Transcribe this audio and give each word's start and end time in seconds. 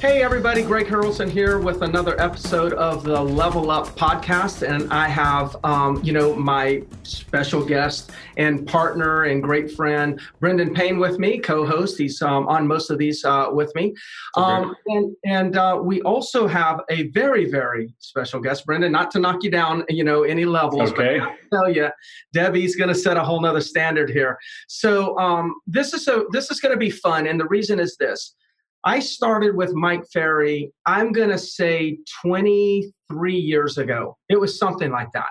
Hey, 0.00 0.22
everybody, 0.22 0.62
Greg 0.62 0.86
Harrelson 0.86 1.28
here 1.28 1.58
with 1.58 1.82
another 1.82 2.18
episode 2.18 2.72
of 2.72 3.04
the 3.04 3.20
Level 3.20 3.70
Up 3.70 3.88
podcast. 3.88 4.66
And 4.66 4.90
I 4.90 5.06
have, 5.06 5.62
um, 5.62 6.02
you 6.02 6.14
know, 6.14 6.34
my 6.34 6.82
special 7.02 7.62
guest 7.62 8.10
and 8.38 8.66
partner 8.66 9.24
and 9.24 9.42
great 9.42 9.70
friend, 9.72 10.18
Brendan 10.40 10.72
Payne, 10.72 10.98
with 10.98 11.18
me, 11.18 11.38
co 11.38 11.66
host. 11.66 11.98
He's 11.98 12.22
um, 12.22 12.48
on 12.48 12.66
most 12.66 12.88
of 12.88 12.96
these 12.96 13.26
uh, 13.26 13.48
with 13.52 13.74
me. 13.74 13.94
Um, 14.36 14.74
and 14.86 15.14
and 15.26 15.58
uh, 15.58 15.78
we 15.82 16.00
also 16.00 16.46
have 16.46 16.80
a 16.88 17.08
very, 17.08 17.50
very 17.50 17.92
special 17.98 18.40
guest, 18.40 18.64
Brendan, 18.64 18.92
not 18.92 19.10
to 19.10 19.18
knock 19.18 19.42
you 19.42 19.50
down, 19.50 19.84
you 19.90 20.02
know, 20.02 20.22
any 20.22 20.46
levels. 20.46 20.92
Okay. 20.92 21.18
But 21.18 21.28
I 21.28 21.36
tell 21.52 21.70
you, 21.70 21.90
Debbie's 22.32 22.74
going 22.74 22.88
to 22.88 22.94
set 22.94 23.18
a 23.18 23.22
whole 23.22 23.42
nother 23.42 23.60
standard 23.60 24.08
here. 24.08 24.38
So 24.66 25.18
um, 25.18 25.56
this 25.66 25.92
is 25.92 26.08
a 26.08 26.24
this 26.30 26.50
is 26.50 26.58
going 26.58 26.72
to 26.72 26.78
be 26.78 26.88
fun. 26.88 27.26
And 27.26 27.38
the 27.38 27.48
reason 27.48 27.78
is 27.78 27.98
this. 27.98 28.34
I 28.84 29.00
started 29.00 29.54
with 29.54 29.74
Mike 29.74 30.04
Ferry, 30.12 30.72
I'm 30.86 31.12
going 31.12 31.28
to 31.28 31.38
say 31.38 31.98
23 32.22 33.34
years 33.34 33.78
ago. 33.78 34.16
It 34.28 34.40
was 34.40 34.58
something 34.58 34.90
like 34.90 35.12
that. 35.12 35.28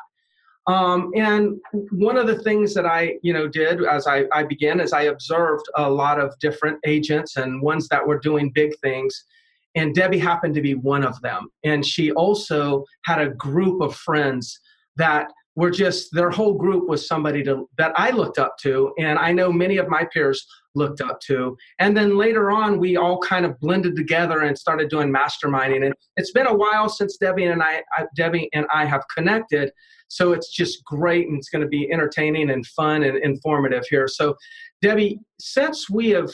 Um, 0.67 1.11
and 1.15 1.57
one 1.91 2.15
of 2.15 2.27
the 2.27 2.43
things 2.43 2.75
that 2.75 2.85
I, 2.85 3.15
you 3.23 3.33
know, 3.33 3.47
did 3.47 3.83
as 3.83 4.05
I, 4.05 4.25
I 4.31 4.43
began 4.43 4.79
is 4.79 4.93
I 4.93 5.03
observed 5.03 5.65
a 5.75 5.89
lot 5.89 6.19
of 6.19 6.37
different 6.39 6.77
agents 6.85 7.37
and 7.37 7.61
ones 7.61 7.87
that 7.87 8.05
were 8.05 8.19
doing 8.19 8.51
big 8.53 8.73
things. 8.83 9.25
And 9.75 9.95
Debbie 9.95 10.19
happened 10.19 10.53
to 10.55 10.61
be 10.61 10.75
one 10.75 11.03
of 11.03 11.19
them. 11.21 11.47
And 11.63 11.83
she 11.83 12.11
also 12.11 12.85
had 13.05 13.19
a 13.19 13.29
group 13.29 13.81
of 13.81 13.95
friends 13.95 14.59
that 14.97 15.31
were 15.55 15.71
just 15.71 16.09
their 16.13 16.29
whole 16.29 16.53
group 16.53 16.87
was 16.87 17.07
somebody 17.07 17.43
to, 17.43 17.67
that 17.77 17.91
I 17.95 18.11
looked 18.11 18.37
up 18.37 18.57
to, 18.61 18.93
and 18.97 19.19
I 19.19 19.31
know 19.31 19.51
many 19.51 19.77
of 19.77 19.89
my 19.89 20.05
peers 20.05 20.45
looked 20.75 21.01
up 21.01 21.19
to. 21.21 21.57
And 21.79 21.97
then 21.97 22.17
later 22.17 22.51
on, 22.51 22.79
we 22.79 22.95
all 22.95 23.19
kind 23.19 23.45
of 23.45 23.59
blended 23.59 23.95
together 23.95 24.41
and 24.41 24.57
started 24.57 24.89
doing 24.89 25.13
masterminding. 25.13 25.85
And 25.85 25.93
it's 26.15 26.31
been 26.31 26.47
a 26.47 26.53
while 26.53 26.87
since 26.87 27.17
Debbie 27.17 27.45
and 27.45 27.61
I, 27.61 27.81
I 27.97 28.05
Debbie 28.15 28.49
and 28.53 28.65
I 28.73 28.85
have 28.85 29.03
connected. 29.15 29.71
So 30.07 30.31
it's 30.31 30.51
just 30.51 30.83
great, 30.85 31.27
and 31.27 31.37
it's 31.37 31.49
going 31.49 31.61
to 31.61 31.67
be 31.67 31.91
entertaining 31.91 32.49
and 32.49 32.65
fun 32.65 33.03
and 33.03 33.17
informative 33.17 33.83
here. 33.89 34.07
So, 34.07 34.35
Debbie, 34.81 35.19
since 35.39 35.89
we 35.89 36.09
have 36.09 36.31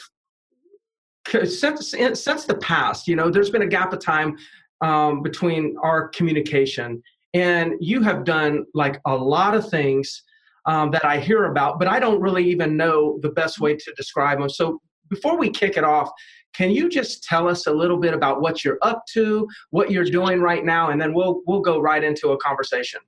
since 1.44 1.94
since 2.14 2.44
the 2.44 2.58
past, 2.60 3.08
you 3.08 3.16
know, 3.16 3.30
there's 3.30 3.50
been 3.50 3.62
a 3.62 3.66
gap 3.66 3.92
of 3.92 3.98
time 3.98 4.36
um, 4.80 5.22
between 5.22 5.76
our 5.82 6.08
communication 6.08 7.02
and 7.36 7.74
you 7.80 8.00
have 8.00 8.24
done 8.24 8.64
like 8.72 8.98
a 9.04 9.14
lot 9.14 9.54
of 9.54 9.68
things 9.68 10.22
um, 10.64 10.90
that 10.90 11.04
I 11.04 11.18
hear 11.18 11.44
about, 11.44 11.78
but 11.78 11.86
I 11.86 12.00
don't 12.00 12.18
really 12.18 12.48
even 12.50 12.78
know 12.78 13.18
the 13.20 13.28
best 13.28 13.60
way 13.60 13.76
to 13.76 13.92
describe 13.94 14.38
them. 14.38 14.48
So 14.48 14.80
before 15.10 15.36
we 15.36 15.50
kick 15.50 15.76
it 15.76 15.84
off, 15.84 16.10
can 16.54 16.70
you 16.70 16.88
just 16.88 17.22
tell 17.24 17.46
us 17.46 17.66
a 17.66 17.72
little 17.72 17.98
bit 17.98 18.14
about 18.14 18.40
what 18.40 18.64
you're 18.64 18.78
up 18.80 19.02
to, 19.12 19.46
what 19.68 19.90
you're 19.90 20.04
doing 20.04 20.40
right 20.40 20.64
now, 20.64 20.88
and 20.88 20.98
then 20.98 21.12
we'll 21.12 21.42
we'll 21.46 21.60
go 21.60 21.78
right 21.78 22.02
into 22.02 22.30
a 22.30 22.38
conversation. 22.38 23.00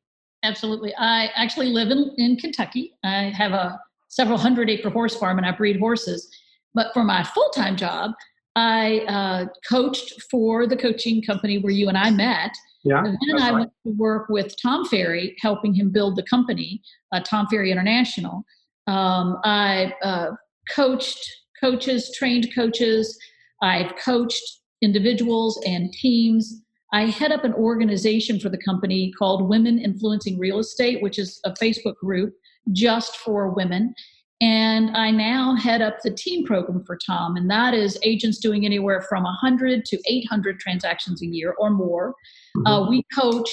Absolutely. 0.42 0.94
I 0.98 1.30
actually 1.34 1.68
live 1.68 1.90
in, 1.90 2.12
in 2.18 2.36
Kentucky. 2.36 2.92
I 3.02 3.32
have 3.34 3.52
a 3.52 3.80
several 4.08 4.36
hundred 4.36 4.68
acre 4.68 4.90
horse 4.90 5.16
farm 5.16 5.38
and 5.38 5.46
I 5.46 5.52
breed 5.52 5.78
horses. 5.78 6.28
But 6.74 6.92
for 6.92 7.02
my 7.02 7.24
full 7.24 7.48
time 7.50 7.76
job, 7.76 8.10
I 8.54 8.98
uh, 9.08 9.46
coached 9.68 10.22
for 10.30 10.66
the 10.66 10.76
coaching 10.76 11.22
company 11.22 11.58
where 11.58 11.72
you 11.72 11.88
and 11.88 11.96
I 11.96 12.10
met. 12.10 12.50
Yeah. 12.88 13.04
And 13.04 13.18
then 13.28 13.42
I 13.42 13.50
right. 13.50 13.58
went 13.60 13.72
to 13.86 13.92
work 13.92 14.28
with 14.28 14.54
Tom 14.60 14.86
Ferry, 14.86 15.36
helping 15.40 15.74
him 15.74 15.90
build 15.90 16.16
the 16.16 16.22
company, 16.22 16.80
uh, 17.12 17.20
Tom 17.20 17.46
Ferry 17.50 17.70
International. 17.70 18.44
Um, 18.86 19.38
I 19.44 19.92
uh, 20.02 20.30
coached 20.74 21.20
coaches, 21.60 22.10
trained 22.16 22.48
coaches. 22.54 23.18
I've 23.62 23.94
coached 23.96 24.60
individuals 24.80 25.60
and 25.66 25.92
teams. 25.92 26.62
I 26.92 27.06
head 27.06 27.32
up 27.32 27.44
an 27.44 27.52
organization 27.52 28.40
for 28.40 28.48
the 28.48 28.58
company 28.58 29.12
called 29.18 29.48
Women 29.48 29.78
Influencing 29.78 30.38
Real 30.38 30.58
Estate, 30.58 31.02
which 31.02 31.18
is 31.18 31.38
a 31.44 31.50
Facebook 31.52 31.96
group 31.96 32.32
just 32.72 33.16
for 33.16 33.50
women. 33.50 33.94
And 34.40 34.96
I 34.96 35.10
now 35.10 35.56
head 35.56 35.82
up 35.82 35.96
the 36.02 36.12
team 36.12 36.46
program 36.46 36.84
for 36.84 36.96
Tom, 37.04 37.36
and 37.36 37.50
that 37.50 37.74
is 37.74 37.98
agents 38.04 38.38
doing 38.38 38.64
anywhere 38.64 39.02
from 39.02 39.24
100 39.24 39.84
to 39.86 39.98
800 40.06 40.60
transactions 40.60 41.22
a 41.22 41.26
year 41.26 41.56
or 41.58 41.70
more. 41.70 42.14
Mm-hmm. 42.56 42.66
Uh, 42.66 42.88
we 42.88 43.04
coach 43.18 43.50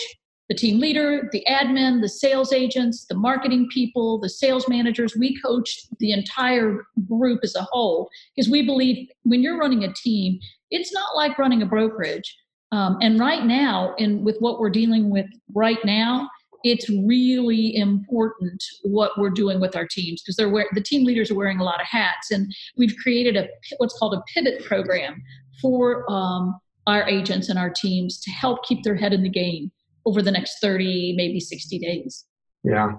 the 0.47 0.55
team 0.55 0.79
leader, 0.79 1.27
the 1.31 1.43
admin, 1.49 2.01
the 2.01 2.09
sales 2.09 2.53
agents, 2.53 3.05
the 3.09 3.15
marketing 3.15 3.67
people, 3.73 4.19
the 4.19 4.29
sales 4.29 4.69
managers. 4.69 5.15
We 5.17 5.39
coach 5.41 5.87
the 5.99 6.11
entire 6.11 6.85
group 7.07 7.39
as 7.43 7.55
a 7.55 7.63
whole 7.63 8.09
because 8.35 8.49
we 8.49 8.63
believe 8.63 9.07
when 9.23 9.41
you're 9.41 9.57
running 9.57 9.83
a 9.83 9.93
team, 9.93 10.39
it's 10.69 10.93
not 10.93 11.15
like 11.15 11.39
running 11.39 11.63
a 11.63 11.65
brokerage. 11.65 12.37
Um, 12.71 12.97
and 13.01 13.19
right 13.19 13.45
now, 13.45 13.95
in 13.97 14.23
with 14.23 14.37
what 14.39 14.59
we're 14.59 14.69
dealing 14.69 15.09
with 15.09 15.27
right 15.53 15.83
now, 15.83 16.29
it's 16.65 16.89
really 16.89 17.75
important 17.75 18.61
what 18.81 19.11
we're 19.19 19.29
doing 19.29 19.59
with 19.59 19.75
our 19.75 19.85
teams 19.85 20.23
because 20.23 20.35
they're 20.35 20.49
wear, 20.49 20.65
the 20.73 20.81
team 20.81 21.05
leaders 21.05 21.29
are 21.29 21.35
wearing 21.35 21.59
a 21.59 21.63
lot 21.63 21.79
of 21.79 21.85
hats, 21.85 22.31
and 22.31 22.51
we've 22.75 22.95
created 23.01 23.37
a 23.37 23.47
what's 23.77 23.97
called 23.99 24.15
a 24.15 24.23
pivot 24.33 24.65
program 24.65 25.21
for 25.61 26.09
um, 26.11 26.59
our 26.87 27.07
agents 27.07 27.49
and 27.49 27.59
our 27.59 27.69
teams 27.69 28.19
to 28.19 28.31
help 28.31 28.65
keep 28.65 28.83
their 28.83 28.95
head 28.95 29.13
in 29.13 29.21
the 29.21 29.29
game 29.29 29.71
over 30.07 30.23
the 30.23 30.31
next 30.31 30.59
30, 30.59 31.13
maybe 31.15 31.39
60 31.39 31.77
days. 31.79 32.25
Yeah, 32.63 32.93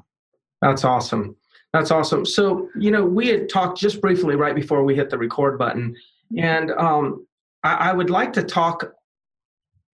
that's 0.62 0.84
awesome. 0.84 1.37
That's 1.72 1.91
awesome. 1.91 2.25
So, 2.25 2.69
you 2.78 2.93
know, 2.93 3.04
we 3.04 3.27
had 3.28 3.48
talked 3.48 3.78
just 3.78 4.00
briefly 4.00 4.37
right 4.37 4.54
before 4.54 4.84
we 4.84 4.94
hit 4.94 5.10
the 5.10 5.19
record 5.19 5.59
button. 5.59 5.94
And 6.38 6.71
um, 6.71 7.27
I, 7.65 7.91
I 7.91 7.93
would 7.93 8.10
like 8.10 8.33
to 8.34 8.44
talk 8.44 8.93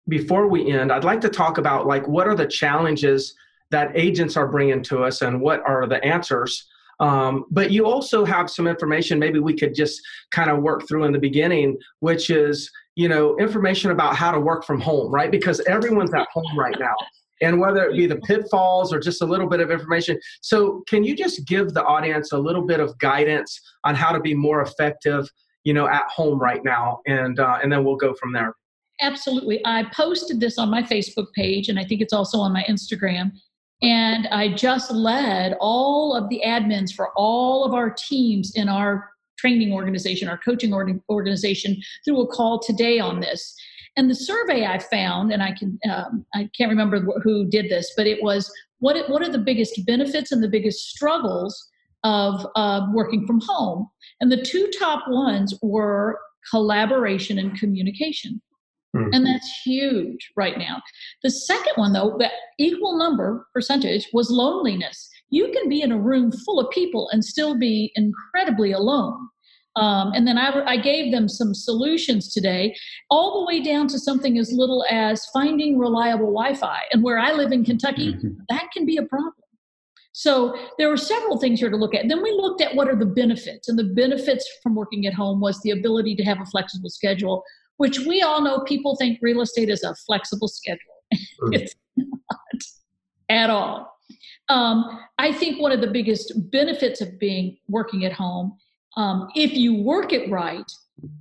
before 0.08 0.48
we 0.48 0.72
end, 0.72 0.92
I'd 0.92 1.04
like 1.04 1.20
to 1.22 1.30
talk 1.30 1.58
about 1.58 1.86
like 1.86 2.08
what 2.08 2.28
are 2.28 2.36
the 2.36 2.48
challenges 2.48 3.36
that 3.72 3.92
agents 3.96 4.38
are 4.38 4.48
bringing 4.48 4.82
to 4.84 5.04
us 5.04 5.22
and 5.22 5.42
what 5.42 5.62
are 5.68 5.88
the 5.88 6.04
answers. 6.04 6.68
Um, 7.00 7.46
but 7.52 7.72
you 7.72 7.86
also 7.86 8.26
have 8.26 8.50
some 8.50 8.68
information 8.68 9.20
maybe 9.20 9.40
we 9.40 9.56
could 9.56 9.76
just 9.76 10.02
kind 10.32 10.50
of 10.50 10.64
work 10.64 10.88
through 10.88 11.04
in 11.04 11.12
the 11.12 11.20
beginning, 11.20 11.78
which 12.00 12.30
is 12.30 12.72
you 12.96 13.08
know 13.08 13.38
information 13.38 13.92
about 13.92 14.16
how 14.16 14.32
to 14.32 14.40
work 14.40 14.66
from 14.66 14.82
home 14.82 15.12
right? 15.12 15.30
Because 15.30 15.60
everyone's 15.62 16.14
at 16.14 16.28
home 16.34 16.58
right 16.58 16.76
now. 16.80 16.96
And 17.40 17.60
whether 17.60 17.86
it 17.86 17.96
be 17.96 18.08
the 18.08 18.16
pitfalls 18.16 18.92
or 18.92 19.00
just 19.00 19.22
a 19.22 19.26
little 19.26 19.48
bit 19.48 19.60
of 19.60 19.70
information. 19.70 20.20
So 20.42 20.84
can 20.88 21.04
you 21.04 21.16
just 21.16 21.46
give 21.46 21.76
the 21.76 21.84
audience 21.84 22.32
a 22.32 22.38
little 22.38 22.66
bit 22.66 22.80
of 22.80 22.98
guidance 22.98 23.62
on 23.84 23.94
how 23.94 24.12
to 24.12 24.20
be 24.20 24.34
more 24.34 24.62
effective 24.62 25.30
you 25.64 25.74
know 25.74 25.88
at 25.88 26.08
home 26.10 26.40
right 26.40 26.64
now? 26.64 27.02
And 27.06 27.40
uh, 27.40 27.60
and 27.62 27.72
then 27.72 27.84
we'll 27.84 27.96
go 27.96 28.16
from 28.16 28.34
there. 28.34 28.56
Absolutely. 29.02 29.62
I 29.64 29.84
posted 29.94 30.40
this 30.40 30.58
on 30.58 30.72
my 30.72 30.82
facebook 30.82 31.28
page 31.36 31.70
and 31.70 31.78
i 31.78 31.86
think 31.86 32.02
it's 32.02 32.14
also 32.14 32.40
on 32.40 32.52
my 32.52 32.64
instagram 32.68 33.32
and 33.82 34.28
i 34.28 34.48
just 34.52 34.92
led 34.92 35.56
all 35.60 36.16
of 36.16 36.30
the 36.30 36.42
admins 36.46 36.94
for 36.94 37.10
all 37.16 37.64
of 37.64 37.74
our 37.74 37.92
teams 37.92 38.54
in 38.56 38.68
our 38.68 39.12
training 39.38 39.72
organization, 39.72 40.28
our 40.28 40.40
coaching 40.40 40.74
organization, 41.10 41.78
through 42.04 42.22
a 42.22 42.28
call 42.28 42.60
today 42.60 43.00
on 43.00 43.20
this. 43.20 43.56
And 43.96 44.10
the 44.10 44.16
survey 44.16 44.66
I 44.66 44.80
found, 44.80 45.32
and 45.32 45.42
I 45.42 45.54
can 45.54 45.80
um, 45.92 46.26
I 46.36 46.50
can't 46.56 46.70
remember 46.70 47.00
who 47.24 47.48
did 47.48 47.70
this, 47.70 47.94
but 47.98 48.06
it 48.06 48.22
was 48.22 48.52
what 48.80 48.96
it, 48.96 49.10
what 49.10 49.24
are 49.24 49.32
the 49.32 49.40
biggest 49.40 49.86
benefits 49.88 50.32
and 50.32 50.44
the 50.44 50.50
biggest 50.50 50.90
struggles 50.90 51.68
of 52.04 52.46
uh, 52.56 52.88
working 52.94 53.26
from 53.26 53.42
home? 53.44 53.88
And 54.22 54.32
the 54.32 54.44
two 54.44 54.70
top 54.78 55.06
ones 55.08 55.58
were 55.64 56.20
collaboration 56.52 57.40
and 57.40 57.58
communication. 57.60 58.40
Mm-hmm. 58.98 59.14
And 59.14 59.26
that's 59.26 59.62
huge 59.64 60.32
right 60.36 60.58
now. 60.58 60.82
The 61.24 61.32
second 61.32 61.74
one, 61.76 61.94
though, 61.94 62.16
that 62.20 62.32
equal 62.60 62.98
number 62.98 63.48
percentage 63.54 64.10
was 64.14 64.30
loneliness 64.30 65.10
you 65.30 65.52
can 65.52 65.70
be 65.70 65.82
in 65.82 65.92
a 65.92 65.98
room 65.98 66.32
full 66.32 66.60
of 66.60 66.70
people 66.72 67.10
and 67.12 67.24
still 67.24 67.58
be 67.58 67.92
incredibly 67.96 68.72
alone. 68.72 69.30
Um, 69.76 70.12
and 70.14 70.28
then 70.28 70.40
I, 70.40 70.64
I, 70.66 70.78
gave 70.78 71.12
them 71.12 71.30
some 71.30 71.54
solutions 71.54 72.34
today, 72.34 72.76
all 73.12 73.40
the 73.40 73.46
way 73.46 73.62
down 73.62 73.88
to 73.90 74.00
something 74.00 74.40
as 74.40 74.52
little 74.52 74.84
as 74.90 75.28
finding 75.28 75.78
reliable 75.78 76.34
Wi 76.34 76.56
Fi. 76.56 76.80
And 76.92 77.04
where 77.04 77.20
I 77.20 77.32
live 77.34 77.52
in 77.52 77.64
Kentucky, 77.64 78.14
mm-hmm. 78.14 78.30
that 78.50 78.70
can 78.74 78.88
be 78.88 78.98
a 78.98 79.04
problem. 79.04 79.34
So 80.14 80.58
there 80.80 80.90
were 80.90 80.98
several 80.98 81.38
things 81.38 81.60
here 81.60 81.70
to 81.70 81.78
look 81.78 81.94
at. 81.94 82.08
Then 82.08 82.24
we 82.24 82.32
looked 82.32 82.60
at 82.60 82.74
what 82.74 82.90
are 82.90 82.96
the 82.96 83.06
benefits. 83.06 83.70
And 83.70 83.78
the 83.78 83.84
benefits 83.84 84.50
from 84.64 84.74
working 84.74 85.06
at 85.06 85.14
home 85.14 85.42
was 85.42 85.62
the 85.62 85.70
ability 85.70 86.16
to 86.16 86.24
have 86.24 86.42
a 86.42 86.46
flexible 86.46 86.90
schedule, 86.90 87.44
which 87.78 88.00
we 88.00 88.22
all 88.22 88.42
know 88.42 88.60
people 88.62 88.96
think 88.96 89.20
real 89.22 89.42
estate 89.42 89.70
is 89.70 89.84
a 89.84 89.96
flexible 90.06 90.48
schedule. 90.48 90.82
It's 91.52 91.74
not 91.96 92.40
at 93.30 93.50
all. 93.50 93.94
Um, 94.50 95.00
I 95.18 95.32
think 95.34 95.62
one 95.62 95.72
of 95.72 95.82
the 95.82 95.88
biggest 95.88 96.34
benefits 96.52 97.02
of 97.02 97.20
being 97.20 97.58
working 97.68 98.06
at 98.06 98.14
home, 98.14 98.58
um, 98.96 99.28
if 99.36 99.54
you 99.54 99.76
work 99.76 100.14
it 100.14 100.30
right, 100.32 100.70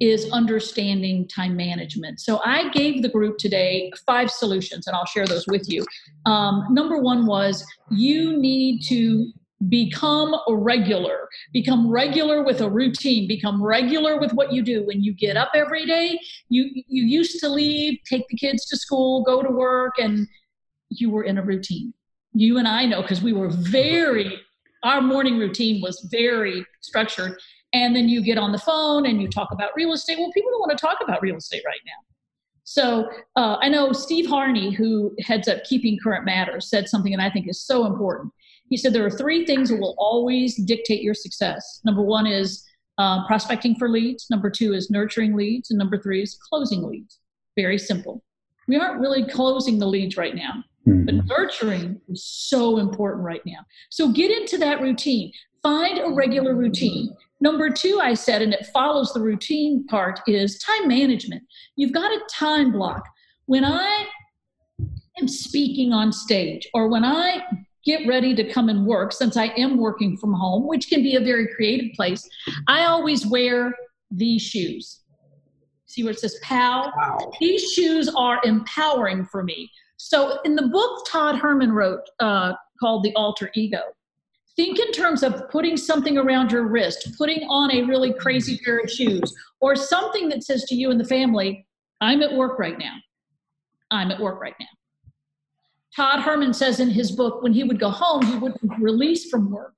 is 0.00 0.30
understanding 0.32 1.28
time 1.28 1.56
management. 1.56 2.20
So 2.20 2.40
I 2.44 2.70
gave 2.70 3.02
the 3.02 3.08
group 3.08 3.36
today 3.38 3.92
five 4.06 4.30
solutions, 4.30 4.86
and 4.86 4.96
I'll 4.96 5.06
share 5.06 5.26
those 5.26 5.46
with 5.46 5.68
you. 5.68 5.84
Um, 6.24 6.64
number 6.70 6.98
one 6.98 7.26
was 7.26 7.64
you 7.90 8.38
need 8.38 8.82
to 8.84 9.30
become 9.68 10.34
regular. 10.48 11.28
Become 11.52 11.88
regular 11.90 12.42
with 12.42 12.60
a 12.60 12.68
routine. 12.68 13.26
Become 13.26 13.62
regular 13.62 14.18
with 14.18 14.32
what 14.32 14.52
you 14.52 14.62
do. 14.62 14.84
When 14.84 15.02
you 15.02 15.14
get 15.14 15.36
up 15.36 15.50
every 15.54 15.86
day 15.86 16.20
you 16.48 16.70
you 16.88 17.04
used 17.04 17.40
to 17.40 17.48
leave 17.48 17.98
take 18.08 18.28
the 18.28 18.36
kids 18.36 18.66
to 18.66 18.76
school 18.76 19.22
go 19.22 19.42
to 19.42 19.50
work 19.50 19.94
and 19.98 20.28
you 20.90 21.10
were 21.10 21.24
in 21.24 21.38
a 21.38 21.42
routine. 21.42 21.94
You 22.34 22.58
and 22.58 22.68
i 22.68 22.84
know 22.84 23.02
because 23.02 23.22
we 23.22 23.32
were 23.32 23.48
very 23.48 24.40
our 24.82 25.00
morning 25.00 25.38
routine 25.38 25.80
was 25.80 26.06
very 26.10 26.64
structured. 26.82 27.38
And 27.72 27.96
then 27.96 28.08
you 28.08 28.22
get 28.22 28.38
on 28.38 28.52
the 28.52 28.58
phone 28.58 29.06
and 29.06 29.20
you 29.20 29.28
talk 29.28 29.48
about 29.50 29.70
real 29.74 29.92
estate. 29.92 30.18
Well 30.18 30.30
people 30.32 30.50
don't 30.50 30.60
want 30.60 30.78
to 30.78 30.80
talk 30.80 30.98
about 31.02 31.20
real 31.22 31.36
estate 31.36 31.62
right 31.64 31.80
now. 31.86 31.92
So 32.64 33.08
uh, 33.36 33.56
i 33.62 33.68
know 33.68 33.92
steve 33.92 34.26
harney 34.26 34.70
who 34.70 35.14
heads 35.20 35.48
up 35.48 35.64
keeping 35.64 35.98
current 36.02 36.26
matters 36.26 36.68
said 36.68 36.88
something 36.88 37.12
that 37.12 37.20
i 37.20 37.30
think 37.30 37.48
is 37.48 37.60
so 37.64 37.86
important 37.86 38.32
he 38.68 38.76
said 38.76 38.92
there 38.92 39.06
are 39.06 39.10
three 39.10 39.44
things 39.46 39.70
that 39.70 39.80
will 39.80 39.94
always 39.98 40.56
dictate 40.56 41.02
your 41.02 41.14
success. 41.14 41.80
Number 41.84 42.02
one 42.02 42.26
is 42.26 42.64
uh, 42.98 43.26
prospecting 43.26 43.76
for 43.76 43.88
leads. 43.88 44.26
Number 44.30 44.50
two 44.50 44.72
is 44.72 44.90
nurturing 44.90 45.36
leads. 45.36 45.70
And 45.70 45.78
number 45.78 46.00
three 46.00 46.22
is 46.22 46.38
closing 46.48 46.82
leads. 46.82 47.20
Very 47.56 47.78
simple. 47.78 48.22
We 48.68 48.76
aren't 48.76 49.00
really 49.00 49.24
closing 49.24 49.78
the 49.78 49.86
leads 49.86 50.16
right 50.16 50.34
now, 50.34 50.64
mm-hmm. 50.86 51.04
but 51.04 51.14
nurturing 51.26 52.00
is 52.08 52.24
so 52.24 52.78
important 52.78 53.24
right 53.24 53.42
now. 53.46 53.60
So 53.90 54.10
get 54.10 54.30
into 54.30 54.58
that 54.58 54.80
routine. 54.80 55.32
Find 55.62 55.98
a 55.98 56.10
regular 56.10 56.54
routine. 56.54 57.14
Number 57.40 57.70
two, 57.70 58.00
I 58.02 58.14
said, 58.14 58.42
and 58.42 58.52
it 58.52 58.66
follows 58.72 59.12
the 59.12 59.20
routine 59.20 59.86
part, 59.86 60.20
is 60.26 60.58
time 60.58 60.88
management. 60.88 61.42
You've 61.76 61.92
got 61.92 62.10
a 62.10 62.20
time 62.30 62.72
block. 62.72 63.04
When 63.44 63.64
I 63.64 64.06
am 65.20 65.28
speaking 65.28 65.92
on 65.92 66.12
stage 66.12 66.68
or 66.74 66.88
when 66.88 67.04
I 67.04 67.42
get 67.86 68.06
ready 68.06 68.34
to 68.34 68.52
come 68.52 68.68
and 68.68 68.84
work 68.84 69.12
since 69.12 69.36
I 69.36 69.46
am 69.56 69.78
working 69.78 70.16
from 70.16 70.34
home, 70.34 70.66
which 70.66 70.88
can 70.88 71.02
be 71.02 71.14
a 71.14 71.20
very 71.20 71.48
creative 71.54 71.94
place, 71.94 72.28
I 72.66 72.84
always 72.84 73.26
wear 73.26 73.74
these 74.10 74.42
shoes. 74.42 75.00
See 75.86 76.02
where 76.02 76.12
it 76.12 76.18
says 76.18 76.38
POW? 76.42 76.92
Wow. 76.96 77.30
These 77.40 77.72
shoes 77.72 78.12
are 78.14 78.40
empowering 78.44 79.24
for 79.24 79.42
me. 79.42 79.70
So, 79.96 80.40
in 80.44 80.56
the 80.56 80.66
book 80.68 81.06
Todd 81.08 81.36
Herman 81.36 81.72
wrote 81.72 82.02
uh, 82.20 82.52
called 82.78 83.02
The 83.04 83.14
Alter 83.14 83.50
Ego, 83.54 83.80
think 84.56 84.78
in 84.78 84.90
terms 84.90 85.22
of 85.22 85.48
putting 85.50 85.76
something 85.76 86.18
around 86.18 86.50
your 86.50 86.66
wrist, 86.66 87.14
putting 87.16 87.46
on 87.48 87.70
a 87.70 87.82
really 87.82 88.12
crazy 88.12 88.58
pair 88.64 88.78
of 88.78 88.90
shoes, 88.90 89.34
or 89.60 89.76
something 89.76 90.28
that 90.30 90.42
says 90.42 90.64
to 90.64 90.74
you 90.74 90.90
and 90.90 90.98
the 90.98 91.04
family, 91.04 91.66
I'm 92.00 92.22
at 92.22 92.34
work 92.34 92.58
right 92.58 92.78
now. 92.78 92.94
I'm 93.90 94.10
at 94.10 94.20
work 94.20 94.40
right 94.40 94.54
now. 94.58 94.66
Todd 95.96 96.20
Herman 96.20 96.52
says 96.52 96.78
in 96.78 96.90
his 96.90 97.10
book, 97.10 97.42
when 97.42 97.54
he 97.54 97.64
would 97.64 97.80
go 97.80 97.88
home, 97.88 98.24
he 98.26 98.36
wouldn't 98.36 98.60
release 98.78 99.30
from 99.30 99.50
work. 99.50 99.72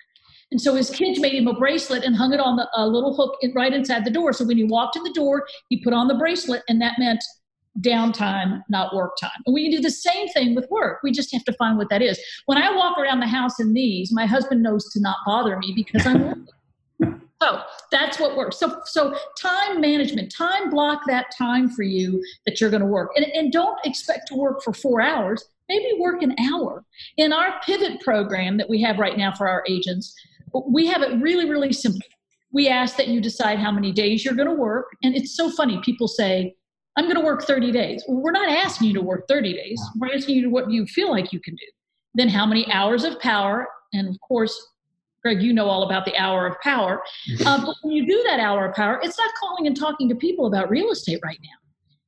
And 0.50 0.60
so 0.60 0.74
his 0.74 0.90
kids 0.90 1.20
made 1.20 1.34
him 1.34 1.46
a 1.46 1.54
bracelet 1.54 2.02
and 2.02 2.16
hung 2.16 2.32
it 2.32 2.40
on 2.40 2.56
the, 2.56 2.68
a 2.74 2.88
little 2.88 3.14
hook 3.14 3.38
right 3.54 3.72
inside 3.72 4.04
the 4.04 4.10
door. 4.10 4.32
So 4.32 4.44
when 4.44 4.56
he 4.56 4.64
walked 4.64 4.96
in 4.96 5.04
the 5.04 5.12
door, 5.12 5.46
he 5.68 5.82
put 5.84 5.92
on 5.92 6.08
the 6.08 6.14
bracelet, 6.14 6.62
and 6.68 6.80
that 6.82 6.94
meant 6.98 7.22
downtime, 7.80 8.62
not 8.68 8.96
work 8.96 9.12
time. 9.20 9.30
And 9.46 9.54
we 9.54 9.64
can 9.64 9.76
do 9.76 9.80
the 9.80 9.92
same 9.92 10.26
thing 10.28 10.56
with 10.56 10.68
work. 10.70 11.00
We 11.04 11.12
just 11.12 11.32
have 11.32 11.44
to 11.44 11.52
find 11.52 11.78
what 11.78 11.90
that 11.90 12.02
is. 12.02 12.18
When 12.46 12.58
I 12.58 12.74
walk 12.74 12.98
around 12.98 13.20
the 13.20 13.28
house 13.28 13.60
in 13.60 13.72
these, 13.72 14.10
my 14.10 14.26
husband 14.26 14.62
knows 14.62 14.90
to 14.94 15.00
not 15.00 15.18
bother 15.24 15.56
me 15.58 15.72
because 15.74 16.06
I'm 16.06 16.26
working. 16.26 16.48
So 17.40 17.62
that's 17.92 18.18
what 18.18 18.36
works. 18.36 18.58
So 18.58 18.80
so 18.84 19.16
time 19.40 19.80
management, 19.80 20.34
time 20.34 20.70
block 20.70 21.02
that 21.06 21.26
time 21.38 21.70
for 21.70 21.84
you 21.84 22.20
that 22.46 22.60
you're 22.60 22.68
going 22.68 22.80
to 22.80 22.86
work. 22.88 23.12
And, 23.14 23.26
and 23.26 23.52
don't 23.52 23.78
expect 23.84 24.26
to 24.28 24.34
work 24.34 24.60
for 24.64 24.72
four 24.72 25.00
hours 25.00 25.48
maybe 25.68 25.98
work 25.98 26.22
an 26.22 26.34
hour. 26.52 26.84
In 27.16 27.32
our 27.32 27.60
pivot 27.64 28.00
program 28.00 28.56
that 28.56 28.68
we 28.68 28.80
have 28.82 28.98
right 28.98 29.16
now 29.16 29.32
for 29.32 29.48
our 29.48 29.64
agents, 29.68 30.14
we 30.70 30.86
have 30.86 31.02
it 31.02 31.20
really, 31.20 31.48
really 31.48 31.72
simple. 31.72 32.06
We 32.52 32.68
ask 32.68 32.96
that 32.96 33.08
you 33.08 33.20
decide 33.20 33.58
how 33.58 33.70
many 33.70 33.92
days 33.92 34.24
you're 34.24 34.34
going 34.34 34.48
to 34.48 34.54
work. 34.54 34.86
And 35.02 35.14
it's 35.14 35.36
so 35.36 35.50
funny. 35.50 35.80
People 35.84 36.08
say, 36.08 36.54
I'm 36.96 37.04
going 37.04 37.16
to 37.16 37.24
work 37.24 37.44
30 37.44 37.70
days. 37.70 38.02
Well, 38.08 38.22
we're 38.22 38.32
not 38.32 38.48
asking 38.48 38.88
you 38.88 38.94
to 38.94 39.02
work 39.02 39.28
30 39.28 39.52
days. 39.52 39.80
We're 39.96 40.14
asking 40.14 40.36
you 40.36 40.42
to 40.42 40.48
what 40.48 40.70
you 40.70 40.86
feel 40.86 41.10
like 41.10 41.32
you 41.32 41.40
can 41.40 41.54
do. 41.54 41.66
Then 42.14 42.28
how 42.28 42.46
many 42.46 42.70
hours 42.72 43.04
of 43.04 43.20
power? 43.20 43.68
And 43.92 44.08
of 44.08 44.18
course, 44.20 44.58
Greg, 45.22 45.42
you 45.42 45.52
know 45.52 45.66
all 45.66 45.82
about 45.82 46.04
the 46.04 46.16
hour 46.16 46.46
of 46.46 46.58
power. 46.60 47.02
Uh, 47.44 47.64
but 47.64 47.74
when 47.82 47.92
you 47.92 48.06
do 48.06 48.22
that 48.26 48.40
hour 48.40 48.66
of 48.66 48.74
power, 48.74 48.98
it's 49.02 49.18
not 49.18 49.30
calling 49.38 49.66
and 49.66 49.76
talking 49.76 50.08
to 50.08 50.14
people 50.14 50.46
about 50.46 50.70
real 50.70 50.90
estate 50.90 51.20
right 51.22 51.38
now. 51.42 51.48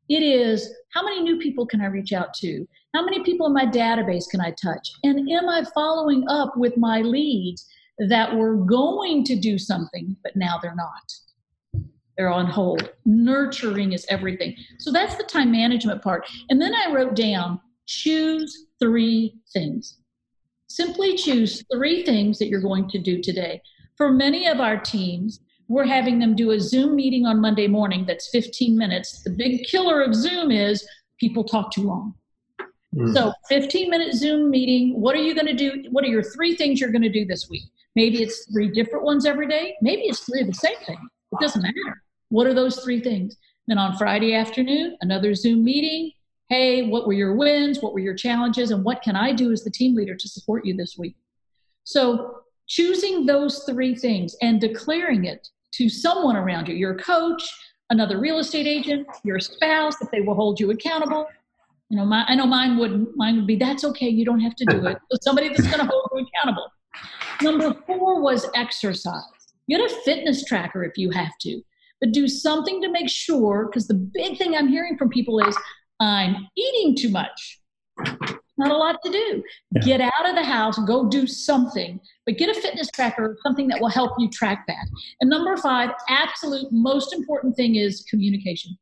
It 0.09 0.23
is 0.23 0.73
how 0.93 1.05
many 1.05 1.23
new 1.23 1.39
people 1.39 1.67
can 1.67 1.81
I 1.81 1.87
reach 1.87 2.13
out 2.13 2.35
to? 2.35 2.67
How 2.95 3.05
many 3.05 3.23
people 3.23 3.47
in 3.47 3.53
my 3.53 3.67
database 3.67 4.29
can 4.29 4.41
I 4.41 4.51
touch? 4.51 4.91
And 5.05 5.31
am 5.31 5.49
I 5.49 5.65
following 5.75 6.25
up 6.29 6.57
with 6.57 6.77
my 6.77 7.03
leads 7.03 7.67
that 8.09 8.35
were 8.35 8.57
going 8.57 9.25
to 9.25 9.37
do 9.37 9.59
something, 9.59 10.17
but 10.25 10.35
now 10.35 10.59
they're 10.61 10.75
not? 10.75 11.85
They're 12.17 12.33
on 12.33 12.47
hold. 12.47 12.91
Nurturing 13.05 13.93
is 13.93 14.05
everything. 14.09 14.57
So 14.79 14.91
that's 14.91 15.15
the 15.17 15.23
time 15.23 15.53
management 15.53 16.03
part. 16.03 16.29
And 16.49 16.61
then 16.61 16.75
I 16.75 16.93
wrote 16.93 17.15
down 17.15 17.61
choose 17.87 18.67
three 18.81 19.37
things. 19.53 19.99
Simply 20.69 21.17
choose 21.17 21.65
three 21.73 22.05
things 22.05 22.39
that 22.39 22.49
you're 22.49 22.61
going 22.61 22.89
to 22.91 22.99
do 22.99 23.23
today. 23.23 23.63
For 23.97 24.13
many 24.13 24.47
of 24.47 24.61
our 24.61 24.79
teams, 24.79 25.41
we're 25.69 25.87
having 25.87 26.19
them 26.19 26.35
do 26.35 26.51
a 26.51 26.61
Zoom 26.61 26.97
meeting 26.97 27.27
on 27.27 27.41
Monday 27.41 27.69
morning 27.69 28.05
that's 28.07 28.29
15 28.31 28.77
minutes. 28.77 29.23
The 29.23 29.31
big 29.31 29.65
killer 29.65 30.03
of 30.03 30.15
Zoom 30.15 30.51
is 30.51 30.87
people 31.19 31.45
talk 31.45 31.73
too 31.73 31.83
long. 31.83 32.15
Mm. 32.97 33.15
So, 33.15 33.33
15 33.49 33.91
minute 33.91 34.15
Zoom 34.15 34.51
meeting. 34.51 35.01
What 35.01 35.15
are 35.15 35.23
you 35.23 35.35
going 35.35 35.47
to 35.47 35.55
do? 35.55 35.85
What 35.91 36.05
are 36.05 36.09
your 36.09 36.23
three 36.23 36.57
things 36.57 36.81
you're 36.81 36.91
going 36.91 37.03
to 37.03 37.09
do 37.09 37.25
this 37.25 37.49
week? 37.49 37.65
Maybe 37.97 38.23
it's 38.23 38.51
three 38.53 38.71
different 38.71 39.05
ones 39.05 39.27
every 39.27 39.49
day. 39.49 39.77
Maybe 39.81 40.03
it's 40.03 40.21
three 40.21 40.41
of 40.41 40.47
the 40.47 40.55
same 40.55 40.79
thing. 40.87 40.99
It 41.33 41.41
doesn't 41.41 41.63
matter. 41.63 42.03
What 42.29 42.47
are 42.47 42.55
those 42.55 42.81
three 42.83 43.01
things? 43.01 43.37
Then 43.67 43.79
on 43.79 43.97
Friday 43.97 44.35
afternoon, 44.35 44.97
another 45.01 45.35
Zoom 45.35 45.65
meeting. 45.65 46.13
Hey, 46.49 46.89
what 46.89 47.07
were 47.07 47.13
your 47.13 47.37
wins? 47.37 47.81
What 47.81 47.93
were 47.93 48.01
your 48.01 48.15
challenges? 48.15 48.73
And 48.73 48.85
what 48.85 49.03
can 49.03 49.15
I 49.15 49.33
do 49.33 49.53
as 49.53 49.63
the 49.63 49.71
team 49.71 49.95
leader 49.95 50.17
to 50.17 50.29
support 50.29 50.65
you 50.65 50.77
this 50.77 50.97
week? 50.99 51.17
So, 51.85 52.39
choosing 52.67 53.27
those 53.27 53.65
three 53.65 53.95
things 53.95 54.37
and 54.43 54.61
declaring 54.61 55.25
it 55.25 55.49
to 55.75 55.89
someone 55.89 56.37
around 56.37 56.69
you 56.69 56.75
your 56.75 56.95
coach, 56.95 57.43
another 57.91 58.19
real 58.19 58.39
estate 58.39 58.67
agent, 58.67 59.07
your 59.25 59.41
spouse, 59.41 60.01
if 60.01 60.11
they 60.11 60.21
will 60.21 60.35
hold 60.35 60.59
you 60.59 60.71
accountable. 60.71 61.27
You 61.91 61.97
know, 61.97 62.05
my, 62.05 62.25
I 62.27 62.35
know 62.35 62.47
mine 62.47 62.79
wouldn't. 62.79 63.17
Mine 63.17 63.37
would 63.37 63.47
be, 63.47 63.57
that's 63.57 63.85
okay, 63.85 64.09
you 64.09 64.25
don't 64.25 64.41
have 64.41 64.55
to 64.57 64.65
do 64.65 64.87
it. 64.87 64.99
But 65.11 65.23
somebody 65.23 65.49
that's 65.49 65.67
going 65.67 65.81
to 65.81 65.87
hold 65.87 66.09
you 66.15 66.27
accountable. 66.27 66.69
Number 67.43 67.75
four 67.87 68.21
was 68.21 68.49
exercise. 68.55 69.23
Get 69.69 69.81
a 69.81 69.95
fitness 70.05 70.45
tracker 70.45 70.85
if 70.85 70.97
you 70.97 71.11
have 71.11 71.37
to, 71.43 71.61
but 72.01 72.13
do 72.13 72.27
something 72.29 72.81
to 72.83 72.91
make 72.91 73.09
sure, 73.09 73.67
because 73.67 73.87
the 73.87 73.95
big 73.95 74.39
thing 74.39 74.55
I'm 74.55 74.69
hearing 74.69 74.97
from 74.97 75.11
people 75.11 75.41
is, 75.47 75.57
I'm 76.01 76.49
eating 76.57 76.97
too 76.97 77.11
much 77.11 77.61
not 78.61 78.71
a 78.71 78.77
lot 78.77 78.97
to 79.05 79.11
do. 79.11 79.43
Yeah. 79.75 79.83
Get 79.83 80.01
out 80.01 80.29
of 80.29 80.37
the 80.37 80.45
house, 80.45 80.79
go 80.87 81.09
do 81.09 81.27
something, 81.27 81.99
but 82.27 82.37
get 82.37 82.55
a 82.55 82.61
fitness 82.61 82.89
tracker, 82.95 83.37
something 83.43 83.67
that 83.69 83.81
will 83.81 83.89
help 83.89 84.13
you 84.19 84.29
track 84.31 84.65
that. 84.69 84.87
And 85.21 85.31
number 85.31 85.57
five, 85.57 85.91
absolute 86.09 86.67
most 86.71 87.13
important 87.13 87.57
thing 87.57 87.77
is 87.77 88.05
communication. 88.09 88.79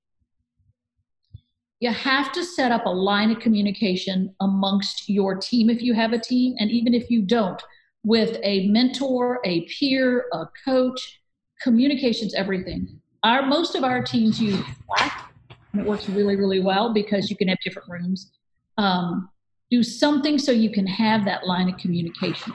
You 1.80 1.92
have 1.92 2.32
to 2.32 2.44
set 2.44 2.73
up 2.73 2.87
a 2.87 2.90
line 2.90 3.30
of 3.30 3.38
communication 3.38 4.35
amongst 4.40 5.08
your 5.08 5.37
team 5.37 5.70
if 5.70 5.80
you 5.80 5.94
have 5.94 6.12
a 6.12 6.18
team, 6.18 6.56
and 6.58 6.70
even 6.70 6.92
if 6.92 7.11
you 7.11 7.23
don't, 7.23 7.62
with 8.04 8.38
a 8.42 8.66
mentor, 8.68 9.40
a 9.44 9.66
peer, 9.66 10.26
a 10.32 10.47
coach. 10.64 11.20
Communication's 11.62 12.35
everything. 12.35 13.00
Our 13.25 13.47
most 13.47 13.75
of 13.75 13.85
our 13.85 14.02
teams 14.02 14.40
use 14.40 14.61
Slack, 14.87 15.32
and 15.73 15.82
it 15.82 15.87
works 15.87 16.08
really, 16.08 16.37
really 16.37 16.61
well 16.61 16.92
because 16.92 17.30
you 17.30 17.37
can 17.37 17.49
have 17.49 17.58
different 17.64 17.88
rooms. 17.88 18.30
Um, 18.76 19.28
do 19.70 19.82
something 19.82 20.38
so 20.38 20.52
you 20.52 20.70
can 20.70 20.87
have 20.87 21.25
that 21.25 21.47
line 21.47 21.68
of 21.68 21.76
communication. 21.78 22.54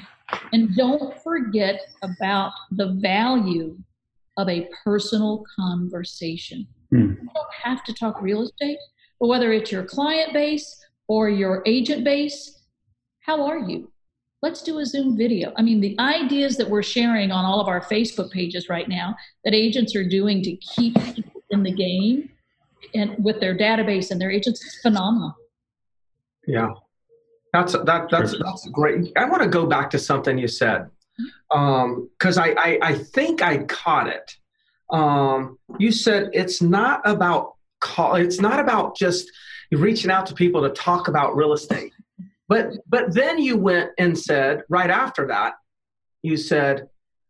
And 0.52 0.76
don't 0.76 1.22
forget 1.22 1.82
about 2.02 2.54
the 2.72 2.98
value 3.02 3.78
of 4.38 4.50
a 4.50 4.68
personal 4.84 5.44
conversation. 5.56 6.66
Mm. 6.94 7.18
You 7.22 7.30
don't 7.34 7.54
have 7.64 7.84
to 7.84 7.94
talk 7.94 8.22
real 8.22 8.42
estate, 8.42 8.78
but 9.20 9.28
whether 9.28 9.52
it's 9.52 9.72
your 9.72 9.84
client 9.84 10.34
base 10.34 10.84
or 11.08 11.30
your 11.30 11.64
agent 11.66 12.04
base, 12.04 12.62
how 13.22 13.46
are 13.46 13.60
you? 13.60 13.92
Let's 14.42 14.62
do 14.62 14.80
a 14.80 14.86
Zoom 14.86 15.18
video. 15.18 15.54
I 15.56 15.62
mean, 15.62 15.80
the 15.80 15.96
ideas 16.00 16.58
that 16.58 16.70
we're 16.70 16.84
sharing 16.84 17.32
on 17.32 17.46
all 17.46 17.62
of 17.62 17.68
our 17.68 17.82
Facebook 17.82 18.32
pages 18.32 18.68
right 18.68 18.90
now 18.90 19.16
that 19.46 19.54
agents 19.54 19.96
are 19.96 20.08
doing 20.08 20.44
to 20.44 20.56
keep 20.58 20.98
in 21.50 21.64
the 21.64 21.72
game 21.72 22.30
and 22.94 23.24
with 23.24 23.40
their 23.40 23.58
database 23.58 24.12
and 24.12 24.20
their 24.20 24.32
agents 24.32 24.64
is 24.64 24.80
phenomenal. 24.82 25.36
Yeah. 26.46 26.70
That's 27.54 27.74
that 27.74 28.10
that's 28.10 28.36
that's 28.38 28.68
great. 28.70 29.14
I 29.16 29.26
want 29.26 29.44
to 29.44 29.48
go 29.48 29.68
back 29.68 29.92
to 29.92 30.00
something 30.00 30.40
you 30.40 30.48
said 30.48 30.90
because 31.50 32.38
um, 32.38 32.44
I, 32.44 32.56
I 32.58 32.80
I 32.82 32.94
think 32.96 33.44
I 33.44 33.60
caught 33.66 34.08
it. 34.08 34.36
Um, 34.90 35.60
you 35.78 35.92
said 35.92 36.32
it's 36.34 36.64
not 36.64 37.02
about 37.06 37.54
call. 37.84 38.16
It's 38.16 38.42
not 38.42 38.60
about 38.60 38.96
just 38.96 39.30
reaching 39.72 40.10
out 40.10 40.26
to 40.28 40.34
people 40.34 40.62
to 40.62 40.70
talk 40.70 41.08
about 41.08 41.36
real 41.36 41.54
estate. 41.54 41.94
But 42.48 42.74
but 42.88 43.14
then 43.14 43.40
you 43.40 43.58
went 43.58 43.92
and 44.00 44.18
said 44.18 44.64
right 44.70 44.90
after 44.90 45.28
that, 45.28 45.54
you 46.22 46.38
said 46.38 46.88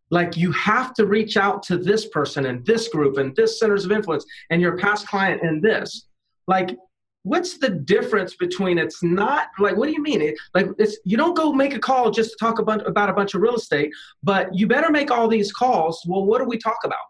like 0.10 0.38
you 0.38 0.52
have 0.52 0.94
to 0.94 1.08
reach 1.08 1.38
out 1.38 1.64
to 1.64 1.78
this 1.78 2.08
person 2.08 2.46
and 2.46 2.66
this 2.66 2.88
group 2.88 3.18
and 3.18 3.36
this 3.36 3.60
centers 3.60 3.84
of 3.84 3.92
influence 3.92 4.26
and 4.52 4.62
your 4.62 4.78
past 4.78 5.08
client 5.08 5.42
and 5.42 5.62
this. 5.62 6.06
Like 6.48 6.78
what's 7.24 7.58
the 7.58 7.70
difference 7.70 8.36
between 8.36 8.78
it's 8.78 9.02
not 9.02 9.48
like 9.58 9.76
what 9.78 9.88
do 9.88 9.94
you 9.94 10.02
mean 10.02 10.22
it, 10.22 10.36
like 10.54 10.68
it's 10.78 10.98
you 11.06 11.18
don't 11.18 11.36
go 11.36 11.52
make 11.54 11.74
a 11.74 11.80
call 11.80 12.12
just 12.12 12.32
to 12.32 12.38
talk 12.38 12.60
about, 12.60 12.86
about 12.86 13.10
a 13.10 13.14
bunch 13.14 13.34
of 13.34 13.42
real 13.42 13.56
estate 13.56 13.90
but 14.22 14.54
you 14.54 14.68
better 14.68 14.92
make 14.92 15.10
all 15.10 15.30
these 15.30 15.52
calls 15.52 16.04
well 16.06 16.26
what 16.26 16.40
do 16.40 16.46
we 16.46 16.58
talk 16.58 16.80
about 16.84 17.06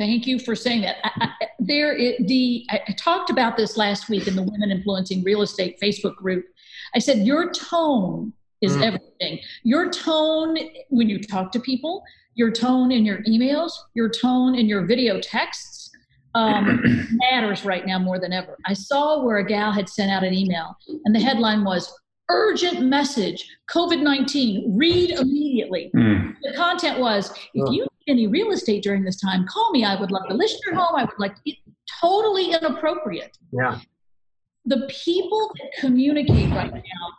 Thank 0.00 0.26
you 0.26 0.38
for 0.38 0.56
saying 0.56 0.80
that. 0.80 0.96
I, 1.04 1.28
I, 1.42 1.46
there, 1.58 1.94
it, 1.94 2.26
the 2.26 2.64
I, 2.70 2.80
I 2.88 2.92
talked 2.92 3.28
about 3.28 3.58
this 3.58 3.76
last 3.76 4.08
week 4.08 4.26
in 4.26 4.34
the 4.34 4.42
Women 4.42 4.70
Influencing 4.70 5.22
Real 5.22 5.42
Estate 5.42 5.78
Facebook 5.78 6.16
group. 6.16 6.46
I 6.94 6.98
said 6.98 7.18
your 7.18 7.52
tone 7.52 8.32
is 8.62 8.74
mm. 8.78 8.82
everything. 8.82 9.40
Your 9.62 9.90
tone 9.90 10.56
when 10.88 11.10
you 11.10 11.20
talk 11.22 11.52
to 11.52 11.60
people, 11.60 12.02
your 12.34 12.50
tone 12.50 12.90
in 12.90 13.04
your 13.04 13.18
emails, 13.24 13.72
your 13.92 14.08
tone 14.08 14.54
in 14.54 14.70
your 14.70 14.86
video 14.86 15.20
texts 15.20 15.90
um, 16.34 16.80
matters 17.30 17.66
right 17.66 17.86
now 17.86 17.98
more 17.98 18.18
than 18.18 18.32
ever. 18.32 18.56
I 18.66 18.72
saw 18.72 19.22
where 19.22 19.36
a 19.36 19.44
gal 19.44 19.70
had 19.70 19.86
sent 19.86 20.10
out 20.10 20.24
an 20.24 20.32
email, 20.32 20.78
and 21.04 21.14
the 21.14 21.20
headline 21.20 21.62
was 21.62 21.92
urgent 22.30 22.82
message 22.82 23.46
COVID 23.68 24.02
19, 24.02 24.76
read 24.76 25.10
immediately. 25.10 25.90
Mm. 25.94 26.34
The 26.42 26.54
content 26.54 26.98
was 26.98 27.30
if 27.54 27.72
you 27.72 27.82
need 27.82 28.12
any 28.12 28.26
real 28.26 28.52
estate 28.52 28.82
during 28.82 29.04
this 29.04 29.20
time, 29.20 29.46
call 29.46 29.70
me. 29.72 29.84
I 29.84 30.00
would 30.00 30.10
love 30.10 30.28
to 30.28 30.34
list 30.34 30.58
your 30.64 30.76
home. 30.76 30.96
I 30.96 31.04
would 31.04 31.18
like 31.18 31.34
to, 31.44 31.52
totally 32.00 32.52
inappropriate. 32.52 33.36
Yeah. 33.52 33.80
The 34.64 34.88
people 34.88 35.50
that 35.58 35.70
communicate 35.80 36.50
right 36.50 36.72
now 36.72 37.10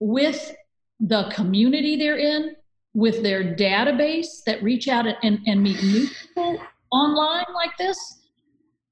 with 0.00 0.54
the 1.00 1.30
community 1.34 1.96
they're 1.96 2.18
in, 2.18 2.56
with 2.94 3.22
their 3.22 3.54
database 3.54 4.42
that 4.46 4.62
reach 4.62 4.88
out 4.88 5.06
and, 5.22 5.38
and 5.46 5.62
meet 5.62 5.82
new 5.82 6.06
people 6.06 6.58
online 6.90 7.46
like 7.54 7.76
this, 7.78 8.18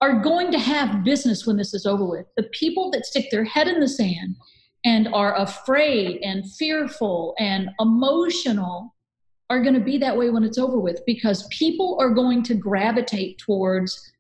are 0.01 0.21
going 0.21 0.51
to 0.51 0.59
have 0.59 1.05
business 1.05 1.47
when 1.47 1.57
this 1.57 1.75
is 1.75 1.85
over 1.85 2.07
with. 2.07 2.27
The 2.37 2.45
people 2.45 2.91
that 2.93 3.05
stick 3.05 3.27
their 3.31 3.45
head 3.45 3.69
in 3.69 3.81
the 3.81 3.89
sand 3.89 4.37
and 4.85 5.09
are 5.09 5.37
afraid 5.37 6.21
and 6.23 6.51
fearful 6.53 7.35
and 7.39 7.71
emotional 7.81 8.95
are 9.51 9.63
going 9.63 9.75
to 9.75 9.81
be 9.81 9.99
that 9.99 10.17
way 10.17 10.31
when 10.31 10.45
it's 10.45 10.59
over 10.59 10.79
with 10.79 11.05
because 11.07 11.47
people 11.49 11.99
are 12.01 12.11
going 12.11 12.43
to 12.45 12.55
gravitate 12.55 13.37
towards 13.39 14.13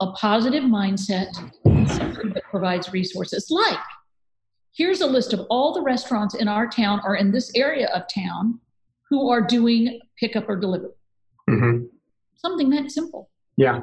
a 0.00 0.12
positive 0.12 0.64
mindset 0.64 1.32
that 1.64 2.42
provides 2.50 2.92
resources 2.92 3.48
like 3.50 3.78
here's 4.76 5.00
a 5.00 5.06
list 5.06 5.32
of 5.32 5.46
all 5.50 5.72
the 5.72 5.80
restaurants 5.80 6.34
in 6.34 6.48
our 6.48 6.68
town 6.68 7.00
or 7.04 7.16
in 7.16 7.30
this 7.32 7.50
area 7.54 7.88
of 7.94 8.02
town 8.12 8.58
who 9.08 9.30
are 9.30 9.40
doing 9.40 10.00
pickup 10.18 10.48
or 10.48 10.56
delivery 10.56 10.90
mm-hmm. 11.48 11.84
something 12.36 12.68
that 12.70 12.90
simple 12.90 13.30
yeah 13.56 13.80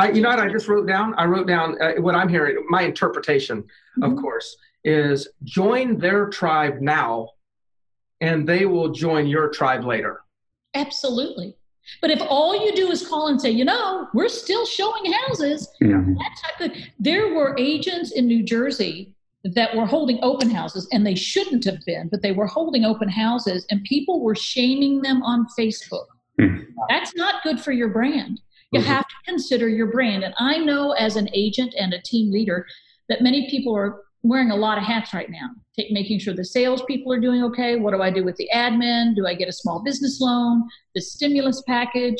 I, 0.00 0.10
you 0.12 0.20
know 0.20 0.28
what 0.28 0.38
I 0.38 0.48
just 0.48 0.68
wrote 0.68 0.86
down? 0.86 1.12
I 1.14 1.24
wrote 1.24 1.48
down 1.48 1.76
uh, 1.82 1.94
what 1.94 2.14
I'm 2.14 2.28
hearing, 2.28 2.64
my 2.68 2.82
interpretation, 2.82 3.62
mm-hmm. 3.62 4.04
of 4.04 4.16
course, 4.16 4.56
is 4.88 5.28
join 5.44 5.98
their 5.98 6.28
tribe 6.28 6.80
now 6.80 7.28
and 8.20 8.48
they 8.48 8.64
will 8.64 8.88
join 8.88 9.26
your 9.26 9.48
tribe 9.50 9.84
later. 9.84 10.22
Absolutely. 10.74 11.54
But 12.00 12.10
if 12.10 12.20
all 12.22 12.64
you 12.64 12.74
do 12.74 12.90
is 12.90 13.06
call 13.06 13.28
and 13.28 13.40
say, 13.40 13.50
you 13.50 13.64
know, 13.64 14.08
we're 14.14 14.28
still 14.28 14.66
showing 14.66 15.12
houses, 15.12 15.68
yeah. 15.80 16.02
of, 16.60 16.72
there 16.98 17.34
were 17.34 17.54
agents 17.58 18.12
in 18.12 18.26
New 18.26 18.42
Jersey 18.42 19.14
that 19.44 19.74
were 19.74 19.86
holding 19.86 20.18
open 20.22 20.50
houses, 20.50 20.88
and 20.92 21.06
they 21.06 21.14
shouldn't 21.14 21.64
have 21.64 21.78
been, 21.86 22.08
but 22.08 22.20
they 22.20 22.32
were 22.32 22.46
holding 22.46 22.84
open 22.84 23.08
houses, 23.08 23.64
and 23.70 23.82
people 23.84 24.20
were 24.20 24.34
shaming 24.34 25.00
them 25.00 25.22
on 25.22 25.46
Facebook. 25.58 26.06
Mm. 26.40 26.66
That's 26.88 27.14
not 27.14 27.42
good 27.42 27.60
for 27.60 27.72
your 27.72 27.88
brand. 27.88 28.40
You 28.72 28.80
mm-hmm. 28.80 28.88
have 28.88 29.06
to 29.08 29.14
consider 29.24 29.68
your 29.68 29.86
brand. 29.86 30.24
And 30.24 30.34
I 30.38 30.58
know 30.58 30.92
as 30.92 31.16
an 31.16 31.30
agent 31.32 31.74
and 31.78 31.94
a 31.94 32.02
team 32.02 32.30
leader 32.30 32.66
that 33.08 33.22
many 33.22 33.48
people 33.48 33.74
are 33.74 34.02
wearing 34.22 34.50
a 34.50 34.56
lot 34.56 34.78
of 34.78 34.84
hats 34.84 35.14
right 35.14 35.30
now, 35.30 35.50
Take, 35.76 35.92
making 35.92 36.18
sure 36.18 36.34
the 36.34 36.44
salespeople 36.44 37.12
are 37.12 37.20
doing 37.20 37.42
okay. 37.44 37.76
What 37.76 37.92
do 37.92 38.02
I 38.02 38.10
do 38.10 38.24
with 38.24 38.36
the 38.36 38.48
admin? 38.54 39.14
Do 39.14 39.26
I 39.26 39.34
get 39.34 39.48
a 39.48 39.52
small 39.52 39.82
business 39.82 40.20
loan? 40.20 40.64
The 40.94 41.00
stimulus 41.00 41.62
package? 41.66 42.18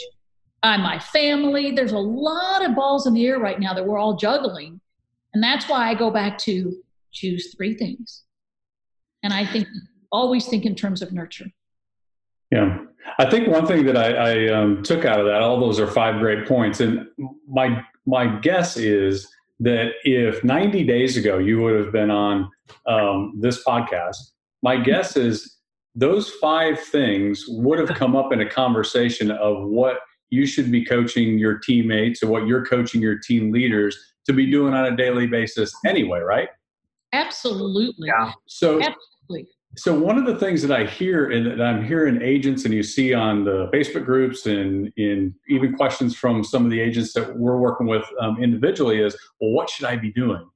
Uh, 0.62 0.78
my 0.78 0.98
family? 0.98 1.72
There's 1.72 1.92
a 1.92 1.98
lot 1.98 2.64
of 2.64 2.74
balls 2.74 3.06
in 3.06 3.14
the 3.14 3.26
air 3.26 3.38
right 3.38 3.58
now 3.58 3.74
that 3.74 3.86
we're 3.86 3.98
all 3.98 4.16
juggling. 4.16 4.80
And 5.34 5.42
that's 5.42 5.68
why 5.68 5.88
I 5.88 5.94
go 5.94 6.10
back 6.10 6.38
to 6.38 6.76
choose 7.12 7.54
three 7.54 7.74
things. 7.74 8.22
And 9.22 9.32
I 9.32 9.44
think 9.44 9.66
always 10.10 10.46
think 10.46 10.64
in 10.64 10.74
terms 10.74 11.02
of 11.02 11.12
nurture. 11.12 11.46
Yeah. 12.50 12.78
I 13.18 13.28
think 13.28 13.48
one 13.48 13.66
thing 13.66 13.84
that 13.86 13.96
I, 13.96 14.12
I 14.12 14.52
um, 14.52 14.82
took 14.82 15.04
out 15.04 15.20
of 15.20 15.26
that, 15.26 15.42
all 15.42 15.60
those 15.60 15.78
are 15.80 15.86
five 15.86 16.20
great 16.20 16.46
points. 16.46 16.80
And 16.80 17.06
my, 17.48 17.84
my 18.06 18.26
guess 18.40 18.76
is 18.76 19.28
that 19.60 19.92
if 20.04 20.42
90 20.44 20.84
days 20.84 21.16
ago 21.16 21.38
you 21.38 21.60
would 21.60 21.74
have 21.74 21.92
been 21.92 22.10
on 22.10 22.50
um, 22.86 23.34
this 23.38 23.64
podcast, 23.64 24.16
my 24.62 24.76
guess 24.76 25.16
is 25.16 25.58
those 25.94 26.30
five 26.40 26.78
things 26.78 27.44
would 27.48 27.78
have 27.78 27.96
come 27.96 28.14
up 28.14 28.32
in 28.32 28.40
a 28.40 28.48
conversation 28.48 29.30
of 29.30 29.66
what 29.68 29.98
you 30.30 30.46
should 30.46 30.70
be 30.70 30.84
coaching 30.84 31.38
your 31.38 31.58
teammates 31.58 32.22
or 32.22 32.28
what 32.28 32.46
you're 32.46 32.64
coaching 32.64 33.00
your 33.00 33.18
team 33.18 33.50
leaders 33.50 33.96
to 34.26 34.32
be 34.32 34.50
doing 34.50 34.74
on 34.74 34.84
a 34.84 34.96
daily 34.96 35.26
basis 35.26 35.72
anyway, 35.86 36.20
right? 36.20 36.48
Absolutely. 37.12 38.08
Yeah. 38.08 38.32
So 38.46 38.80
Absolutely. 38.80 39.48
So 39.76 39.96
one 39.96 40.18
of 40.18 40.26
the 40.26 40.36
things 40.36 40.62
that 40.62 40.72
I 40.72 40.86
hear 40.86 41.30
and 41.30 41.46
that 41.46 41.60
I'm 41.60 41.84
hearing 41.84 42.20
agents 42.22 42.64
and 42.64 42.74
you 42.74 42.82
see 42.82 43.14
on 43.14 43.44
the 43.44 43.68
Facebook 43.72 44.04
groups 44.04 44.46
and 44.46 44.92
in 44.96 45.34
even 45.48 45.74
questions 45.74 46.16
from 46.16 46.42
some 46.42 46.64
of 46.64 46.70
the 46.70 46.80
agents 46.80 47.12
that 47.12 47.36
we're 47.36 47.58
working 47.58 47.86
with 47.86 48.04
um, 48.20 48.42
individually 48.42 49.00
is, 49.00 49.16
well, 49.40 49.52
what 49.52 49.70
should 49.70 49.86
I 49.86 49.96
be 49.96 50.10
doing? 50.12 50.48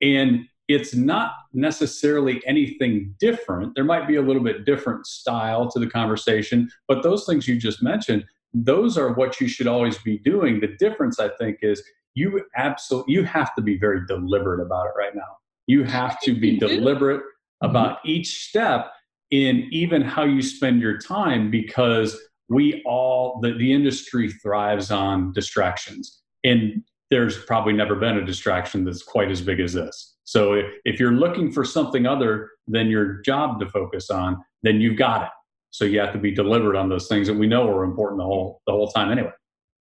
And 0.00 0.46
it's 0.68 0.94
not 0.94 1.32
necessarily 1.52 2.40
anything 2.46 3.14
different. 3.18 3.74
There 3.74 3.84
might 3.84 4.06
be 4.06 4.16
a 4.16 4.22
little 4.22 4.42
bit 4.42 4.64
different 4.64 5.04
style 5.04 5.68
to 5.72 5.80
the 5.80 5.88
conversation, 5.88 6.70
but 6.86 7.02
those 7.02 7.26
things 7.26 7.48
you 7.48 7.56
just 7.56 7.82
mentioned, 7.82 8.24
those 8.54 8.96
are 8.96 9.12
what 9.14 9.40
you 9.40 9.48
should 9.48 9.66
always 9.66 9.98
be 9.98 10.18
doing. 10.18 10.60
The 10.60 10.76
difference, 10.78 11.18
I 11.18 11.28
think, 11.40 11.58
is 11.62 11.82
you 12.14 12.44
absolutely 12.56 13.14
you 13.14 13.24
have 13.24 13.54
to 13.56 13.62
be 13.62 13.78
very 13.78 14.06
deliberate 14.06 14.64
about 14.64 14.86
it 14.86 14.92
right 14.96 15.14
now. 15.14 15.38
You 15.66 15.84
have 15.84 16.20
to 16.20 16.38
be 16.38 16.58
deliberate. 16.58 17.22
About 17.62 17.98
mm-hmm. 17.98 18.08
each 18.08 18.48
step 18.48 18.92
in 19.30 19.68
even 19.70 20.02
how 20.02 20.24
you 20.24 20.42
spend 20.42 20.80
your 20.80 20.98
time 20.98 21.50
because 21.50 22.18
we 22.48 22.82
all 22.84 23.38
the, 23.40 23.52
the 23.54 23.72
industry 23.72 24.28
thrives 24.28 24.90
on 24.90 25.32
distractions. 25.32 26.20
And 26.42 26.82
there's 27.10 27.38
probably 27.44 27.72
never 27.72 27.94
been 27.94 28.16
a 28.16 28.24
distraction 28.24 28.84
that's 28.84 29.02
quite 29.02 29.30
as 29.30 29.40
big 29.40 29.60
as 29.60 29.72
this. 29.72 30.16
So 30.24 30.54
if, 30.54 30.66
if 30.84 31.00
you're 31.00 31.12
looking 31.12 31.52
for 31.52 31.64
something 31.64 32.06
other 32.06 32.50
than 32.66 32.88
your 32.88 33.20
job 33.22 33.60
to 33.60 33.66
focus 33.66 34.10
on 34.10 34.42
then 34.62 34.80
you've 34.80 34.98
got 34.98 35.22
it. 35.22 35.28
So 35.70 35.84
you 35.84 36.00
have 36.00 36.12
to 36.12 36.18
be 36.18 36.32
deliberate 36.32 36.76
on 36.76 36.88
those 36.88 37.08
things 37.08 37.26
that 37.28 37.34
we 37.34 37.46
know 37.46 37.68
are 37.68 37.84
important 37.84 38.18
the 38.18 38.24
whole 38.24 38.60
the 38.66 38.72
whole 38.72 38.88
time 38.88 39.10
anyway 39.10 39.30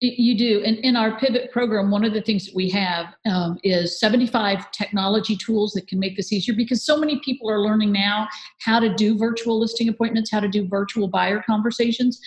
you 0.01 0.37
do. 0.37 0.63
And 0.65 0.77
in 0.79 0.95
our 0.95 1.19
pivot 1.19 1.51
program, 1.53 1.91
one 1.91 2.05
of 2.05 2.13
the 2.13 2.21
things 2.21 2.47
that 2.47 2.55
we 2.55 2.69
have 2.71 3.15
um, 3.31 3.59
is 3.63 3.99
75 3.99 4.71
technology 4.71 5.37
tools 5.37 5.73
that 5.73 5.89
can 5.89 5.99
make 5.99 6.17
this 6.17 6.33
easier 6.33 6.55
because 6.55 6.85
so 6.85 6.99
many 6.99 7.21
people 7.25 7.51
are 7.51 7.61
learning 7.61 7.93
now 7.93 8.29
how 8.61 8.79
to 8.79 8.95
do 8.95 9.17
virtual 9.17 9.59
listing 9.59 9.89
appointments, 9.89 10.31
how 10.31 10.41
to 10.41 10.49
do 10.49 10.69
virtual 10.69 11.09
buyer 11.09 11.43
conversations. 11.47 12.21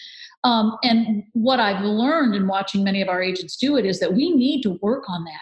Um, 0.43 0.77
and 0.83 1.23
what 1.33 1.59
I've 1.59 1.83
learned 1.83 2.33
in 2.33 2.47
watching 2.47 2.83
many 2.83 3.01
of 3.01 3.09
our 3.09 3.21
agents 3.21 3.57
do 3.57 3.77
it 3.77 3.85
is 3.85 3.99
that 3.99 4.13
we 4.13 4.31
need 4.31 4.61
to 4.63 4.79
work 4.81 5.03
on 5.09 5.23
that 5.25 5.41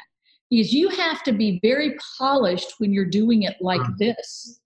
because 0.50 0.74
you 0.74 0.90
have 0.90 1.24
to 1.24 1.32
be 1.32 1.60
very 1.62 1.96
polished 2.18 2.74
when 2.80 2.92
you're 2.92 3.06
doing 3.06 3.44
it 3.44 3.56
like 3.62 3.82
mm. 3.82 3.98
this 3.98 4.60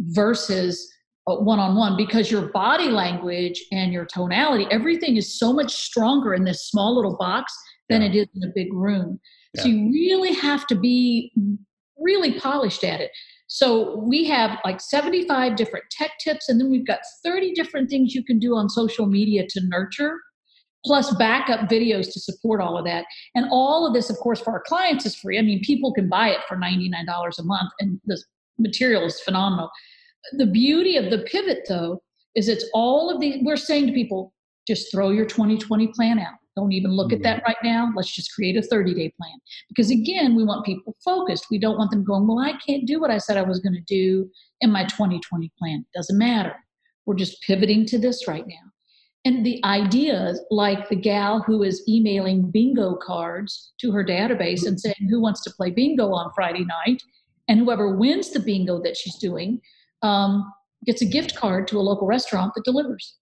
versus 0.00 0.92
one 1.26 1.58
on 1.58 1.74
one 1.74 1.96
because 1.96 2.30
your 2.30 2.42
body 2.52 2.88
language 2.88 3.62
and 3.72 3.92
your 3.92 4.04
tonality, 4.06 4.66
everything 4.70 5.16
is 5.16 5.38
so 5.38 5.52
much 5.52 5.74
stronger 5.74 6.34
in 6.34 6.44
this 6.44 6.68
small 6.68 6.94
little 6.94 7.16
box 7.16 7.52
than 7.88 8.02
yeah. 8.02 8.08
it 8.08 8.14
is 8.14 8.26
in 8.34 8.48
a 8.48 8.52
big 8.54 8.72
room. 8.72 9.18
Yeah. 9.54 9.62
So 9.62 9.68
you 9.68 9.90
really 9.90 10.34
have 10.34 10.66
to 10.68 10.76
be 10.76 11.32
really 11.98 12.38
polished 12.38 12.84
at 12.84 13.00
it. 13.00 13.10
So 13.48 13.98
we 13.98 14.24
have 14.26 14.58
like 14.64 14.80
75 14.80 15.56
different 15.56 15.84
tech 15.90 16.12
tips, 16.20 16.48
and 16.48 16.60
then 16.60 16.70
we've 16.70 16.86
got 16.86 17.00
30 17.24 17.52
different 17.54 17.90
things 17.90 18.14
you 18.14 18.24
can 18.24 18.38
do 18.38 18.56
on 18.56 18.68
social 18.68 19.06
media 19.06 19.46
to 19.48 19.60
nurture, 19.64 20.20
plus 20.84 21.14
backup 21.14 21.68
videos 21.68 22.12
to 22.12 22.20
support 22.20 22.60
all 22.60 22.76
of 22.76 22.84
that. 22.84 23.04
And 23.34 23.46
all 23.50 23.86
of 23.86 23.94
this, 23.94 24.10
of 24.10 24.16
course, 24.16 24.40
for 24.40 24.52
our 24.52 24.62
clients 24.66 25.06
is 25.06 25.16
free. 25.16 25.38
I 25.38 25.42
mean, 25.42 25.60
people 25.62 25.92
can 25.92 26.08
buy 26.08 26.28
it 26.30 26.40
for 26.48 26.56
$99 26.56 26.90
a 27.38 27.42
month, 27.42 27.70
and 27.80 28.00
the 28.04 28.22
material 28.58 29.04
is 29.04 29.20
phenomenal 29.20 29.70
the 30.32 30.46
beauty 30.46 30.96
of 30.96 31.10
the 31.10 31.18
pivot, 31.18 31.66
though, 31.68 32.02
is 32.34 32.48
it's 32.48 32.68
all 32.74 33.10
of 33.10 33.20
these. 33.20 33.38
We're 33.42 33.56
saying 33.56 33.86
to 33.86 33.92
people, 33.92 34.32
just 34.66 34.90
throw 34.90 35.10
your 35.10 35.26
2020 35.26 35.88
plan 35.88 36.18
out. 36.18 36.34
Don't 36.56 36.72
even 36.72 36.92
look 36.92 37.12
at 37.12 37.22
that 37.22 37.38
mm-hmm. 37.38 37.46
right 37.46 37.56
now. 37.62 37.92
Let's 37.94 38.14
just 38.14 38.32
create 38.32 38.56
a 38.56 38.62
30 38.62 38.94
day 38.94 39.12
plan. 39.20 39.38
Because 39.68 39.90
again, 39.90 40.34
we 40.34 40.44
want 40.44 40.64
people 40.64 40.96
focused. 41.04 41.46
We 41.50 41.58
don't 41.58 41.76
want 41.76 41.90
them 41.90 42.04
going, 42.04 42.26
well, 42.26 42.38
I 42.38 42.54
can't 42.66 42.86
do 42.86 42.98
what 42.98 43.10
I 43.10 43.18
said 43.18 43.36
I 43.36 43.42
was 43.42 43.60
going 43.60 43.74
to 43.74 43.82
do 43.82 44.28
in 44.62 44.72
my 44.72 44.84
2020 44.84 45.52
plan. 45.58 45.84
Doesn't 45.94 46.18
matter. 46.18 46.54
We're 47.04 47.14
just 47.14 47.42
pivoting 47.42 47.84
to 47.86 47.98
this 47.98 48.26
right 48.26 48.46
now. 48.46 48.54
And 49.26 49.44
the 49.44 49.62
ideas, 49.64 50.40
like 50.50 50.88
the 50.88 50.96
gal 50.96 51.42
who 51.42 51.62
is 51.62 51.84
emailing 51.88 52.50
bingo 52.50 52.94
cards 52.94 53.72
to 53.80 53.90
her 53.90 54.04
database 54.04 54.66
and 54.66 54.80
saying, 54.80 55.08
Who 55.10 55.20
wants 55.20 55.42
to 55.42 55.50
play 55.50 55.70
bingo 55.70 56.12
on 56.12 56.30
Friday 56.34 56.64
night? 56.64 57.02
And 57.48 57.60
whoever 57.60 57.96
wins 57.96 58.30
the 58.30 58.40
bingo 58.40 58.80
that 58.82 58.96
she's 58.96 59.16
doing 59.16 59.60
um, 60.06 60.52
gets 60.84 61.02
a 61.02 61.06
gift 61.06 61.36
card 61.36 61.66
to 61.68 61.78
a 61.78 61.80
local 61.80 62.06
restaurant 62.06 62.52
that 62.54 62.64
delivers. 62.64 63.16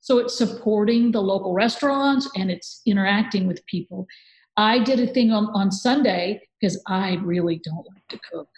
So 0.00 0.18
it's 0.18 0.36
supporting 0.36 1.12
the 1.12 1.20
local 1.20 1.52
restaurants 1.52 2.28
and 2.36 2.50
it's 2.50 2.80
interacting 2.86 3.46
with 3.46 3.64
people. 3.66 4.06
I 4.56 4.82
did 4.82 5.00
a 5.00 5.06
thing 5.06 5.30
on, 5.30 5.46
on 5.54 5.70
Sunday 5.70 6.40
because 6.60 6.82
I 6.86 7.14
really 7.22 7.60
don't 7.64 7.86
like 7.94 8.06
to 8.10 8.20
cook. 8.30 8.48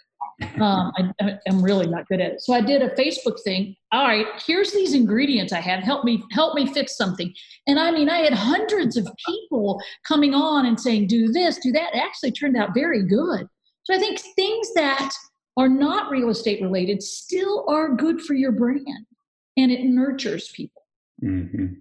Um, 0.59 0.91
I, 1.21 1.37
am 1.47 1.61
really 1.61 1.85
not 1.85 2.07
good 2.07 2.19
at 2.19 2.33
it. 2.33 2.41
So 2.41 2.53
I 2.53 2.61
did 2.61 2.81
a 2.81 2.89
Facebook 2.95 3.41
thing. 3.43 3.75
All 3.91 4.03
right, 4.03 4.25
here's 4.45 4.71
these 4.71 4.93
ingredients 4.93 5.53
I 5.53 5.59
have. 5.59 5.83
Help 5.83 6.03
me, 6.03 6.23
help 6.31 6.55
me 6.55 6.65
fix 6.65 6.97
something. 6.97 7.33
And 7.67 7.79
I 7.79 7.91
mean, 7.91 8.09
I 8.09 8.19
had 8.19 8.33
hundreds 8.33 8.97
of 8.97 9.07
people 9.25 9.79
coming 10.05 10.33
on 10.33 10.65
and 10.65 10.79
saying, 10.79 11.07
"Do 11.07 11.31
this, 11.31 11.59
do 11.59 11.71
that." 11.73 11.93
It 11.93 11.99
actually 11.99 12.31
turned 12.31 12.57
out 12.57 12.73
very 12.73 13.03
good. 13.07 13.47
So 13.83 13.93
I 13.93 13.99
think 13.99 14.19
things 14.35 14.73
that 14.73 15.13
are 15.57 15.69
not 15.69 16.09
real 16.09 16.29
estate 16.29 16.61
related 16.61 17.01
still 17.03 17.65
are 17.67 17.93
good 17.93 18.21
for 18.21 18.33
your 18.33 18.51
brand, 18.51 19.05
and 19.57 19.71
it 19.71 19.83
nurtures 19.83 20.49
people. 20.49 20.83
Mm-hmm. 21.23 21.75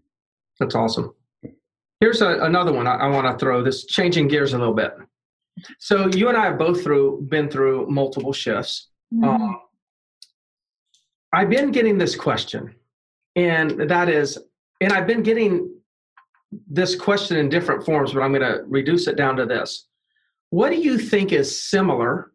That's 0.60 0.74
awesome. 0.74 1.14
Here's 2.00 2.20
a, 2.20 2.40
another 2.40 2.72
one 2.72 2.86
I, 2.86 2.96
I 2.96 3.08
want 3.08 3.26
to 3.26 3.42
throw 3.42 3.62
this 3.62 3.86
changing 3.86 4.28
gears 4.28 4.52
a 4.52 4.58
little 4.58 4.74
bit. 4.74 4.92
So 5.78 6.08
you 6.08 6.28
and 6.28 6.36
I 6.36 6.46
have 6.46 6.58
both 6.58 6.82
through 6.82 7.26
been 7.28 7.48
through 7.50 7.86
multiple 7.88 8.32
shifts. 8.32 8.88
Mm-hmm. 9.14 9.24
Um, 9.24 9.60
I've 11.32 11.48
been 11.48 11.70
getting 11.70 11.98
this 11.98 12.14
question, 12.14 12.74
and 13.36 13.88
that 13.88 14.08
is, 14.08 14.38
and 14.80 14.92
I've 14.92 15.06
been 15.06 15.22
getting 15.22 15.74
this 16.68 16.94
question 16.94 17.38
in 17.38 17.48
different 17.48 17.84
forms, 17.84 18.12
but 18.12 18.20
I'm 18.20 18.32
going 18.32 18.42
to 18.42 18.62
reduce 18.66 19.06
it 19.06 19.16
down 19.16 19.36
to 19.36 19.46
this. 19.46 19.86
What 20.50 20.70
do 20.70 20.76
you 20.76 20.98
think 20.98 21.32
is 21.32 21.64
similar 21.64 22.31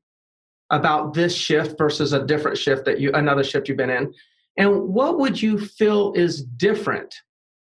about 0.69 1.13
this 1.13 1.36
shift 1.36 1.77
versus 1.77 2.13
a 2.13 2.25
different 2.25 2.57
shift 2.57 2.86
that 2.86 3.00
you 3.00 3.12
another 3.13 3.43
shift 3.43 3.67
you've 3.67 3.77
been 3.77 3.89
in? 3.89 4.13
And 4.57 4.89
what 4.89 5.19
would 5.19 5.41
you 5.41 5.59
feel 5.59 6.13
is 6.13 6.43
different 6.43 7.13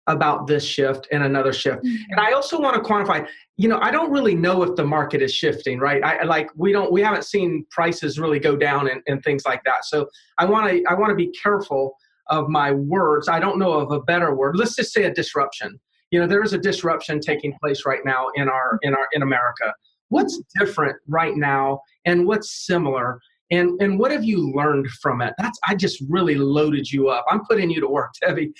about 0.07 0.45
this 0.45 0.63
shift 0.63 1.07
and 1.11 1.23
another 1.23 1.51
shift? 1.51 1.83
Mm-hmm. 1.83 2.11
And 2.11 2.19
I 2.19 2.31
also 2.31 2.59
want 2.59 2.75
to 2.75 2.81
quantify, 2.81 3.27
you 3.57 3.67
know, 3.67 3.79
I 3.81 3.89
don't 3.89 4.11
really 4.11 4.35
know 4.35 4.61
if 4.61 4.75
the 4.75 4.85
market 4.85 5.21
is 5.21 5.33
shifting, 5.33 5.79
right? 5.79 6.03
I 6.03 6.23
like 6.23 6.49
we 6.55 6.71
don't 6.71 6.91
we 6.91 7.01
haven't 7.01 7.25
seen 7.25 7.65
prices 7.71 8.19
really 8.19 8.39
go 8.39 8.55
down 8.55 8.89
and, 8.89 9.01
and 9.07 9.23
things 9.23 9.43
like 9.45 9.63
that. 9.65 9.85
So 9.85 10.07
I 10.37 10.45
want 10.45 10.69
to 10.69 10.83
I 10.87 10.93
want 10.93 11.09
to 11.09 11.15
be 11.15 11.31
careful 11.31 11.95
of 12.27 12.49
my 12.49 12.71
words. 12.71 13.27
I 13.27 13.39
don't 13.39 13.59
know 13.59 13.73
of 13.73 13.91
a 13.91 14.01
better 14.01 14.35
word. 14.35 14.57
Let's 14.57 14.75
just 14.75 14.93
say 14.93 15.03
a 15.03 15.13
disruption. 15.13 15.79
You 16.11 16.19
know, 16.19 16.27
there 16.27 16.43
is 16.43 16.53
a 16.53 16.57
disruption 16.57 17.19
taking 17.19 17.55
place 17.61 17.85
right 17.85 18.01
now 18.05 18.27
in 18.35 18.47
our 18.47 18.79
in 18.83 18.93
our 18.93 19.07
in 19.11 19.21
America. 19.21 19.73
What's 20.09 20.41
different 20.59 20.97
right 21.07 21.35
now 21.35 21.81
and 22.05 22.25
what's 22.25 22.65
similar? 22.65 23.19
and 23.51 23.79
and 23.81 23.99
what 23.99 24.11
have 24.11 24.23
you 24.23 24.51
learned 24.53 24.87
from 25.01 25.21
it? 25.21 25.33
That's 25.37 25.59
i 25.67 25.75
just 25.75 26.03
really 26.09 26.35
loaded 26.35 26.91
you 26.91 27.09
up. 27.09 27.25
I'm 27.29 27.45
putting 27.45 27.69
you 27.69 27.79
to 27.81 27.87
work 27.87 28.11
debbie 28.21 28.51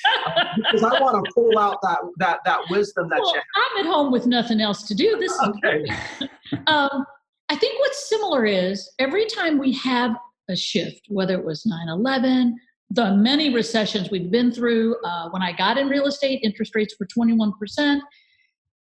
because 0.58 0.84
i 0.84 1.00
want 1.02 1.24
to 1.24 1.32
pull 1.34 1.58
out 1.58 1.78
that 1.82 2.00
that 2.18 2.40
that 2.46 2.60
wisdom 2.70 3.10
that 3.10 3.20
well, 3.20 3.36
you 3.36 3.42
i'm 3.56 3.86
at 3.86 3.92
home 3.92 4.12
with 4.12 4.26
nothing 4.26 4.62
else 4.62 4.84
to 4.84 4.96
do 4.96 5.18
this 5.18 5.32
is 5.42 5.50
okay. 5.50 5.86
Um, 6.68 7.06
i 7.50 7.56
think 7.56 7.80
what's 7.80 8.10
similar 8.10 8.46
is 8.46 8.92
every 9.00 9.26
time 9.26 9.58
we 9.58 9.74
have 9.74 10.12
a 10.50 10.56
shift 10.56 11.02
whether 11.10 11.34
it 11.34 11.44
was 11.44 11.68
9-11 11.88 12.52
the 12.92 13.16
many 13.16 13.54
recessions 13.54 14.12
we've 14.12 14.32
been 14.32 14.52
through 14.52 14.96
uh, 15.04 15.30
when 15.30 15.42
i 15.42 15.52
got 15.52 15.78
in 15.78 15.88
real 15.88 16.06
estate 16.06 16.40
interest 16.44 16.76
rates 16.76 16.96
were 17.00 17.08
21% 17.08 18.00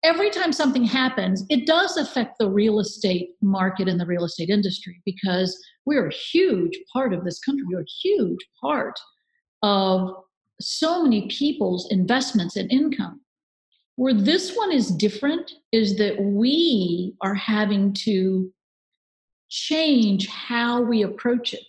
every 0.03 0.31
time 0.31 0.53
something 0.53 0.85
happens, 0.85 1.45
it 1.49 1.67
does 1.67 1.97
affect 1.97 2.39
the 2.39 2.51
real 2.51 2.81
estate 2.81 3.31
market 3.41 3.89
and 3.89 4.01
the 4.01 4.07
real 4.07 4.25
estate 4.25 4.51
industry 4.51 5.01
because 5.05 5.57
we're 5.87 6.09
a 6.09 6.15
huge 6.15 6.79
part 6.93 7.13
of 7.13 7.25
this 7.25 7.41
country. 7.41 7.65
We're 7.69 7.81
a 7.81 8.01
huge 8.03 8.41
part 8.61 8.99
of 9.63 10.11
so 10.61 11.03
many 11.03 11.29
people's 11.29 11.91
investments 11.91 12.57
and 12.57 12.71
income. 12.71 13.21
Where 13.97 14.15
this 14.15 14.57
one 14.57 14.73
is 14.73 14.91
different 14.91 15.53
is 15.71 15.97
that 15.99 16.21
we 16.21 17.15
are 17.21 17.35
having 17.35 17.93
to 18.05 18.51
change 19.51 20.29
how 20.29 20.81
we 20.81 21.03
approach 21.03 21.53
it. 21.53 21.67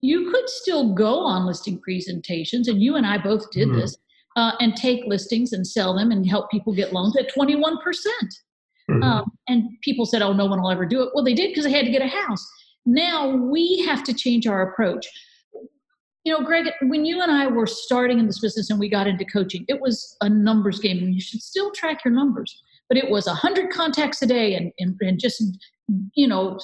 You 0.00 0.30
could 0.30 0.48
still 0.48 0.94
go 0.94 1.18
on 1.18 1.46
listing 1.46 1.80
presentations, 1.80 2.68
and 2.68 2.80
you 2.80 2.94
and 2.96 3.06
I 3.06 3.18
both 3.18 3.50
did 3.50 3.68
mm-hmm. 3.68 3.80
this, 3.80 3.96
uh, 4.36 4.52
and 4.60 4.76
take 4.76 5.04
listings 5.06 5.52
and 5.52 5.66
sell 5.66 5.96
them 5.96 6.10
and 6.10 6.28
help 6.28 6.50
people 6.50 6.74
get 6.74 6.92
loans 6.92 7.16
at 7.16 7.34
21%. 7.34 7.80
percent 7.82 8.34
mm 8.90 8.96
hmm 8.96 9.02
um, 9.02 9.24
and 9.48 9.70
people 9.80 10.04
said, 10.04 10.20
oh, 10.20 10.34
no 10.34 10.44
one 10.44 10.60
will 10.60 10.70
ever 10.70 10.84
do 10.84 11.02
it. 11.02 11.08
Well, 11.14 11.24
they 11.24 11.32
did 11.32 11.48
because 11.50 11.64
they 11.64 11.72
had 11.72 11.86
to 11.86 11.90
get 11.90 12.02
a 12.02 12.06
house. 12.06 12.46
Now 12.84 13.28
we 13.28 13.82
have 13.86 14.04
to 14.04 14.12
change 14.12 14.46
our 14.46 14.60
approach. 14.60 15.06
You 16.24 16.32
know, 16.32 16.44
Greg, 16.44 16.70
when 16.82 17.06
you 17.06 17.22
and 17.22 17.30
I 17.30 17.46
were 17.46 17.66
starting 17.66 18.18
in 18.18 18.26
this 18.26 18.40
business 18.40 18.68
and 18.68 18.78
we 18.78 18.90
got 18.90 19.06
into 19.06 19.24
coaching, 19.24 19.64
it 19.68 19.80
was 19.80 20.16
a 20.20 20.28
numbers 20.28 20.80
game. 20.80 20.98
And 20.98 21.14
you 21.14 21.20
should 21.20 21.42
still 21.42 21.70
track 21.72 22.04
your 22.04 22.12
numbers. 22.12 22.62
But 22.88 22.98
it 22.98 23.08
was 23.08 23.26
100 23.26 23.70
contacts 23.70 24.20
a 24.20 24.26
day 24.26 24.54
and, 24.54 24.70
and, 24.78 24.96
and 25.00 25.18
just, 25.18 25.42
you 26.14 26.28
know, 26.28 26.58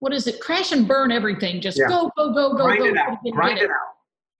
what 0.00 0.12
is 0.12 0.26
it? 0.26 0.40
Crash 0.40 0.72
and 0.72 0.88
burn 0.88 1.12
everything. 1.12 1.60
Just 1.60 1.78
yeah. 1.78 1.88
go, 1.88 2.10
go, 2.16 2.32
go, 2.32 2.50
go, 2.56 2.64
Grind 2.64 2.78
go. 2.80 2.86
It 2.86 2.96
out. 2.96 3.18
Grind 3.32 3.58
it, 3.58 3.64
it 3.64 3.70
out 3.70 3.91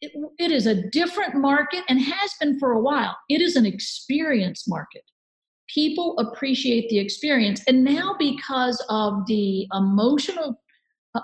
it, 0.02 0.12
it 0.38 0.50
is 0.50 0.66
a 0.66 0.88
different 0.90 1.36
market 1.36 1.84
and 1.88 2.00
has 2.00 2.34
been 2.40 2.58
for 2.58 2.72
a 2.72 2.80
while. 2.80 3.16
It 3.28 3.40
is 3.40 3.56
an 3.56 3.64
experience 3.64 4.68
market. 4.68 5.04
People 5.72 6.18
appreciate 6.18 6.90
the 6.90 6.98
experience. 6.98 7.62
And 7.66 7.84
now, 7.84 8.16
because 8.18 8.84
of 8.90 9.24
the 9.26 9.66
emotional 9.72 10.60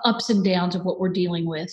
ups 0.05 0.29
and 0.29 0.43
downs 0.43 0.75
of 0.75 0.85
what 0.85 0.99
we're 0.99 1.09
dealing 1.09 1.45
with, 1.45 1.71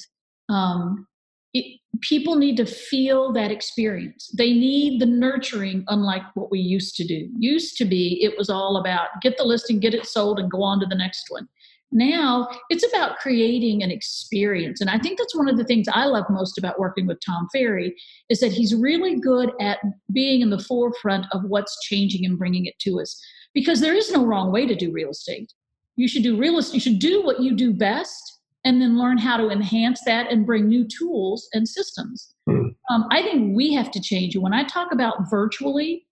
um, 0.48 1.06
it, 1.54 1.80
people 2.02 2.34
need 2.34 2.56
to 2.56 2.66
feel 2.66 3.32
that 3.32 3.52
experience. 3.52 4.30
They 4.36 4.52
need 4.52 5.00
the 5.00 5.06
nurturing, 5.06 5.84
unlike 5.88 6.24
what 6.34 6.50
we 6.50 6.58
used 6.58 6.96
to 6.96 7.06
do. 7.06 7.30
Used 7.38 7.76
to 7.78 7.84
be, 7.84 8.18
it 8.22 8.36
was 8.36 8.50
all 8.50 8.78
about 8.78 9.08
get 9.22 9.38
the 9.38 9.44
listing, 9.44 9.78
get 9.78 9.94
it 9.94 10.06
sold, 10.06 10.40
and 10.40 10.50
go 10.50 10.62
on 10.62 10.80
to 10.80 10.86
the 10.86 10.96
next 10.96 11.26
one. 11.28 11.48
Now 11.92 12.48
it's 12.68 12.86
about 12.86 13.18
creating 13.18 13.82
an 13.82 13.90
experience. 13.90 14.80
And 14.80 14.90
I 14.90 14.98
think 14.98 15.18
that's 15.18 15.36
one 15.36 15.48
of 15.48 15.56
the 15.56 15.64
things 15.64 15.86
I 15.92 16.06
love 16.06 16.24
most 16.28 16.58
about 16.58 16.80
working 16.80 17.06
with 17.06 17.18
Tom 17.24 17.48
Ferry 17.52 17.94
is 18.28 18.40
that 18.40 18.52
he's 18.52 18.74
really 18.74 19.20
good 19.20 19.50
at 19.60 19.78
being 20.12 20.40
in 20.40 20.50
the 20.50 20.58
forefront 20.58 21.26
of 21.32 21.42
what's 21.44 21.78
changing 21.84 22.24
and 22.24 22.38
bringing 22.38 22.66
it 22.66 22.78
to 22.80 23.00
us. 23.00 23.20
Because 23.54 23.80
there 23.80 23.94
is 23.94 24.10
no 24.10 24.26
wrong 24.26 24.52
way 24.52 24.66
to 24.66 24.74
do 24.74 24.92
real 24.92 25.10
estate. 25.10 25.52
You 25.96 26.08
should 26.08 26.22
do 26.22 26.36
real 26.36 26.58
estate, 26.58 26.74
you 26.74 26.80
should 26.80 26.98
do 26.98 27.24
what 27.24 27.40
you 27.40 27.54
do 27.54 27.72
best 27.72 28.40
and 28.64 28.82
then 28.82 28.98
learn 28.98 29.16
how 29.16 29.36
to 29.36 29.48
enhance 29.48 30.00
that 30.06 30.30
and 30.30 30.44
bring 30.44 30.68
new 30.68 30.86
tools 30.86 31.48
and 31.54 31.66
systems. 31.66 32.34
Mm. 32.48 32.74
Um, 32.90 33.06
I 33.10 33.22
think 33.22 33.56
we 33.56 33.72
have 33.74 33.92
to 33.92 34.00
change. 34.00 34.36
When 34.36 34.52
I 34.52 34.64
talk 34.64 34.92
about 34.92 35.30
virtually, 35.30 36.06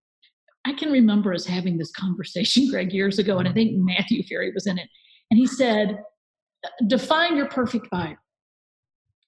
I 0.65 0.73
can 0.73 0.91
remember 0.91 1.35
us 1.35 1.45
having 1.45 1.77
this 1.79 1.91
conversation, 1.91 2.69
Greg, 2.71 2.93
years 2.93 3.19
ago, 3.19 3.39
and 3.39 3.49
I 3.49 3.53
think 3.53 3.73
Matthew 3.75 4.23
Ferry 4.23 4.53
was 4.53 4.67
in 4.67 4.79
it. 4.79 4.89
And 5.35 5.40
he 5.40 5.49
said, 5.49 5.99
Define 6.87 7.37
your 7.37 7.49
perfect 7.49 7.90
buyer. 7.90 8.20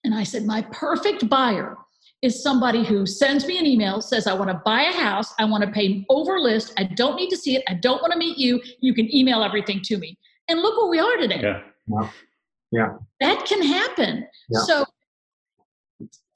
And 0.05 0.15
I 0.15 0.23
said, 0.23 0.45
My 0.45 0.63
perfect 0.71 1.29
buyer 1.29 1.77
is 2.23 2.45
somebody 2.45 2.85
who 2.85 3.07
sends 3.07 3.45
me 3.45 3.59
an 3.59 3.67
email, 3.67 4.01
says, 4.01 4.29
I 4.29 4.33
want 4.33 4.51
to 4.51 4.63
buy 4.65 4.83
a 4.83 4.93
house, 4.93 5.35
I 5.41 5.47
want 5.47 5.65
to 5.65 5.71
pay 5.73 6.07
over 6.09 6.39
list, 6.39 6.75
I 6.79 6.85
don't 6.85 7.17
need 7.17 7.29
to 7.31 7.37
see 7.37 7.57
it, 7.57 7.65
I 7.69 7.75
don't 7.75 8.01
want 8.01 8.13
to 8.13 8.19
meet 8.21 8.39
you, 8.39 8.63
you 8.81 8.95
can 8.95 9.13
email 9.13 9.43
everything 9.43 9.81
to 9.83 9.99
me. 9.99 10.17
And 10.47 10.63
look 10.63 10.81
where 10.81 10.89
we 10.89 11.01
are 11.01 11.17
today. 11.17 11.41
Yeah. 11.43 11.63
Yeah. 11.89 12.11
yeah. 12.71 12.89
That 13.19 13.45
can 13.45 13.61
happen. 13.61 14.29
Yeah. 14.49 14.61
So 14.61 14.85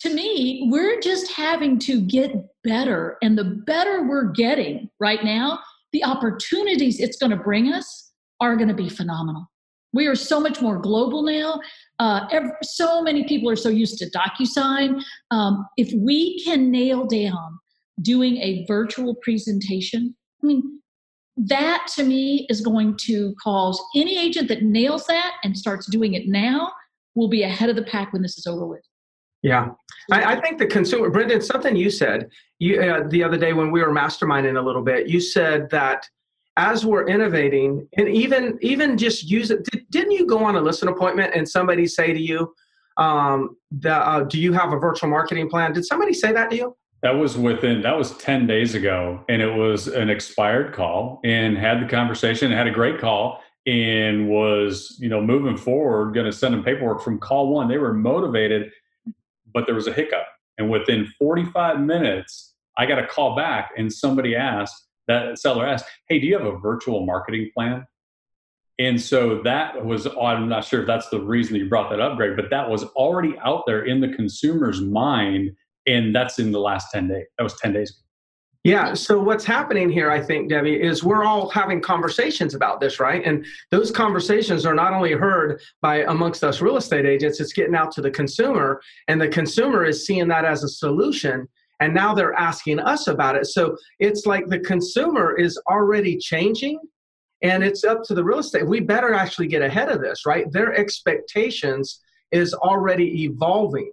to 0.00 0.12
me, 0.12 0.66
we're 0.68 0.98
just 1.00 1.30
having 1.30 1.78
to 1.78 2.00
get 2.00 2.35
better. 2.64 3.18
And 3.22 3.38
the 3.38 3.62
better 3.68 4.02
we're 4.09 4.33
getting 4.33 4.90
right 4.98 5.22
now, 5.22 5.61
the 5.92 6.02
opportunities 6.02 6.98
it's 6.98 7.18
going 7.18 7.30
to 7.30 7.37
bring 7.37 7.72
us 7.72 8.11
are 8.40 8.56
going 8.56 8.68
to 8.68 8.74
be 8.74 8.88
phenomenal. 8.88 9.49
We 9.92 10.07
are 10.07 10.14
so 10.14 10.40
much 10.40 10.61
more 10.61 10.79
global 10.79 11.22
now. 11.22 11.61
Uh, 11.98 12.26
every, 12.31 12.50
so 12.62 13.03
many 13.03 13.24
people 13.24 13.50
are 13.50 13.57
so 13.57 13.68
used 13.68 13.98
to 13.98 14.11
DocuSign. 14.11 15.03
Um, 15.31 15.66
if 15.76 15.92
we 15.94 16.42
can 16.44 16.70
nail 16.70 17.07
down 17.07 17.59
doing 18.00 18.37
a 18.38 18.64
virtual 18.66 19.16
presentation, 19.16 20.14
I 20.42 20.46
mean, 20.46 20.81
that 21.37 21.87
to 21.96 22.05
me 22.05 22.46
is 22.50 22.61
going 22.61 22.96
to 23.03 23.35
cause 23.42 23.81
any 23.94 24.18
agent 24.18 24.48
that 24.48 24.62
nails 24.62 25.07
that 25.07 25.35
and 25.42 25.57
starts 25.57 25.87
doing 25.87 26.14
it 26.14 26.29
now 26.29 26.70
will 27.14 27.29
be 27.29 27.42
ahead 27.42 27.70
of 27.70 27.76
the 27.76 27.83
pack 27.83 28.12
when 28.12 28.22
this 28.22 28.38
is 28.38 28.46
over 28.46 28.66
with. 28.66 28.83
Yeah, 29.42 29.70
I, 30.11 30.35
I 30.35 30.40
think 30.40 30.59
the 30.59 30.66
consumer, 30.66 31.09
Brendan, 31.09 31.40
something 31.40 31.74
you 31.74 31.90
said 31.90 32.29
you 32.59 32.81
uh, 32.81 33.09
the 33.09 33.24
other 33.24 33.38
day 33.38 33.55
when 33.55 33.70
we 33.70 33.83
were 33.83 33.90
masterminding 33.90 34.59
a 34.59 34.61
little 34.61 34.83
bit. 34.83 35.09
You 35.09 35.18
said 35.18 35.70
that 35.70 36.07
as 36.61 36.85
we're 36.85 37.07
innovating, 37.07 37.88
and 37.96 38.07
even 38.09 38.59
even 38.61 38.99
just 38.99 39.29
use 39.29 39.51
it. 39.51 39.64
Did, 39.64 39.87
didn't 39.90 40.12
you 40.12 40.27
go 40.27 40.44
on 40.44 40.57
a 40.57 40.61
listing 40.61 40.90
appointment 40.90 41.35
and 41.35 41.49
somebody 41.49 41.87
say 41.87 42.12
to 42.12 42.20
you, 42.20 42.55
um, 42.99 43.57
the, 43.70 43.94
uh, 43.94 44.25
"Do 44.25 44.38
you 44.38 44.53
have 44.53 44.73
a 44.73 44.79
virtual 44.79 45.09
marketing 45.09 45.49
plan?" 45.49 45.73
Did 45.73 45.87
somebody 45.87 46.12
say 46.12 46.33
that 46.33 46.51
to 46.51 46.57
you? 46.57 46.77
That 47.03 47.12
was 47.12 47.38
within 47.38 47.81
that 47.81 47.96
was 47.96 48.14
10 48.18 48.46
days 48.46 48.75
ago 48.75 49.25
and 49.31 49.40
it 49.40 49.55
was 49.55 49.88
an 49.88 50.11
expired 50.11 50.75
call 50.75 51.20
and 51.25 51.57
had 51.57 51.83
the 51.83 51.88
conversation, 51.88 52.53
had 52.53 52.66
a 52.66 52.70
great 52.70 53.01
call 53.01 53.42
and 53.66 54.29
was, 54.29 54.99
you 55.01 55.09
know, 55.09 55.23
moving 55.23 55.57
forward, 55.57 56.12
going 56.12 56.27
to 56.27 56.33
send 56.33 56.53
them 56.53 56.62
paperwork 56.62 57.01
from 57.01 57.18
call 57.18 57.49
one. 57.49 57.68
They 57.68 57.79
were 57.79 57.94
motivated, 57.94 58.70
but 59.55 59.64
there 59.64 59.75
was 59.75 59.87
a 59.87 59.94
hiccup. 59.94 60.27
And 60.59 60.70
within 60.70 61.07
45 61.18 61.81
minutes, 61.81 62.55
I 62.77 62.85
got 62.85 62.99
a 62.99 63.07
call 63.07 63.35
back 63.35 63.70
and 63.79 63.90
somebody 63.90 64.37
asked, 64.37 64.89
that 65.11 65.38
seller 65.38 65.66
asked, 65.66 65.85
Hey, 66.09 66.18
do 66.18 66.27
you 66.27 66.38
have 66.38 66.46
a 66.46 66.59
virtual 66.59 67.05
marketing 67.05 67.51
plan? 67.55 67.87
And 68.79 68.99
so 68.99 69.42
that 69.42 69.85
was, 69.85 70.07
oh, 70.07 70.25
I'm 70.25 70.49
not 70.49 70.64
sure 70.64 70.81
if 70.81 70.87
that's 70.87 71.11
the 71.11 71.20
reason 71.20 71.53
that 71.53 71.59
you 71.59 71.68
brought 71.68 71.90
that 71.90 72.01
up, 72.01 72.16
Greg, 72.16 72.35
but 72.35 72.49
that 72.49 72.70
was 72.70 72.85
already 72.85 73.37
out 73.44 73.64
there 73.66 73.85
in 73.85 74.01
the 74.01 74.09
consumer's 74.09 74.81
mind 74.81 75.51
and 75.87 76.14
that's 76.14 76.38
in 76.38 76.53
the 76.53 76.61
last 76.61 76.90
10 76.92 77.09
days 77.09 77.27
that 77.37 77.42
was 77.42 77.55
10 77.61 77.73
days 77.73 78.01
yeah 78.64 78.92
so 78.92 79.20
what's 79.20 79.44
happening 79.44 79.88
here 79.88 80.11
i 80.11 80.20
think 80.20 80.49
debbie 80.49 80.81
is 80.81 81.03
we're 81.03 81.25
all 81.25 81.49
having 81.49 81.81
conversations 81.81 82.55
about 82.55 82.81
this 82.81 83.01
right 83.01 83.25
and 83.25 83.44
those 83.70 83.90
conversations 83.90 84.66
are 84.66 84.75
not 84.75 84.92
only 84.92 85.12
heard 85.12 85.61
by 85.81 86.03
amongst 86.05 86.44
us 86.44 86.61
real 86.61 86.77
estate 86.77 87.07
agents 87.07 87.40
it's 87.40 87.53
getting 87.53 87.75
out 87.75 87.90
to 87.90 88.01
the 88.01 88.11
consumer 88.11 88.81
and 89.09 89.20
the 89.20 89.29
consumer 89.29 89.85
is 89.85 90.07
seeing 90.07 90.29
that 90.29 90.44
as 90.44 90.62
a 90.62 90.68
solution 90.68 91.49
and 91.80 91.94
now 91.94 92.14
they're 92.14 92.34
asking 92.34 92.78
us 92.78 93.08
about 93.08 93.36
it. 93.36 93.46
So 93.46 93.76
it's 93.98 94.26
like 94.26 94.46
the 94.46 94.60
consumer 94.60 95.36
is 95.36 95.60
already 95.68 96.16
changing 96.18 96.78
and 97.42 97.64
it's 97.64 97.84
up 97.84 98.02
to 98.04 98.14
the 98.14 98.22
real 98.22 98.38
estate. 98.38 98.66
We 98.66 98.80
better 98.80 99.14
actually 99.14 99.46
get 99.46 99.62
ahead 99.62 99.88
of 99.88 100.00
this 100.00 100.26
right? 100.26 100.50
Their 100.52 100.74
expectations 100.74 102.00
is 102.32 102.54
already 102.54 103.24
evolving. 103.24 103.90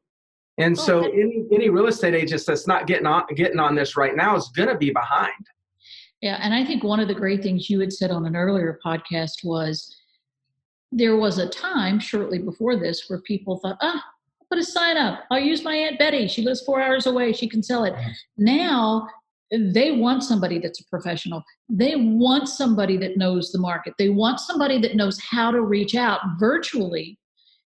And 0.60 0.78
so 0.78 1.06
any 1.06 1.46
any 1.54 1.70
real 1.70 1.88
estate 1.88 2.16
agent 2.16 2.44
that's 2.46 2.68
not 2.68 2.88
getting 2.88 3.06
on 3.06 3.24
getting 3.36 3.60
on 3.60 3.76
this 3.76 3.96
right 3.96 4.16
now 4.16 4.36
is 4.36 4.50
going 4.56 4.70
to 4.70 4.78
be 4.78 4.90
behind. 4.90 5.32
Yeah, 6.22 6.40
and 6.42 6.52
I 6.54 6.66
think 6.66 6.84
one 6.84 7.00
of 7.00 7.08
the 7.08 7.14
great 7.14 7.44
things 7.44 7.70
you 7.70 7.80
had 7.80 7.94
said 7.94 8.10
on 8.10 8.26
an 8.26 8.36
earlier 8.36 8.80
podcast 8.84 9.44
was 9.44 9.96
there 10.92 11.16
was 11.16 11.38
a 11.38 11.48
time 11.48 12.00
shortly 12.00 12.40
before 12.40 12.76
this 12.76 13.08
where 13.08 13.22
people 13.22 13.58
thought, 13.58 13.78
ah, 13.82 14.04
put 14.50 14.60
a 14.60 14.64
sign 14.64 14.98
up. 14.98 15.24
I'll 15.32 15.40
use 15.40 15.64
my 15.64 15.76
Aunt 15.76 16.00
Betty. 16.00 16.28
She 16.28 16.42
lives 16.42 16.62
four 16.62 16.82
hours 16.82 17.06
away. 17.06 17.34
She 17.34 17.48
can 17.48 17.64
sell 17.64 17.84
it. 17.84 17.94
Now 18.38 19.08
they 19.52 19.92
want 19.92 20.24
somebody 20.24 20.60
that's 20.60 20.82
a 20.82 20.86
professional. 20.90 21.44
They 21.70 21.96
want 21.96 22.50
somebody 22.50 22.98
that 22.98 23.18
knows 23.18 23.52
the 23.52 23.60
market. 23.60 23.94
They 23.98 24.10
want 24.10 24.40
somebody 24.40 24.80
that 24.82 24.96
knows 24.96 25.20
how 25.22 25.52
to 25.52 25.62
reach 25.62 25.96
out 25.96 26.20
virtually 26.40 27.18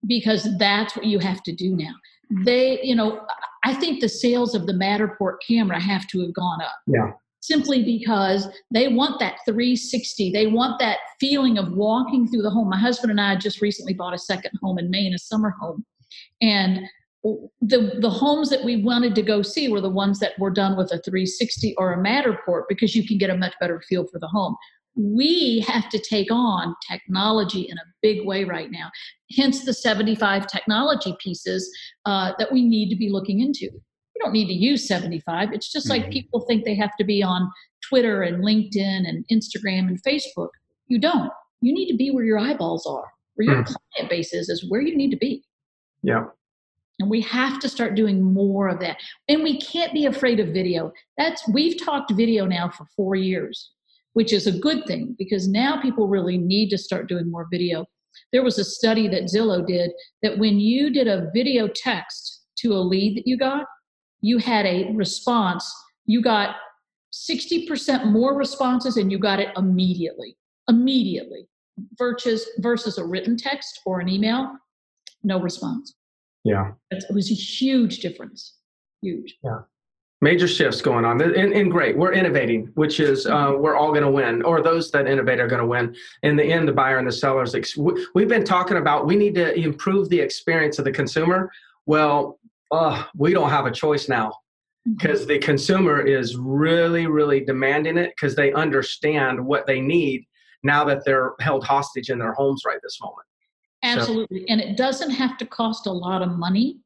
because 0.08 0.48
that's 0.58 0.96
what 0.96 1.06
you 1.06 1.20
have 1.20 1.44
to 1.44 1.54
do 1.54 1.76
now 1.76 1.94
they, 2.30 2.80
you 2.84 2.96
know, 2.96 3.22
I 3.64 3.74
think 3.74 4.02
the 4.02 4.10
sales 4.10 4.56
of 4.56 4.68
the 4.68 4.74
Matterport 4.74 5.38
camera 5.46 5.80
have 5.80 6.08
to 6.08 6.22
have 6.22 6.34
gone 6.34 6.62
up. 6.62 6.76
Yeah. 6.88 7.12
Simply 7.42 7.84
because 7.84 8.48
they 8.72 8.90
want 8.90 9.20
that 9.20 9.38
360. 9.46 10.32
They 10.32 10.48
want 10.48 10.80
that 10.80 11.00
feeling 11.20 11.58
of 11.58 11.72
walking 11.72 12.28
through 12.28 12.42
the 12.42 12.50
home. 12.50 12.70
My 12.70 12.78
husband 12.78 13.12
and 13.12 13.22
I 13.22 13.36
just 13.36 13.62
recently 13.62 13.94
bought 13.94 14.14
a 14.14 14.20
second 14.20 14.52
home 14.62 14.78
in 14.78 14.90
Maine, 14.90 15.14
a 15.14 15.18
summer 15.18 15.56
home. 15.60 15.86
And 16.42 16.82
the 17.22 17.98
the 18.00 18.10
homes 18.10 18.50
that 18.50 18.64
we 18.64 18.82
wanted 18.82 19.14
to 19.16 19.22
go 19.22 19.42
see 19.42 19.68
were 19.68 19.82
the 19.82 19.90
ones 19.90 20.20
that 20.20 20.40
were 20.40 20.50
done 20.50 20.78
with 20.78 20.88
a 20.94 21.02
360 21.02 21.76
or 21.78 21.94
a 21.94 21.98
Matterport 21.98 22.64
because 22.70 22.96
you 22.96 23.06
can 23.06 23.18
get 23.18 23.30
a 23.30 23.36
much 23.36 23.54
better 23.60 23.82
feel 23.90 24.08
for 24.08 24.20
the 24.20 24.28
home 24.28 24.56
we 25.00 25.64
have 25.68 25.90
to 25.90 26.00
take 26.00 26.32
on 26.32 26.76
technology 26.90 27.62
in 27.70 27.78
a 27.78 27.84
big 28.02 28.26
way 28.26 28.44
right 28.44 28.70
now. 28.72 28.90
Hence 29.38 29.64
the 29.64 29.74
75 29.74 30.48
technology 30.48 31.16
pieces 31.20 31.70
uh, 32.06 32.34
that 32.38 32.52
we 32.52 32.64
need 32.64 32.90
to 32.90 32.96
be 32.96 33.10
looking 33.10 33.40
into. 33.40 33.66
You 33.66 34.22
don't 34.22 34.34
need 34.34 34.48
to 34.48 34.54
use 34.54 34.88
75. 34.88 35.54
It's 35.54 35.72
just 35.72 35.88
mm-hmm. 35.88 36.04
like 36.04 36.12
people 36.12 36.42
think 36.42 36.66
they 36.66 36.76
have 36.76 36.96
to 36.98 37.06
be 37.06 37.24
on 37.24 37.50
Twitter 37.88 38.24
and 38.24 38.44
LinkedIn 38.44 39.08
and 39.08 39.26
Instagram 39.32 39.88
and 39.88 40.02
Facebook. 40.04 40.50
You 40.88 41.00
don't. 41.00 41.32
You 41.62 41.74
need 41.74 41.90
to 41.90 41.96
be 41.96 42.12
where 42.12 42.26
your 42.26 42.40
eyeballs 42.40 42.86
are, 42.86 43.06
where 43.36 43.46
your 43.46 43.64
mm-hmm. 43.64 43.74
client 43.96 44.10
base 44.10 44.34
is, 44.34 44.50
is 44.50 44.66
where 44.70 44.82
you 44.82 44.98
need 44.98 45.12
to 45.12 45.18
be. 45.18 45.44
Yeah. 46.04 46.26
And 47.00 47.10
we 47.10 47.22
have 47.22 47.60
to 47.60 47.70
start 47.70 47.96
doing 47.96 48.22
more 48.22 48.68
of 48.68 48.80
that. 48.82 48.98
And 49.30 49.42
we 49.42 49.60
can't 49.62 49.94
be 49.94 50.06
afraid 50.06 50.40
of 50.40 50.50
video. 50.50 50.92
That's 51.18 51.48
we've 51.48 51.82
talked 51.82 52.12
video 52.12 52.46
now 52.46 52.70
for 52.70 52.86
four 52.96 53.16
years 53.16 53.72
which 54.14 54.34
is 54.34 54.48
a 54.48 54.60
good 54.60 54.86
thing 54.86 55.16
because 55.18 55.48
now 55.48 55.82
people 55.82 56.08
really 56.08 56.38
need 56.38 56.70
to 56.70 56.78
start 56.78 57.08
doing 57.08 57.30
more 57.30 57.48
video. 57.52 57.86
There 58.34 58.44
was 58.44 58.58
a 58.58 58.64
study 58.64 59.08
that 59.08 59.32
Zillow 59.34 59.66
did 59.66 59.92
that 60.24 60.38
when 60.38 60.60
you 60.60 60.90
did 60.90 61.08
a 61.08 61.30
video 61.34 61.68
text 61.68 62.44
to 62.58 62.74
a 62.74 62.82
lead 62.82 63.18
that 63.18 63.28
you 63.28 63.38
got, 63.38 63.66
you 64.22 64.38
had 64.38 64.66
a 64.66 64.92
response. 64.94 65.72
You 66.06 66.22
got 66.22 66.56
60% 67.14 68.12
more 68.12 68.36
responses 68.36 68.98
and 68.98 69.12
you 69.12 69.20
got 69.20 69.40
it 69.40 69.50
immediately. 69.56 70.36
Immediately. 70.68 71.48
Versus 71.98 72.46
versus 72.58 72.98
a 72.98 73.06
written 73.06 73.38
text 73.38 73.80
or 73.86 74.02
an 74.02 74.10
email, 74.10 74.52
no 75.24 75.40
response. 75.40 75.96
Yeah. 76.44 76.72
It 76.92 77.04
was 77.14 77.32
a 77.32 77.36
huge 77.36 78.00
difference. 78.00 78.56
Huge. 79.02 79.38
Yeah 79.44 79.60
major 80.22 80.48
shifts 80.48 80.82
going 80.82 81.06
on 81.06 81.22
and, 81.22 81.54
and 81.54 81.72
great 81.72 81.98
we're 81.98 82.14
innovating 82.14 82.66
which 82.76 83.00
is 83.00 83.26
uh, 83.26 83.54
we're 83.58 83.76
all 83.76 83.90
going 83.90 84.04
to 84.04 84.12
win 84.12 84.42
or 84.44 84.62
those 84.62 84.92
that 84.92 85.08
innovate 85.08 85.40
are 85.40 85.48
going 85.48 85.62
to 85.62 85.68
win 85.68 85.96
in 86.24 86.36
the 86.36 86.44
end 86.44 86.68
the 86.68 86.74
buyer 86.74 86.98
and 86.98 87.08
the 87.08 87.12
sellers 87.12 87.56
we've 88.14 88.28
been 88.28 88.44
talking 88.44 88.78
about 88.78 89.06
we 89.06 89.16
need 89.16 89.34
to 89.34 89.58
improve 89.58 90.10
the 90.10 90.20
experience 90.20 90.78
of 90.80 90.86
the 90.86 90.92
consumer 90.92 91.50
well 91.86 92.40
uh, 92.72 93.04
we 93.16 93.34
don't 93.34 93.50
have 93.50 93.66
a 93.66 93.72
choice 93.72 94.10
now 94.10 94.32
because 94.98 95.22
mm-hmm. 95.22 95.30
the 95.30 95.40
consumer 95.40 96.02
is 96.02 96.36
really 96.38 97.08
really 97.08 97.40
demanding 97.40 97.98
it 97.98 98.12
because 98.16 98.36
they 98.36 98.52
understand 98.54 99.44
what 99.44 99.66
they 99.66 99.80
need 99.80 100.26
now 100.64 100.84
that 100.84 101.06
they're 101.06 101.34
held 101.40 101.64
hostage 101.64 102.10
in 102.10 102.20
their 102.20 102.34
homes 102.34 102.64
right 102.66 102.80
this 102.84 103.00
moment 103.02 103.29
absolutely 103.84 104.40
so, 104.42 104.46
and 104.50 104.62
it 104.62 104.78
doesn't 104.78 105.12
have 105.12 105.38
to 105.38 105.46
cost 105.46 105.88
a 105.88 105.92
lot 105.92 106.22
of 106.22 106.38
money. 106.38 106.80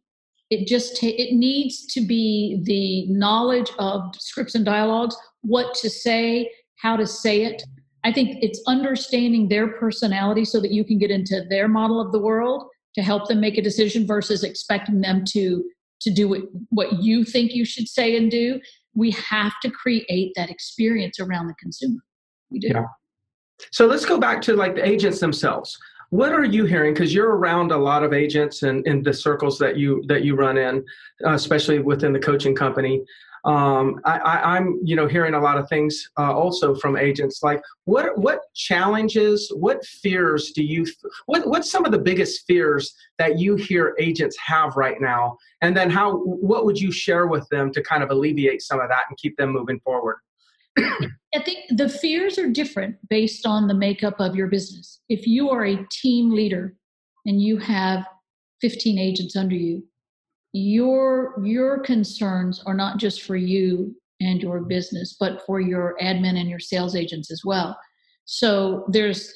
It 0.50 0.68
just 0.68 1.00
ta- 1.00 1.08
it 1.08 1.34
needs 1.34 1.86
to 1.88 2.06
be 2.06 2.62
the 2.64 3.12
knowledge 3.12 3.72
of 3.80 4.16
scripts 4.18 4.56
and 4.56 4.66
dialogues 4.66 5.16
what 5.42 5.74
to 5.76 5.90
say 5.90 6.52
how 6.76 6.96
to 6.98 7.08
say 7.08 7.46
it. 7.46 7.64
I 8.04 8.12
think 8.12 8.38
it's 8.44 8.62
understanding 8.68 9.48
their 9.48 9.70
personality 9.70 10.44
so 10.44 10.60
that 10.60 10.72
you 10.72 10.84
can 10.84 10.98
get 10.98 11.10
into 11.10 11.44
their 11.50 11.68
model 11.68 12.02
of 12.02 12.12
the 12.12 12.20
world 12.20 12.66
to 12.96 13.02
help 13.02 13.28
them 13.28 13.40
make 13.40 13.58
a 13.58 13.62
decision 13.62 14.06
versus 14.06 14.44
expecting 14.44 15.02
them 15.02 15.24
to 15.30 15.64
to 16.02 16.12
do 16.12 16.28
what, 16.28 16.42
what 16.70 17.02
you 17.02 17.24
think 17.24 17.54
you 17.54 17.64
should 17.64 17.88
say 17.88 18.18
and 18.18 18.30
do. 18.30 18.60
We 18.94 19.12
have 19.12 19.54
to 19.62 19.72
create 19.72 20.34
that 20.36 20.50
experience 20.50 21.18
around 21.20 21.48
the 21.48 21.54
consumer. 21.56 22.02
We 22.52 22.60
do. 22.60 22.68
Yeah. 22.68 22.84
so 23.72 23.86
let's 23.86 24.06
go 24.06 24.20
back 24.20 24.42
to 24.44 24.54
like 24.54 24.76
the 24.76 24.86
agents 24.86 25.20
themselves 25.22 25.80
what 26.14 26.32
are 26.32 26.46
you 26.46 26.66
hearing? 26.66 26.94
Because 26.94 27.12
you're 27.12 27.36
around 27.36 27.72
a 27.72 27.78
lot 27.78 28.04
of 28.04 28.14
agents 28.14 28.62
and 28.62 28.86
in 28.86 29.02
the 29.02 29.12
circles 29.12 29.58
that 29.58 29.78
you 29.78 30.04
that 30.08 30.24
you 30.24 30.36
run 30.36 30.60
in 30.60 30.86
uh, 31.26 31.34
especially 31.34 31.80
within 31.80 32.14
the 32.14 32.20
coaching 32.20 32.56
company. 32.56 33.02
Um, 33.46 34.00
I, 34.06 34.58
am 34.58 34.80
you 34.84 34.96
know 34.96 35.08
hearing 35.08 35.34
a 35.34 35.40
lot 35.40 35.58
of 35.58 35.68
things 35.70 36.08
uh, 36.20 36.32
also 36.32 36.76
from 36.76 36.98
agents. 36.98 37.42
Like 37.42 37.64
what 37.86 38.16
what 38.16 38.42
challenges 38.54 39.52
what 39.56 39.84
fears 39.84 40.52
do 40.52 40.64
you 40.64 40.86
what 41.26 41.48
what's 41.48 41.72
some 41.72 41.84
of 41.84 41.92
the 41.92 41.98
biggest 41.98 42.46
fears 42.46 42.94
that 43.18 43.40
you 43.40 43.56
hear 43.56 43.96
agents 44.00 44.38
have 44.38 44.76
right 44.76 45.02
now? 45.02 45.36
And 45.62 45.76
then 45.76 45.90
how 45.90 46.18
what 46.18 46.64
would 46.66 46.80
you 46.80 46.92
share 46.92 47.26
with 47.26 47.50
them 47.50 47.74
to 47.74 47.82
kind 47.82 48.04
of 48.04 48.12
alleviate 48.12 48.62
some 48.62 48.80
of 48.80 48.88
that 48.90 49.06
and 49.10 49.18
keep 49.18 49.36
them 49.38 49.50
moving 49.52 49.80
forward 49.80 50.18
I 50.78 51.40
think 51.44 51.66
the 51.70 51.90
fears 51.90 52.38
are 52.38 52.50
different 52.50 52.98
based 53.10 53.46
on 53.46 53.68
the 53.68 53.74
makeup 53.74 54.16
of 54.20 54.36
your 54.36 54.48
business. 54.48 55.02
If 55.10 55.28
you 55.28 55.50
are 55.50 55.66
a 55.66 55.86
team 55.92 56.32
leader 56.32 56.76
and 57.26 57.42
you 57.42 57.58
have 57.58 58.06
15 58.62 58.98
agents 58.98 59.36
under 59.36 59.56
you, 59.56 59.84
your 60.54 61.44
your 61.44 61.80
concerns 61.80 62.62
are 62.66 62.76
not 62.76 62.98
just 62.98 63.24
for 63.24 63.36
you 63.36 63.96
and 64.20 64.42
your 64.42 64.62
business, 64.62 65.16
but 65.20 65.42
for 65.46 65.60
your 65.60 65.96
admin 66.02 66.40
and 66.40 66.50
your 66.50 66.60
sales 66.60 66.96
agents 66.96 67.32
as 67.32 67.42
well. 67.44 67.78
So 68.26 68.86
there's 68.88 69.36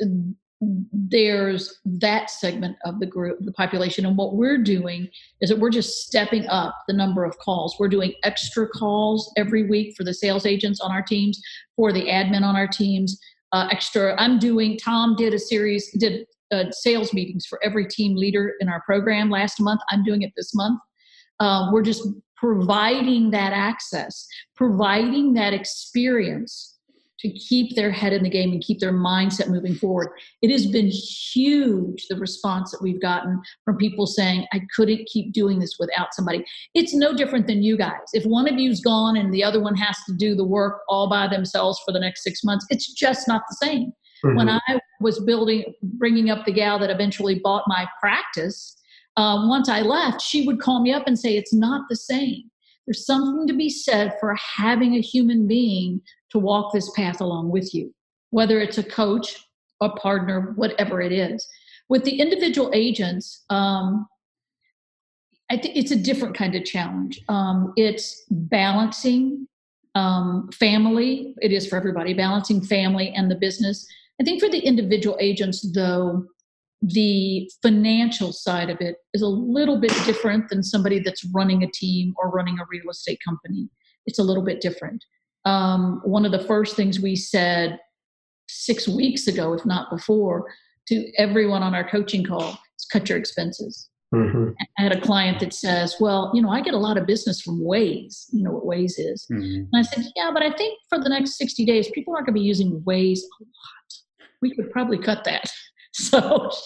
there's 0.61 1.79
that 1.85 2.29
segment 2.29 2.77
of 2.83 2.99
the 2.99 3.05
group 3.05 3.37
the 3.41 3.51
population. 3.51 4.05
And 4.05 4.17
what 4.17 4.35
we're 4.35 4.57
doing 4.57 5.07
is 5.41 5.49
that 5.49 5.59
we're 5.59 5.69
just 5.69 6.05
stepping 6.05 6.47
up 6.47 6.75
the 6.87 6.93
number 6.93 7.23
of 7.23 7.37
calls. 7.37 7.75
We're 7.79 7.87
doing 7.87 8.13
extra 8.23 8.67
calls 8.67 9.31
every 9.37 9.67
week 9.67 9.95
for 9.95 10.03
the 10.03 10.13
sales 10.13 10.45
agents 10.45 10.79
on 10.79 10.91
our 10.91 11.03
teams 11.03 11.39
for 11.75 11.93
the 11.93 12.05
admin 12.05 12.41
on 12.41 12.55
our 12.55 12.67
teams 12.67 13.19
uh, 13.51 13.67
extra. 13.71 14.19
I'm 14.19 14.39
doing 14.39 14.77
tom 14.77 15.15
did 15.15 15.33
a 15.33 15.39
series 15.39 15.91
did 15.91 16.25
uh, 16.51 16.71
sales 16.71 17.13
meetings 17.13 17.45
for 17.45 17.63
every 17.63 17.85
team 17.87 18.15
leader 18.15 18.53
in 18.59 18.69
our 18.69 18.81
program 18.81 19.29
last 19.29 19.59
month. 19.59 19.81
I'm 19.91 20.03
doing 20.03 20.21
it 20.21 20.31
this 20.35 20.55
month. 20.55 20.79
Um, 21.39 21.71
we're 21.71 21.83
just 21.83 22.07
providing 22.35 23.31
that 23.31 23.53
access, 23.53 24.27
providing 24.55 25.33
that 25.33 25.53
experience 25.53 26.76
to 27.19 27.29
keep 27.31 27.75
their 27.75 27.91
head 27.91 28.13
in 28.13 28.23
the 28.23 28.29
game 28.29 28.51
and 28.51 28.61
keep 28.61 28.79
their 28.79 28.93
mindset 28.93 29.49
moving 29.49 29.75
forward. 29.75 30.09
It 30.41 30.51
has 30.51 30.67
been 30.67 30.87
huge 30.87 32.05
the 32.09 32.15
response 32.17 32.71
that 32.71 32.81
we've 32.81 33.01
gotten 33.01 33.41
from 33.65 33.77
people 33.77 34.05
saying, 34.05 34.45
I 34.53 34.61
couldn't 34.75 35.07
keep 35.07 35.33
doing 35.33 35.59
this 35.59 35.77
without 35.79 36.13
somebody. 36.13 36.45
It's 36.73 36.93
no 36.93 37.13
different 37.13 37.47
than 37.47 37.63
you 37.63 37.77
guys. 37.77 38.07
If 38.13 38.25
one 38.25 38.47
of 38.47 38.59
you's 38.59 38.81
gone 38.81 39.17
and 39.17 39.33
the 39.33 39.43
other 39.43 39.61
one 39.61 39.75
has 39.75 39.97
to 40.07 40.13
do 40.15 40.35
the 40.35 40.45
work 40.45 40.81
all 40.87 41.09
by 41.09 41.27
themselves 41.27 41.79
for 41.85 41.91
the 41.91 41.99
next 41.99 42.23
six 42.23 42.43
months, 42.43 42.65
it's 42.69 42.93
just 42.93 43.27
not 43.27 43.41
the 43.49 43.65
same. 43.65 43.93
Mm-hmm. 44.23 44.35
When 44.35 44.49
I 44.49 44.79
was 44.99 45.19
building, 45.19 45.63
bringing 45.83 46.29
up 46.29 46.45
the 46.45 46.51
gal 46.51 46.79
that 46.79 46.89
eventually 46.89 47.39
bought 47.39 47.63
my 47.67 47.87
practice, 47.99 48.75
um, 49.15 49.49
once 49.49 49.69
I 49.69 49.81
left, 49.81 50.21
she 50.21 50.45
would 50.45 50.59
call 50.59 50.81
me 50.81 50.93
up 50.93 51.07
and 51.07 51.17
say, 51.17 51.35
It's 51.35 51.53
not 51.53 51.85
the 51.89 51.95
same. 51.95 52.43
There's 52.85 53.05
something 53.05 53.47
to 53.47 53.53
be 53.53 53.69
said 53.69 54.13
for 54.19 54.35
having 54.35 54.95
a 54.95 55.01
human 55.01 55.47
being 55.47 56.01
to 56.31 56.39
walk 56.39 56.73
this 56.73 56.89
path 56.91 57.21
along 57.21 57.49
with 57.49 57.73
you, 57.73 57.93
whether 58.31 58.59
it's 58.59 58.77
a 58.77 58.83
coach, 58.83 59.37
a 59.81 59.89
partner, 59.89 60.53
whatever 60.55 61.01
it 61.01 61.11
is. 61.11 61.47
With 61.89 62.03
the 62.03 62.19
individual 62.19 62.71
agents, 62.73 63.45
um, 63.49 64.07
I 65.49 65.57
think 65.57 65.77
it's 65.77 65.91
a 65.91 65.95
different 65.95 66.35
kind 66.35 66.55
of 66.55 66.65
challenge. 66.65 67.21
Um, 67.29 67.73
it's 67.77 68.25
balancing 68.29 69.47
um, 69.95 70.49
family. 70.51 71.33
It 71.41 71.53
is 71.53 71.67
for 71.67 71.77
everybody, 71.77 72.13
balancing 72.13 72.61
family 72.61 73.13
and 73.15 73.31
the 73.31 73.35
business. 73.35 73.87
I 74.19 74.23
think 74.23 74.41
for 74.41 74.49
the 74.49 74.59
individual 74.59 75.17
agents, 75.21 75.65
though, 75.73 76.25
the 76.81 77.49
financial 77.63 78.31
side 78.33 78.69
of 78.69 78.81
it 78.81 78.97
is 79.13 79.21
a 79.21 79.27
little 79.27 79.79
bit 79.79 79.93
different 80.05 80.49
than 80.49 80.61
somebody 80.61 80.99
that's 80.99 81.25
running 81.33 81.63
a 81.63 81.71
team 81.71 82.13
or 82.17 82.29
running 82.29 82.59
a 82.59 82.65
real 82.69 82.89
estate 82.91 83.19
company. 83.25 83.69
It's 84.05 84.19
a 84.19 84.23
little 84.23 84.43
bit 84.43 84.61
different 84.61 85.03
um, 85.47 86.01
one 86.03 86.25
of 86.25 86.33
the 86.33 86.43
first 86.43 86.75
things 86.75 86.99
we 86.99 87.15
said 87.15 87.79
six 88.49 88.87
weeks 88.87 89.27
ago, 89.27 89.53
if 89.53 89.65
not 89.65 89.89
before, 89.89 90.45
to 90.89 91.11
everyone 91.17 91.63
on 91.63 91.73
our 91.73 91.87
coaching 91.87 92.23
call 92.23 92.49
is 92.49 92.85
cut 92.91 93.07
your 93.07 93.17
expenses. 93.17 93.89
Mm-hmm. 94.13 94.51
I 94.77 94.81
had 94.81 94.91
a 94.93 95.01
client 95.01 95.39
that 95.39 95.53
says, 95.53 95.95
Well, 95.99 96.31
you 96.33 96.41
know, 96.41 96.49
I 96.49 96.61
get 96.61 96.73
a 96.73 96.77
lot 96.77 96.97
of 96.97 97.05
business 97.05 97.41
from 97.41 97.61
Waze. 97.61 98.25
You 98.31 98.43
know 98.43 98.51
what 98.51 98.63
Waze 98.63 98.95
is. 98.97 99.25
Mm-hmm. 99.31 99.65
And 99.71 99.73
I 99.73 99.81
said, 99.81 100.05
Yeah, 100.15 100.31
but 100.33 100.43
I 100.43 100.51
think 100.51 100.79
for 100.89 100.99
the 100.99 101.09
next 101.09 101.37
60 101.37 101.65
days, 101.65 101.89
people 101.93 102.13
aren't 102.13 102.27
going 102.27 102.35
to 102.35 102.39
be 102.39 102.45
using 102.45 102.81
Waze 102.81 103.19
a 103.19 103.43
lot. 103.43 104.27
We 104.41 104.55
could 104.55 104.71
probably 104.71 104.97
cut 104.97 105.23
that. 105.23 105.49
So, 105.93 106.19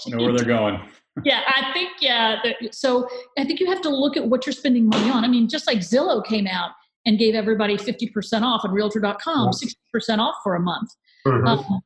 know 0.07 0.25
where 0.25 0.33
they're 0.33 0.43
going. 0.43 0.81
yeah, 1.23 1.43
I 1.47 1.71
think, 1.71 1.91
yeah. 2.01 2.41
So 2.73 3.07
I 3.37 3.45
think 3.45 3.61
you 3.61 3.67
have 3.67 3.79
to 3.83 3.89
look 3.89 4.17
at 4.17 4.27
what 4.27 4.45
you're 4.45 4.51
spending 4.51 4.89
money 4.89 5.09
on. 5.09 5.23
I 5.23 5.29
mean, 5.29 5.47
just 5.47 5.67
like 5.67 5.77
Zillow 5.77 6.25
came 6.25 6.47
out 6.47 6.71
and 7.05 7.17
gave 7.17 7.35
everybody 7.35 7.77
50% 7.77 8.41
off 8.41 8.63
and 8.63 8.73
realtor.com 8.73 9.51
60% 9.51 10.19
off 10.19 10.35
for 10.43 10.55
a 10.55 10.59
month. 10.59 10.89
Mm-hmm. 11.27 11.47
um, 11.47 11.81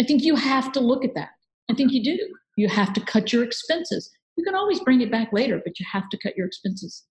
i 0.00 0.04
think 0.04 0.24
you 0.24 0.34
have 0.34 0.72
to 0.72 0.80
look 0.80 1.04
at 1.04 1.14
that. 1.14 1.30
I 1.70 1.74
think 1.74 1.92
you 1.92 2.02
do. 2.02 2.18
You 2.56 2.68
have 2.68 2.92
to 2.94 3.00
cut 3.00 3.32
your 3.32 3.44
expenses. 3.44 4.10
You 4.36 4.44
can 4.44 4.56
always 4.56 4.80
bring 4.80 5.00
it 5.00 5.10
back 5.10 5.32
later 5.32 5.60
but 5.64 5.78
you 5.78 5.86
have 5.92 6.08
to 6.10 6.18
cut 6.18 6.36
your 6.36 6.46
expenses. 6.46 7.04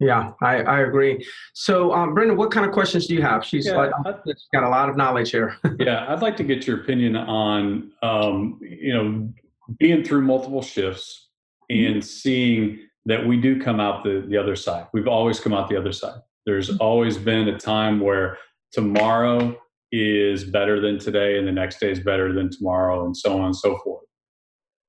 Yeah 0.00 0.32
i, 0.42 0.62
I 0.62 0.80
agree. 0.80 1.26
So 1.54 1.92
um, 1.92 2.14
Brendan 2.14 2.36
what 2.36 2.50
kind 2.50 2.66
of 2.66 2.72
questions 2.72 3.06
do 3.06 3.14
you 3.14 3.22
have? 3.22 3.44
She's 3.44 3.66
yeah, 3.66 3.90
she's 4.26 4.48
got 4.52 4.64
a 4.64 4.68
lot 4.68 4.88
of 4.88 4.96
knowledge 4.96 5.30
here. 5.30 5.56
Yeah 5.78 6.06
i'd 6.08 6.22
like 6.22 6.36
to 6.38 6.44
get 6.44 6.66
your 6.66 6.80
opinion 6.80 7.16
on 7.16 7.92
um, 8.02 8.58
you 8.62 8.94
know 8.94 9.32
being 9.78 10.04
through 10.04 10.22
multiple 10.22 10.62
shifts 10.62 11.28
and 11.70 11.96
mm-hmm. 11.96 12.00
seeing 12.00 12.80
that 13.06 13.26
we 13.26 13.36
do 13.36 13.60
come 13.60 13.80
out 13.80 14.04
the, 14.04 14.24
the 14.28 14.36
other 14.36 14.56
side. 14.56 14.86
We've 14.92 15.08
always 15.08 15.40
come 15.40 15.52
out 15.52 15.68
the 15.68 15.76
other 15.76 15.92
side 15.92 16.20
there's 16.46 16.76
always 16.78 17.16
been 17.16 17.48
a 17.48 17.58
time 17.58 18.00
where 18.00 18.38
tomorrow 18.72 19.56
is 19.92 20.44
better 20.44 20.80
than 20.80 20.98
today 20.98 21.38
and 21.38 21.46
the 21.46 21.52
next 21.52 21.78
day 21.78 21.90
is 21.90 22.00
better 22.00 22.32
than 22.32 22.50
tomorrow 22.50 23.04
and 23.04 23.16
so 23.16 23.38
on 23.38 23.46
and 23.46 23.56
so 23.56 23.78
forth. 23.78 24.04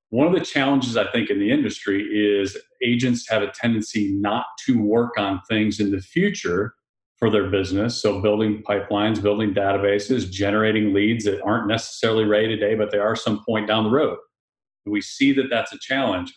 One 0.10 0.28
of 0.28 0.34
the 0.34 0.46
challenges 0.46 0.98
I 0.98 1.12
think 1.12 1.30
in 1.30 1.40
the 1.40 1.52
industry 1.52 2.04
is 2.04 2.58
agents 2.84 3.30
have 3.30 3.42
a 3.42 3.52
tendency 3.52 4.14
not 4.14 4.46
to 4.66 4.82
work 4.82 5.18
on 5.18 5.42
things 5.50 5.80
in 5.80 5.92
the 5.92 6.00
future 6.00 6.74
for 7.18 7.30
their 7.30 7.50
business. 7.50 8.02
So, 8.02 8.22
building 8.22 8.64
pipelines, 8.64 9.22
building 9.22 9.54
databases, 9.54 10.30
generating 10.30 10.94
leads 10.94 11.26
that 11.26 11.42
aren't 11.44 11.68
necessarily 11.68 12.26
ready 12.26 12.48
today, 12.48 12.76
but 12.76 12.92
they 12.92 12.98
are 12.98 13.16
some 13.16 13.44
point 13.46 13.68
down 13.68 13.86
the 13.86 13.90
road. 13.90 14.18
We 14.86 15.02
see 15.02 15.34
that 15.34 15.50
that's 15.50 15.74
a 15.74 15.80
challenge. 15.80 16.34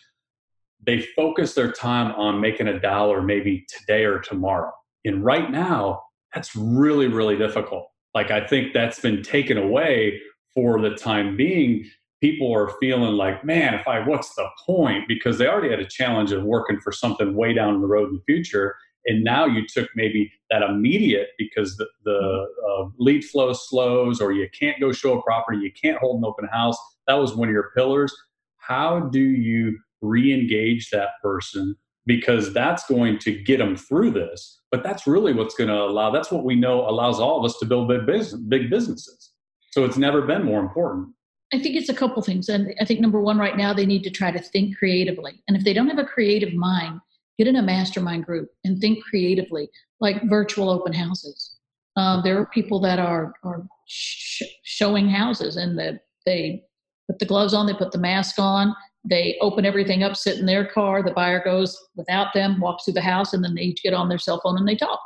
They 0.81 1.01
focus 1.15 1.53
their 1.53 1.71
time 1.71 2.13
on 2.13 2.41
making 2.41 2.67
a 2.67 2.79
dollar 2.79 3.21
maybe 3.21 3.65
today 3.69 4.05
or 4.05 4.19
tomorrow. 4.19 4.71
And 5.05 5.23
right 5.23 5.49
now, 5.49 6.01
that's 6.33 6.55
really, 6.55 7.07
really 7.07 7.37
difficult. 7.37 7.87
Like, 8.13 8.31
I 8.31 8.45
think 8.45 8.73
that's 8.73 8.99
been 8.99 9.23
taken 9.23 9.57
away 9.57 10.19
for 10.53 10.81
the 10.81 10.91
time 10.91 11.37
being. 11.37 11.85
People 12.21 12.53
are 12.53 12.73
feeling 12.79 13.13
like, 13.13 13.45
man, 13.45 13.73
if 13.73 13.87
I, 13.87 14.05
what's 14.05 14.33
the 14.35 14.47
point? 14.65 15.07
Because 15.07 15.37
they 15.37 15.47
already 15.47 15.69
had 15.69 15.79
a 15.79 15.87
challenge 15.87 16.31
of 16.31 16.43
working 16.43 16.79
for 16.81 16.91
something 16.91 17.35
way 17.35 17.53
down 17.53 17.79
the 17.79 17.87
road 17.87 18.09
in 18.09 18.15
the 18.15 18.33
future. 18.33 18.75
And 19.05 19.23
now 19.23 19.45
you 19.45 19.65
took 19.65 19.89
maybe 19.95 20.31
that 20.49 20.61
immediate 20.61 21.29
because 21.37 21.77
the, 21.77 21.87
the 22.03 22.47
uh, 22.69 22.89
lead 22.97 23.23
flow 23.23 23.53
slows 23.53 24.19
or 24.19 24.33
you 24.33 24.47
can't 24.59 24.79
go 24.79 24.91
show 24.91 25.17
a 25.17 25.23
property, 25.23 25.59
you 25.59 25.71
can't 25.71 25.97
hold 25.97 26.17
an 26.17 26.25
open 26.25 26.47
house. 26.51 26.77
That 27.07 27.13
was 27.13 27.35
one 27.35 27.47
of 27.47 27.53
your 27.53 27.71
pillars. 27.75 28.13
How 28.57 28.99
do 28.99 29.21
you 29.21 29.79
re 30.01 30.33
engage 30.33 30.89
that 30.89 31.09
person 31.23 31.75
because 32.05 32.53
that's 32.53 32.85
going 32.87 33.19
to 33.19 33.31
get 33.43 33.57
them 33.57 33.75
through 33.75 34.11
this. 34.11 34.61
But 34.71 34.83
that's 34.83 35.07
really 35.07 35.33
what's 35.33 35.55
going 35.55 35.69
to 35.69 35.75
allow, 35.75 36.11
that's 36.11 36.31
what 36.31 36.43
we 36.43 36.55
know 36.55 36.87
allows 36.87 37.19
all 37.19 37.39
of 37.39 37.45
us 37.45 37.57
to 37.59 37.65
build 37.65 37.87
big, 37.87 38.05
business, 38.05 38.41
big 38.41 38.69
businesses. 38.69 39.31
So 39.71 39.85
it's 39.85 39.97
never 39.97 40.21
been 40.23 40.43
more 40.43 40.59
important. 40.59 41.09
I 41.53 41.59
think 41.59 41.75
it's 41.75 41.89
a 41.89 41.93
couple 41.93 42.21
things. 42.21 42.49
And 42.49 42.73
I 42.79 42.85
think 42.85 42.99
number 42.99 43.19
one, 43.19 43.37
right 43.37 43.57
now, 43.57 43.73
they 43.73 43.85
need 43.85 44.03
to 44.03 44.11
try 44.11 44.31
to 44.31 44.39
think 44.39 44.77
creatively. 44.77 45.43
And 45.47 45.57
if 45.57 45.63
they 45.63 45.73
don't 45.73 45.89
have 45.89 45.99
a 45.99 46.05
creative 46.05 46.53
mind, 46.53 46.99
get 47.37 47.47
in 47.47 47.55
a 47.55 47.61
mastermind 47.61 48.25
group 48.25 48.49
and 48.63 48.79
think 48.79 49.03
creatively, 49.03 49.69
like 49.99 50.29
virtual 50.29 50.69
open 50.69 50.93
houses. 50.93 51.57
Um, 51.95 52.21
there 52.23 52.37
are 52.37 52.45
people 52.47 52.79
that 52.81 52.99
are, 52.99 53.33
are 53.43 53.65
sh- 53.87 54.43
showing 54.63 55.09
houses 55.09 55.57
and 55.57 55.77
that 55.79 56.01
they 56.25 56.63
put 57.07 57.19
the 57.19 57.25
gloves 57.25 57.53
on, 57.53 57.65
they 57.65 57.73
put 57.73 57.91
the 57.91 57.97
mask 57.97 58.35
on, 58.37 58.75
they 59.03 59.37
open 59.41 59.65
everything 59.65 60.03
up, 60.03 60.15
sit 60.15 60.39
in 60.39 60.45
their 60.45 60.65
car. 60.65 61.01
The 61.01 61.11
buyer 61.11 61.41
goes 61.43 61.77
without 61.95 62.33
them, 62.33 62.59
walks 62.59 62.83
through 62.83 62.95
the 62.95 63.01
house, 63.01 63.33
and 63.33 63.43
then 63.43 63.55
they 63.55 63.61
each 63.61 63.83
get 63.83 63.93
on 63.93 64.09
their 64.09 64.17
cell 64.17 64.41
phone 64.43 64.57
and 64.57 64.67
they 64.67 64.75
talk. 64.75 64.99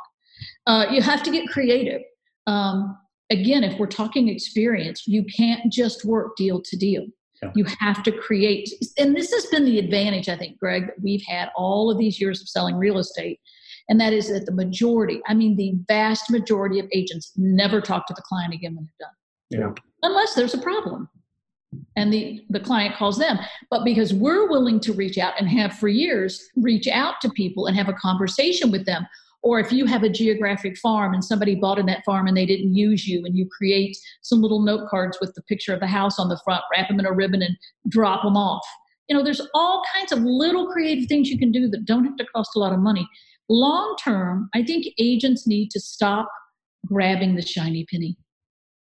Uh, 0.66 0.86
you 0.90 1.00
have 1.00 1.22
to 1.22 1.30
get 1.30 1.48
creative. 1.48 2.02
Um, 2.46 2.96
again, 3.30 3.64
if 3.64 3.78
we're 3.78 3.86
talking 3.86 4.28
experience, 4.28 5.06
you 5.06 5.24
can't 5.24 5.72
just 5.72 6.04
work 6.04 6.36
deal 6.36 6.60
to 6.62 6.76
deal. 6.76 7.06
Yeah. 7.42 7.50
You 7.54 7.66
have 7.80 8.02
to 8.04 8.12
create, 8.12 8.70
and 8.98 9.14
this 9.14 9.32
has 9.32 9.46
been 9.46 9.64
the 9.64 9.78
advantage, 9.78 10.28
I 10.28 10.36
think, 10.36 10.58
Greg, 10.58 10.86
that 10.86 11.00
we've 11.02 11.24
had 11.26 11.50
all 11.56 11.90
of 11.90 11.98
these 11.98 12.20
years 12.20 12.40
of 12.40 12.48
selling 12.48 12.76
real 12.76 12.98
estate. 12.98 13.40
And 13.88 14.00
that 14.00 14.12
is 14.12 14.28
that 14.28 14.46
the 14.46 14.52
majority, 14.52 15.20
I 15.26 15.34
mean, 15.34 15.56
the 15.56 15.74
vast 15.88 16.30
majority 16.30 16.78
of 16.78 16.86
agents 16.92 17.32
never 17.36 17.80
talk 17.80 18.06
to 18.06 18.14
the 18.14 18.22
client 18.22 18.54
again 18.54 18.74
when 18.74 18.88
they're 18.98 19.08
done. 19.08 19.76
Yeah. 19.76 19.82
Unless 20.02 20.34
there's 20.34 20.54
a 20.54 20.58
problem 20.58 21.08
and 21.96 22.12
the, 22.12 22.44
the 22.50 22.60
client 22.60 22.96
calls 22.96 23.18
them. 23.18 23.38
But 23.70 23.84
because 23.84 24.12
we're 24.12 24.48
willing 24.48 24.80
to 24.80 24.92
reach 24.92 25.18
out 25.18 25.34
and 25.38 25.48
have 25.48 25.74
for 25.74 25.88
years 25.88 26.48
reach 26.56 26.88
out 26.88 27.14
to 27.22 27.30
people 27.30 27.66
and 27.66 27.76
have 27.76 27.88
a 27.88 27.94
conversation 27.94 28.70
with 28.70 28.86
them, 28.86 29.06
or 29.42 29.60
if 29.60 29.70
you 29.70 29.84
have 29.84 30.02
a 30.02 30.08
geographic 30.08 30.78
farm 30.78 31.12
and 31.12 31.22
somebody 31.22 31.54
bought 31.54 31.78
in 31.78 31.86
that 31.86 32.04
farm 32.04 32.26
and 32.26 32.36
they 32.36 32.46
didn't 32.46 32.74
use 32.74 33.06
you, 33.06 33.24
and 33.26 33.36
you 33.36 33.46
create 33.46 33.96
some 34.22 34.40
little 34.40 34.62
note 34.62 34.88
cards 34.88 35.18
with 35.20 35.34
the 35.34 35.42
picture 35.42 35.74
of 35.74 35.80
the 35.80 35.86
house 35.86 36.18
on 36.18 36.28
the 36.28 36.40
front, 36.44 36.62
wrap 36.72 36.88
them 36.88 36.98
in 36.98 37.06
a 37.06 37.12
ribbon 37.12 37.42
and 37.42 37.56
drop 37.88 38.22
them 38.22 38.36
off. 38.36 38.66
You 39.08 39.14
know, 39.14 39.22
there's 39.22 39.46
all 39.52 39.82
kinds 39.94 40.12
of 40.12 40.20
little 40.20 40.72
creative 40.72 41.08
things 41.08 41.28
you 41.28 41.38
can 41.38 41.52
do 41.52 41.68
that 41.68 41.84
don't 41.84 42.04
have 42.04 42.16
to 42.16 42.26
cost 42.34 42.56
a 42.56 42.58
lot 42.58 42.72
of 42.72 42.78
money. 42.78 43.06
Long 43.50 43.94
term, 44.02 44.48
I 44.54 44.62
think 44.62 44.86
agents 44.98 45.46
need 45.46 45.70
to 45.72 45.80
stop 45.80 46.26
grabbing 46.86 47.36
the 47.36 47.42
shiny 47.42 47.84
penny 47.90 48.16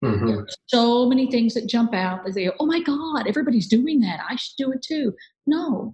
Mm-hmm. 0.04 0.42
so 0.68 1.08
many 1.08 1.30
things 1.30 1.54
that 1.54 1.70
jump 1.70 1.94
out. 1.94 2.26
They 2.26 2.32
say, 2.32 2.52
"Oh 2.60 2.66
my 2.66 2.82
God, 2.82 3.28
everybody's 3.28 3.68
doing 3.68 4.00
that. 4.02 4.20
I 4.28 4.36
should 4.36 4.56
do 4.58 4.72
it 4.72 4.82
too." 4.82 5.14
No, 5.46 5.94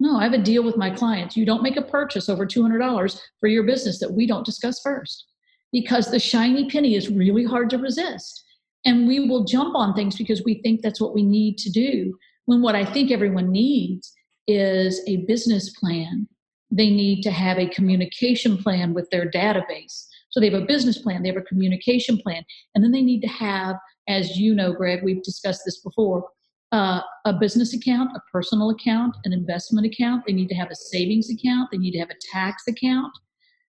no. 0.00 0.16
I 0.16 0.24
have 0.24 0.32
a 0.32 0.38
deal 0.38 0.64
with 0.64 0.78
my 0.78 0.88
clients. 0.88 1.36
You 1.36 1.44
don't 1.44 1.62
make 1.62 1.76
a 1.76 1.82
purchase 1.82 2.30
over 2.30 2.46
two 2.46 2.62
hundred 2.62 2.78
dollars 2.78 3.20
for 3.40 3.48
your 3.48 3.64
business 3.64 4.00
that 4.00 4.14
we 4.14 4.26
don't 4.26 4.46
discuss 4.46 4.80
first, 4.80 5.26
because 5.72 6.10
the 6.10 6.18
shiny 6.18 6.70
penny 6.70 6.94
is 6.94 7.10
really 7.10 7.44
hard 7.44 7.68
to 7.70 7.78
resist, 7.78 8.42
and 8.86 9.06
we 9.06 9.28
will 9.28 9.44
jump 9.44 9.76
on 9.76 9.92
things 9.92 10.16
because 10.16 10.42
we 10.44 10.62
think 10.62 10.80
that's 10.80 11.00
what 11.00 11.14
we 11.14 11.22
need 11.22 11.58
to 11.58 11.70
do. 11.70 12.16
When 12.46 12.62
what 12.62 12.74
I 12.74 12.86
think 12.86 13.10
everyone 13.10 13.50
needs 13.52 14.10
is 14.48 15.02
a 15.06 15.18
business 15.26 15.68
plan. 15.78 16.28
They 16.70 16.88
need 16.88 17.20
to 17.22 17.30
have 17.30 17.58
a 17.58 17.68
communication 17.68 18.56
plan 18.56 18.94
with 18.94 19.08
their 19.10 19.30
database 19.30 20.06
so 20.34 20.40
they 20.40 20.50
have 20.50 20.60
a 20.60 20.66
business 20.66 20.98
plan, 20.98 21.22
they 21.22 21.28
have 21.28 21.36
a 21.36 21.42
communication 21.42 22.18
plan, 22.18 22.44
and 22.74 22.82
then 22.82 22.90
they 22.90 23.02
need 23.02 23.20
to 23.20 23.28
have, 23.28 23.76
as 24.08 24.36
you 24.36 24.52
know, 24.52 24.72
Greg, 24.72 25.04
we've 25.04 25.22
discussed 25.22 25.62
this 25.64 25.80
before, 25.80 26.28
uh, 26.72 27.02
a 27.24 27.32
business 27.34 27.72
account, 27.72 28.10
a 28.16 28.20
personal 28.32 28.70
account, 28.70 29.14
an 29.22 29.32
investment 29.32 29.86
account. 29.86 30.24
They 30.26 30.32
need 30.32 30.48
to 30.48 30.56
have 30.56 30.72
a 30.72 30.74
savings 30.74 31.30
account. 31.30 31.70
They 31.70 31.78
need 31.78 31.92
to 31.92 32.00
have 32.00 32.10
a 32.10 32.18
tax 32.32 32.64
account. 32.66 33.12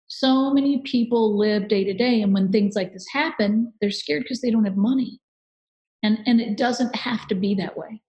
So 0.07 0.55
many 0.55 0.83
people 0.83 1.37
live 1.37 1.67
day 1.67 1.83
to 1.83 1.95
day, 1.95 2.23
and 2.23 2.33
when 2.33 2.53
things 2.53 2.77
like 2.77 2.93
this 2.93 3.07
happen, 3.13 3.73
they're 3.81 3.91
scared 3.91 4.23
because 4.23 4.41
they 4.41 4.53
don't 4.53 4.65
have 4.65 4.77
money. 4.77 5.19
And, 6.05 6.21
and 6.27 6.41
it 6.41 6.57
doesn't 6.57 6.95
have 6.95 7.27
to 7.27 7.35
be 7.35 7.57
that 7.57 7.77
way. 7.77 8.01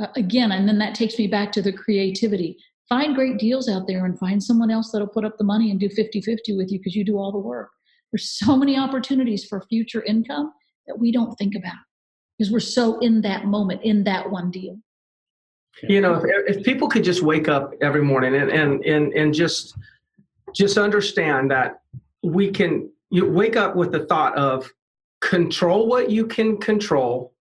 Uh, 0.00 0.06
again, 0.16 0.52
and 0.52 0.66
then 0.66 0.78
that 0.78 0.94
takes 0.94 1.18
me 1.18 1.26
back 1.26 1.52
to 1.52 1.60
the 1.60 1.72
creativity. 1.72 2.56
Find 2.88 3.14
great 3.14 3.38
deals 3.38 3.68
out 3.68 3.86
there 3.86 4.06
and 4.06 4.18
find 4.18 4.42
someone 4.42 4.70
else 4.70 4.90
that'll 4.90 5.08
put 5.08 5.24
up 5.24 5.36
the 5.36 5.44
money 5.44 5.70
and 5.70 5.78
do 5.78 5.88
50 5.88 6.20
50 6.22 6.56
with 6.56 6.72
you 6.72 6.78
because 6.78 6.94
you 6.94 7.04
do 7.04 7.18
all 7.18 7.32
the 7.32 7.38
work. 7.38 7.70
There's 8.12 8.30
so 8.30 8.56
many 8.56 8.78
opportunities 8.78 9.44
for 9.44 9.60
future 9.68 10.02
income 10.02 10.52
that 10.86 10.98
we 10.98 11.12
don't 11.12 11.34
think 11.36 11.54
about 11.54 11.76
because 12.38 12.50
we're 12.50 12.60
so 12.60 12.98
in 13.00 13.20
that 13.22 13.44
moment, 13.44 13.82
in 13.82 14.04
that 14.04 14.30
one 14.30 14.50
deal. 14.50 14.78
You 15.82 16.00
know, 16.00 16.14
if, 16.14 16.56
if 16.56 16.64
people 16.64 16.88
could 16.88 17.04
just 17.04 17.22
wake 17.22 17.46
up 17.46 17.72
every 17.82 18.02
morning 18.02 18.34
and, 18.34 18.50
and, 18.50 18.84
and, 18.84 19.12
and 19.12 19.34
just 19.34 19.76
just 20.54 20.78
understand 20.78 21.50
that 21.50 21.80
we 22.22 22.50
can 22.50 22.90
you 23.10 23.30
wake 23.30 23.56
up 23.56 23.76
with 23.76 23.92
the 23.92 24.06
thought 24.06 24.36
of 24.36 24.72
control 25.20 25.86
what 25.86 26.10
you 26.10 26.26
can 26.26 26.56
control 26.56 27.34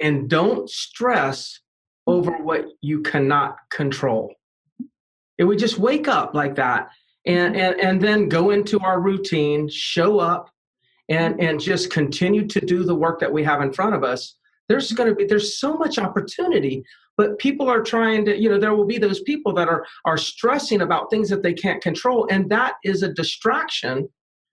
and 0.00 0.28
don't 0.28 0.68
stress 0.68 1.60
over 2.06 2.32
what 2.32 2.66
you 2.80 3.02
cannot 3.02 3.56
control. 3.70 4.32
It 5.38 5.44
would 5.44 5.58
just 5.58 5.78
wake 5.78 6.08
up 6.08 6.34
like 6.34 6.54
that 6.56 6.90
and, 7.26 7.56
and, 7.56 7.80
and 7.80 8.00
then 8.00 8.28
go 8.28 8.50
into 8.50 8.78
our 8.80 9.00
routine, 9.00 9.68
show 9.68 10.18
up, 10.18 10.50
and, 11.08 11.40
and 11.40 11.60
just 11.60 11.90
continue 11.90 12.46
to 12.46 12.60
do 12.60 12.84
the 12.84 12.94
work 12.94 13.20
that 13.20 13.32
we 13.32 13.44
have 13.44 13.60
in 13.62 13.72
front 13.72 13.94
of 13.94 14.04
us. 14.04 14.36
There's 14.68 14.90
going 14.92 15.08
to 15.08 15.14
be 15.14 15.24
there's 15.24 15.60
so 15.60 15.74
much 15.74 15.96
opportunity, 15.96 16.84
but 17.16 17.38
people 17.38 17.68
are 17.70 17.82
trying 17.82 18.24
to 18.24 18.36
you 18.36 18.48
know 18.48 18.58
there 18.58 18.74
will 18.74 18.86
be 18.86 18.98
those 18.98 19.20
people 19.20 19.52
that 19.54 19.68
are 19.68 19.86
are 20.04 20.18
stressing 20.18 20.80
about 20.80 21.08
things 21.08 21.28
that 21.28 21.44
they 21.44 21.52
can't 21.52 21.80
control, 21.80 22.26
and 22.30 22.50
that 22.50 22.74
is 22.82 23.04
a 23.04 23.12
distraction 23.12 24.08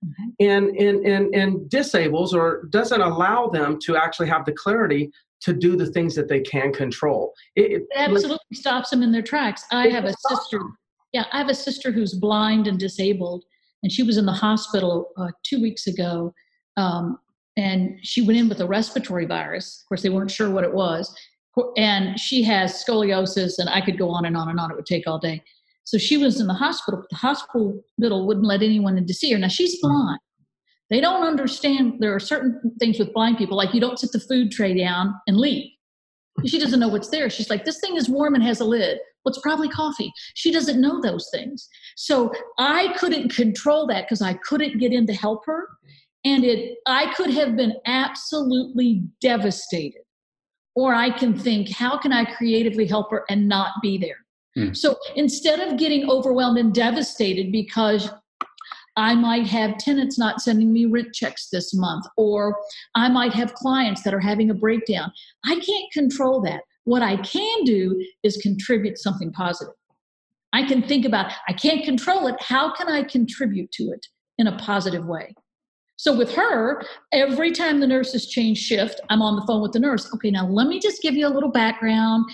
mm-hmm. 0.06 0.30
and, 0.40 0.78
and, 0.78 1.06
and, 1.06 1.34
and 1.34 1.70
disables 1.70 2.34
or 2.34 2.66
doesn't 2.70 3.02
allow 3.02 3.48
them 3.48 3.80
to 3.86 3.98
actually 3.98 4.28
have 4.28 4.46
the 4.46 4.52
clarity 4.52 5.12
to 5.44 5.54
do 5.54 5.76
the 5.76 5.88
things 5.88 6.16
that 6.16 6.30
they 6.30 6.40
can 6.40 6.72
control. 6.74 7.34
It, 7.56 7.72
it 7.72 7.84
absolutely 7.96 8.38
like, 8.52 8.60
stops 8.60 8.90
them 8.90 9.04
in 9.04 9.12
their 9.12 9.22
tracks. 9.22 9.64
I 9.72 9.88
have 9.90 10.06
a 10.06 10.14
sister. 10.30 10.60
Them. 10.60 10.78
Yeah, 11.12 11.26
I 11.32 11.38
have 11.38 11.50
a 11.50 11.56
sister 11.56 11.92
who's 11.92 12.14
blind 12.14 12.68
and 12.68 12.80
disabled, 12.80 13.44
and 13.84 13.92
she 13.92 14.04
was 14.04 14.18
in 14.18 14.26
the 14.26 14.32
hospital 14.32 15.12
uh, 15.18 15.30
two 15.44 15.62
weeks 15.62 15.88
ago. 15.88 16.34
Um, 16.78 17.20
and 17.56 18.00
she 18.02 18.22
went 18.22 18.40
in 18.40 18.50
with 18.50 18.62
a 18.62 18.68
respiratory 18.68 19.26
virus. 19.26 19.82
Of 19.84 19.90
course, 19.90 20.02
they 20.02 20.10
weren't 20.10 20.32
sure 20.32 20.50
what 20.50 20.64
it 20.64 20.74
was. 20.74 21.16
And 21.78 22.20
she 22.20 22.42
has 22.44 22.84
scoliosis, 22.84 23.60
and 23.60 23.70
I 23.70 23.82
could 23.82 23.98
go 23.98 24.10
on 24.10 24.26
and 24.26 24.36
on 24.36 24.50
and 24.50 24.60
on. 24.60 24.72
It 24.72 24.76
would 24.76 24.88
take 24.88 25.08
all 25.08 25.20
day. 25.20 25.44
So 25.84 25.98
she 25.98 26.18
was 26.18 26.40
in 26.40 26.48
the 26.48 26.54
hospital, 26.54 27.02
but 27.02 27.10
the 27.10 27.18
hospital 27.18 27.84
middle 27.98 28.26
wouldn't 28.26 28.46
let 28.46 28.64
anyone 28.64 28.98
in 28.98 29.06
to 29.06 29.14
see 29.14 29.32
her. 29.34 29.38
Now 29.38 29.50
she's 29.50 29.80
hmm. 29.82 29.90
blind. 29.90 30.20
They 30.94 31.02
don't 31.02 31.24
understand 31.24 31.96
there 31.98 32.14
are 32.14 32.20
certain 32.20 32.72
things 32.80 33.00
with 33.00 33.14
blind 33.14 33.40
people, 33.40 33.58
like 33.58 33.74
you 33.74 33.82
don't 33.82 33.98
sit 33.98 34.12
the 34.12 34.20
food 34.20 34.52
tray 34.52 34.78
down 34.78 35.16
and 35.26 35.38
leave. 35.38 35.72
She 36.46 36.60
doesn't 36.60 36.80
know 36.80 36.88
what's 36.88 37.10
there. 37.10 37.32
She's 37.32 37.50
like, 37.50 37.66
this 37.66 37.80
thing 37.80 37.96
is 37.96 38.08
warm 38.08 38.36
and 38.36 38.44
has 38.44 38.60
a 38.60 38.66
lid. 38.66 39.00
Well, 39.26 39.34
probably 39.42 39.70
coffee. 39.70 40.14
She 40.36 40.52
doesn't 40.52 40.80
know 40.80 41.02
those 41.02 41.28
things. 41.34 41.68
So 41.96 42.32
I 42.60 42.94
couldn't 43.00 43.34
control 43.34 43.88
that 43.88 44.06
because 44.06 44.22
I 44.22 44.36
couldn't 44.36 44.78
get 44.78 44.94
in 44.94 45.08
to 45.08 45.14
help 45.14 45.48
her. 45.48 45.68
And 46.26 46.44
it 46.44 46.78
I 46.86 47.12
could 47.16 47.32
have 47.32 47.56
been 47.56 47.74
absolutely 47.88 49.04
devastated. 49.20 50.02
Or 50.76 50.94
I 50.94 51.10
can 51.10 51.36
think, 51.36 51.72
how 51.72 51.98
can 51.98 52.14
I 52.14 52.26
creatively 52.26 52.86
help 52.86 53.10
her 53.10 53.26
and 53.32 53.50
not 53.50 53.72
be 53.82 53.98
there? 53.98 54.18
Mm. 54.56 54.78
So 54.78 54.96
instead 55.16 55.60
of 55.60 55.80
getting 55.80 56.08
overwhelmed 56.08 56.60
and 56.60 56.72
devastated 56.72 57.52
because 57.52 58.12
I 58.96 59.16
might 59.16 59.48
have 59.48 59.78
tenants 59.78 60.20
not 60.20 60.42
sending 60.42 60.72
me 60.72 60.86
rent 60.86 61.14
checks 61.14 61.50
this 61.50 61.74
month, 61.74 62.06
or 62.18 62.58
I 62.96 63.10
might 63.10 63.34
have 63.34 63.54
clients 63.54 64.04
that 64.04 64.14
are 64.14 64.20
having 64.20 64.50
a 64.50 64.54
breakdown. 64.54 65.12
I 65.46 65.60
can't 65.60 65.92
control 65.92 66.42
that. 66.42 66.62
What 66.86 67.02
I 67.02 67.18
can 67.18 67.64
do 67.64 68.04
is 68.24 68.38
contribute 68.38 68.98
something 68.98 69.32
positive. 69.32 69.74
I 70.52 70.64
can 70.68 70.84
think 70.84 71.06
about, 71.06 71.32
I 71.48 71.54
can't 71.54 71.84
control 71.84 72.28
it. 72.28 72.36
How 72.40 72.74
can 72.74 72.88
I 72.88 73.04
contribute 73.04 73.72
to 73.72 73.86
it 73.86 74.06
in 74.38 74.48
a 74.48 74.58
positive 74.58 75.06
way? 75.06 75.34
So 75.96 76.16
with 76.16 76.34
her, 76.34 76.84
every 77.12 77.52
time 77.52 77.80
the 77.80 77.88
nurses 77.88 78.28
change 78.28 78.58
shift, 78.58 79.00
I'm 79.10 79.22
on 79.22 79.36
the 79.36 79.46
phone 79.48 79.62
with 79.62 79.72
the 79.72 79.80
nurse. 79.80 80.14
Okay, 80.14 80.32
now 80.32 80.48
let 80.48 80.68
me 80.68 80.80
just 80.80 81.02
give 81.02 81.14
you 81.14 81.28
a 81.28 81.30
little 81.30 81.52
background, 81.52 82.26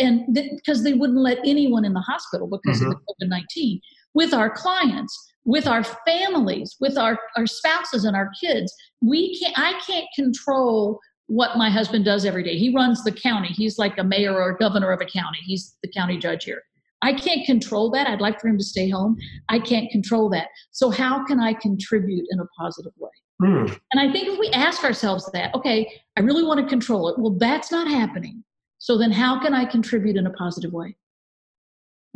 and 0.00 0.34
because 0.34 0.82
they 0.82 0.94
wouldn't 0.94 1.20
let 1.20 1.38
anyone 1.44 1.84
in 1.84 1.92
the 1.92 2.00
hospital 2.00 2.48
because 2.48 2.80
mm-hmm. 2.80 2.90
of 2.90 2.98
the 3.18 3.26
COVID 3.26 3.28
19. 3.28 3.80
With 4.14 4.32
our 4.32 4.50
clients, 4.50 5.34
with 5.46 5.66
our 5.66 5.84
families, 6.06 6.76
with 6.80 6.98
our, 6.98 7.18
our 7.36 7.46
spouses 7.46 8.04
and 8.04 8.14
our 8.14 8.30
kids. 8.38 8.74
We 9.00 9.38
can't, 9.38 9.58
I 9.58 9.80
can't 9.86 10.06
control 10.14 11.00
what 11.28 11.56
my 11.56 11.70
husband 11.70 12.04
does 12.04 12.24
every 12.24 12.42
day. 12.42 12.58
He 12.58 12.74
runs 12.74 13.02
the 13.02 13.12
county. 13.12 13.48
He's 13.48 13.78
like 13.78 13.96
a 13.96 14.04
mayor 14.04 14.34
or 14.34 14.50
a 14.50 14.56
governor 14.58 14.90
of 14.90 15.00
a 15.00 15.06
county. 15.06 15.38
He's 15.44 15.76
the 15.82 15.90
county 15.90 16.18
judge 16.18 16.44
here. 16.44 16.62
I 17.02 17.12
can't 17.12 17.46
control 17.46 17.90
that. 17.92 18.08
I'd 18.08 18.20
like 18.20 18.40
for 18.40 18.48
him 18.48 18.58
to 18.58 18.64
stay 18.64 18.88
home. 18.88 19.16
I 19.48 19.60
can't 19.60 19.90
control 19.90 20.28
that. 20.30 20.48
So, 20.72 20.90
how 20.90 21.24
can 21.26 21.38
I 21.38 21.52
contribute 21.52 22.24
in 22.30 22.40
a 22.40 22.46
positive 22.58 22.92
way? 22.98 23.10
Mm. 23.42 23.78
And 23.92 24.00
I 24.00 24.12
think 24.12 24.28
if 24.28 24.38
we 24.38 24.48
ask 24.50 24.82
ourselves 24.82 25.30
that, 25.32 25.54
okay, 25.54 25.88
I 26.16 26.22
really 26.22 26.42
want 26.42 26.58
to 26.60 26.66
control 26.66 27.08
it. 27.08 27.18
Well, 27.18 27.36
that's 27.38 27.70
not 27.70 27.86
happening. 27.86 28.42
So, 28.78 28.96
then 28.96 29.12
how 29.12 29.38
can 29.40 29.52
I 29.52 29.66
contribute 29.66 30.16
in 30.16 30.26
a 30.26 30.32
positive 30.32 30.72
way? 30.72 30.96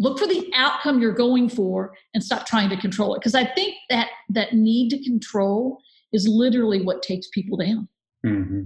Look 0.01 0.19
for 0.19 0.27
the 0.27 0.51
outcome 0.57 1.01
you're 1.01 1.13
going 1.13 1.49
for 1.49 1.95
and 2.15 2.25
stop 2.25 2.47
trying 2.47 2.71
to 2.71 2.77
control 2.77 3.15
it. 3.15 3.21
Because 3.21 3.37
i 3.37 3.45
think 3.45 3.77
that 3.91 4.09
that 4.31 4.55
need 4.55 4.91
to 4.91 5.03
control 5.05 5.79
is 6.13 6.27
literally 6.27 6.83
what 6.83 7.03
takes 7.05 7.29
people 7.29 7.57
down. 7.57 7.87
Mm-hmm. 8.27 8.63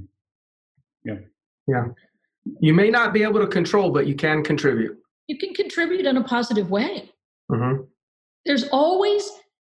yeah. 1.05 1.19
Yeah. 1.67 1.87
You 2.61 2.75
may 2.75 2.91
not 2.91 3.13
be 3.13 3.23
able 3.23 3.41
to 3.41 3.47
control 3.47 3.91
but 3.91 4.07
you 4.07 4.15
can 4.15 4.43
contribute. 4.43 4.97
You 5.29 5.39
can 5.39 5.53
contribute 5.55 6.07
in 6.07 6.17
a 6.17 6.25
positive 6.25 6.71
way. 6.71 7.11
Mm-hmm. 7.53 7.83
there's 8.47 8.65
always 8.69 9.31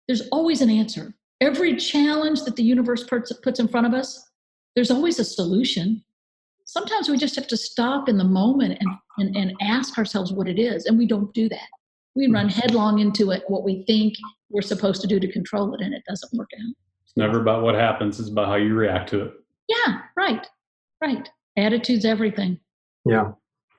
there's 0.09 0.29
always 0.33 0.61
an 0.61 0.71
answer. 0.71 1.15
Every 1.41 1.77
challenge 1.77 2.43
that 2.43 2.57
the 2.57 2.65
universe 2.65 3.05
puts, 3.05 3.33
puts 3.33 3.61
in 3.61 3.69
front 3.69 3.87
of 3.87 3.95
us 3.95 4.27
there's 4.75 4.91
always 4.91 5.19
a 5.19 5.25
solution 5.25 6.03
sometimes 6.71 7.09
we 7.09 7.17
just 7.17 7.35
have 7.35 7.49
to 7.49 7.57
stop 7.57 8.09
in 8.09 8.17
the 8.17 8.25
moment 8.25 8.79
and, 8.81 8.91
and, 9.19 9.37
and 9.37 9.57
ask 9.61 9.99
ourselves 9.99 10.33
what 10.33 10.47
it 10.47 10.59
is. 10.59 10.87
And 10.87 10.97
we 10.97 11.07
don't 11.07 11.33
do 11.35 11.49
that. 11.49 11.69
We 12.15 12.29
run 12.29 12.49
mm-hmm. 12.49 12.61
headlong 12.61 13.01
into 13.01 13.33
it, 13.33 13.43
what 13.49 13.65
we 13.65 13.85
think 13.87 14.15
we're 14.51 14.63
supposed 14.63 15.01
to 15.03 15.09
do 15.09 15.19
to 15.19 15.31
control 15.31 15.75
it, 15.75 15.81
and 15.81 15.93
it 15.93 16.03
doesn't 16.09 16.33
work 16.33 16.51
out. 16.55 16.75
It's 17.05 17.17
never 17.17 17.41
about 17.41 17.63
what 17.63 17.75
happens, 17.75 18.21
it's 18.21 18.29
about 18.29 18.47
how 18.47 18.55
you 18.55 18.75
react 18.75 19.11
to 19.11 19.25
it. 19.25 19.33
Yeah, 19.69 20.01
right. 20.17 20.47
Right. 21.01 21.29
Attitude's 21.57 22.05
everything. 22.05 22.59
Yeah. 23.05 23.33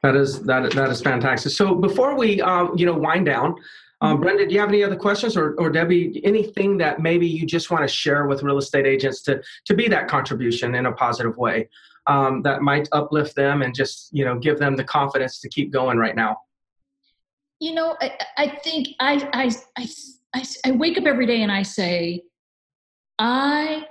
That 0.03 0.15
is 0.15 0.41
that 0.43 0.71
that 0.71 0.89
is 0.89 1.01
fantastic. 1.01 1.51
So 1.51 1.75
before 1.75 2.17
we 2.17 2.41
um, 2.41 2.73
you 2.75 2.87
know 2.87 2.97
wind 2.97 3.27
down, 3.27 3.53
um, 4.01 4.13
mm-hmm. 4.13 4.23
Brendan, 4.23 4.47
do 4.47 4.55
you 4.55 4.59
have 4.59 4.69
any 4.69 4.83
other 4.83 4.95
questions, 4.95 5.37
or, 5.37 5.53
or 5.59 5.69
Debbie, 5.69 6.19
anything 6.23 6.79
that 6.79 7.01
maybe 7.01 7.27
you 7.27 7.45
just 7.45 7.69
want 7.69 7.83
to 7.83 7.87
share 7.87 8.25
with 8.25 8.41
real 8.41 8.57
estate 8.57 8.87
agents 8.87 9.21
to 9.23 9.41
to 9.65 9.75
be 9.75 9.87
that 9.89 10.07
contribution 10.07 10.73
in 10.73 10.87
a 10.87 10.91
positive 10.91 11.37
way? 11.37 11.69
Um, 12.07 12.41
that 12.43 12.61
might 12.61 12.87
uplift 12.91 13.35
them 13.35 13.61
and 13.61 13.75
just 13.75 14.09
you 14.11 14.25
know 14.25 14.37
give 14.37 14.59
them 14.59 14.75
the 14.75 14.83
confidence 14.83 15.39
to 15.39 15.49
keep 15.49 15.71
going 15.71 15.97
right 15.97 16.15
now. 16.15 16.37
You 17.59 17.75
know 17.75 17.95
i, 18.01 18.17
I 18.37 18.47
think 18.63 18.89
I, 18.99 19.29
I 19.33 19.51
i 19.77 19.89
i 20.33 20.43
i 20.65 20.71
wake 20.71 20.97
up 20.97 21.05
every 21.05 21.27
day 21.27 21.43
and 21.43 21.51
i 21.51 21.61
say 21.61 22.23
i 23.19 23.85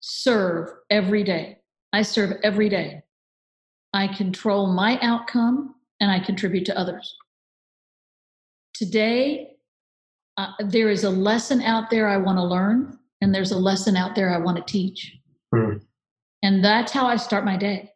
serve 0.00 0.68
every 0.90 1.24
day. 1.24 1.58
I 1.94 2.02
serve 2.02 2.32
every 2.42 2.68
day. 2.68 3.02
I 3.94 4.08
control 4.08 4.66
my 4.66 4.98
outcome 5.00 5.76
and 6.00 6.10
i 6.10 6.18
contribute 6.20 6.66
to 6.66 6.78
others. 6.78 7.16
Today 8.74 9.56
uh, 10.36 10.48
there 10.66 10.90
is 10.90 11.04
a 11.04 11.10
lesson 11.10 11.62
out 11.62 11.90
there 11.90 12.08
i 12.08 12.16
want 12.16 12.36
to 12.36 12.42
learn 12.42 12.98
and 13.20 13.32
there's 13.32 13.52
a 13.52 13.56
lesson 13.56 13.96
out 13.96 14.14
there 14.14 14.34
i 14.34 14.38
want 14.38 14.56
to 14.56 14.64
teach. 14.64 15.16
Mm. 15.54 15.80
And 16.44 16.62
that's 16.62 16.92
how 16.92 17.06
I 17.06 17.16
start 17.16 17.46
my 17.46 17.56
day. 17.56 17.90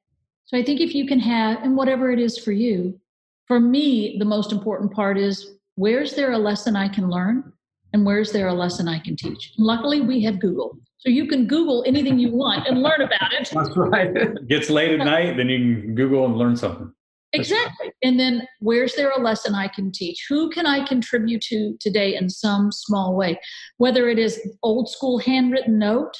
So 0.46 0.56
I 0.56 0.62
think 0.62 0.80
if 0.80 0.94
you 0.94 1.06
can 1.06 1.20
have, 1.20 1.62
and 1.62 1.76
whatever 1.76 2.10
it 2.10 2.18
is 2.18 2.38
for 2.38 2.52
you, 2.52 2.98
for 3.46 3.60
me, 3.60 4.16
the 4.18 4.24
most 4.24 4.52
important 4.52 4.90
part 4.90 5.18
is 5.18 5.56
where's 5.74 6.14
there 6.14 6.32
a 6.32 6.38
lesson 6.38 6.74
I 6.74 6.88
can 6.88 7.10
learn 7.10 7.52
and 7.92 8.06
where's 8.06 8.32
there 8.32 8.48
a 8.48 8.54
lesson 8.54 8.88
I 8.88 9.00
can 9.00 9.16
teach? 9.16 9.52
And 9.58 9.66
luckily, 9.66 10.00
we 10.00 10.22
have 10.22 10.40
Google. 10.40 10.78
So 10.96 11.10
you 11.10 11.28
can 11.28 11.46
Google 11.46 11.84
anything 11.86 12.18
you 12.18 12.30
want 12.30 12.66
and 12.66 12.82
learn 12.82 13.02
about 13.02 13.34
it. 13.34 13.50
That's 13.52 13.76
right. 13.76 14.16
it 14.16 14.48
gets 14.48 14.70
late 14.70 14.98
at 14.98 15.04
night, 15.04 15.36
then 15.36 15.50
you 15.50 15.82
can 15.82 15.94
Google 15.94 16.24
and 16.24 16.36
learn 16.36 16.56
something. 16.56 16.90
Exactly. 17.34 17.92
And 18.02 18.18
then 18.18 18.48
where's 18.60 18.94
there 18.94 19.10
a 19.10 19.20
lesson 19.20 19.54
I 19.54 19.68
can 19.68 19.92
teach? 19.92 20.24
Who 20.30 20.48
can 20.48 20.64
I 20.64 20.86
contribute 20.86 21.42
to 21.42 21.76
today 21.80 22.16
in 22.16 22.30
some 22.30 22.72
small 22.72 23.14
way? 23.14 23.38
Whether 23.76 24.08
it 24.08 24.18
is 24.18 24.40
old 24.62 24.88
school 24.88 25.18
handwritten 25.18 25.78
note 25.78 26.16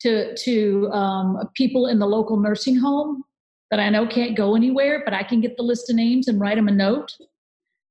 to 0.00 0.36
to 0.36 0.90
um, 0.92 1.38
people 1.54 1.86
in 1.86 1.98
the 1.98 2.06
local 2.06 2.36
nursing 2.36 2.76
home 2.76 3.24
that 3.70 3.80
I 3.80 3.88
know 3.88 4.06
can't 4.06 4.36
go 4.36 4.54
anywhere, 4.54 5.02
but 5.04 5.14
I 5.14 5.22
can 5.22 5.40
get 5.40 5.56
the 5.56 5.62
list 5.62 5.90
of 5.90 5.96
names 5.96 6.28
and 6.28 6.40
write 6.40 6.56
them 6.56 6.68
a 6.68 6.72
note. 6.72 7.12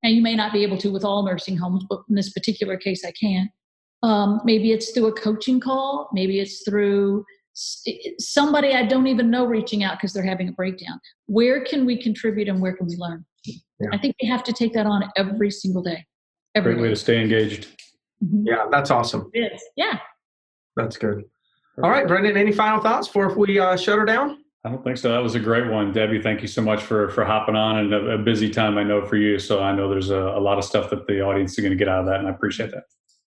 And 0.04 0.16
you 0.16 0.22
may 0.22 0.36
not 0.36 0.54
be 0.54 0.64
able 0.64 0.78
to 0.78 0.92
with 0.92 1.04
all 1.04 1.26
nursing 1.26 1.58
homes, 1.58 1.84
but 1.90 2.04
in 2.10 2.16
this 2.16 2.32
particular 2.32 2.78
case, 2.78 3.04
I 3.04 3.12
can. 3.12 3.50
Um, 4.04 4.42
maybe 4.46 4.72
it's 4.72 4.92
through 4.92 5.08
a 5.08 5.14
coaching 5.14 5.60
call. 5.60 6.10
Maybe 6.14 6.40
it's 6.40 6.64
through 6.64 7.26
somebody 8.20 8.74
I 8.74 8.86
don't 8.86 9.08
even 9.08 9.32
know 9.32 9.46
reaching 9.46 9.84
out 9.84 9.98
because 9.98 10.14
they're 10.14 10.24
having 10.24 10.50
a 10.50 10.52
breakdown. 10.52 11.00
Where 11.26 11.64
can 11.64 11.86
we 11.86 12.02
contribute 12.02 12.48
and 12.48 12.62
where 12.62 12.76
can 12.76 12.86
we 12.86 12.98
learn? 12.98 13.26
Yeah. 13.46 13.90
I 13.94 13.98
think 13.98 14.16
we 14.22 14.28
have 14.28 14.44
to 14.44 14.54
take 14.54 14.74
that 14.74 14.86
on 14.86 15.10
every 15.16 15.50
single 15.50 15.82
day. 15.82 16.06
Every 16.54 16.74
Great 16.74 16.84
way 16.84 16.90
to 16.90 16.96
stay 16.96 17.22
engaged. 17.22 17.68
Mm-hmm. 18.24 18.44
Yeah, 18.46 18.66
that's 18.72 18.92
awesome. 18.92 19.30
It 19.34 19.54
is. 19.54 19.64
Yeah. 19.76 20.00
That's 20.76 20.98
good. 20.98 21.24
All 21.84 21.90
right, 21.90 22.08
Brendan, 22.08 22.38
any 22.38 22.52
final 22.54 22.82
thoughts 22.82 23.08
before 23.08 23.30
if 23.30 23.38
we 23.38 23.60
uh, 23.60 23.76
shut 23.76 23.98
her 23.98 24.06
down? 24.06 24.44
I 24.64 24.70
don't 24.70 24.84
think 24.84 24.98
so. 24.98 25.12
That 25.12 25.22
was 25.22 25.36
a 25.36 25.40
great 25.40 25.70
one, 25.70 25.92
Debbie. 25.92 26.22
Thank 26.22 26.42
you 26.42 26.48
so 26.48 26.62
much 26.62 26.82
for 26.82 27.10
for 27.10 27.24
hopping 27.24 27.56
on 27.56 27.78
and 27.78 27.94
a, 27.94 28.12
a 28.12 28.18
busy 28.18 28.50
time 28.50 28.78
I 28.78 28.84
know 28.84 29.06
for 29.06 29.18
you. 29.18 29.38
So 29.38 29.62
I 29.62 29.76
know 29.76 29.90
there's 29.90 30.10
a, 30.10 30.18
a 30.18 30.40
lot 30.40 30.58
of 30.58 30.64
stuff 30.64 30.90
that 30.90 31.06
the 31.06 31.22
audience 31.22 31.52
is 31.52 31.60
going 31.60 31.72
to 31.72 31.78
get 31.78 31.88
out 31.88 32.00
of 32.00 32.06
that, 32.08 32.20
and 32.20 32.28
I 32.28 32.32
appreciate 32.32 32.72
that. 32.72 32.84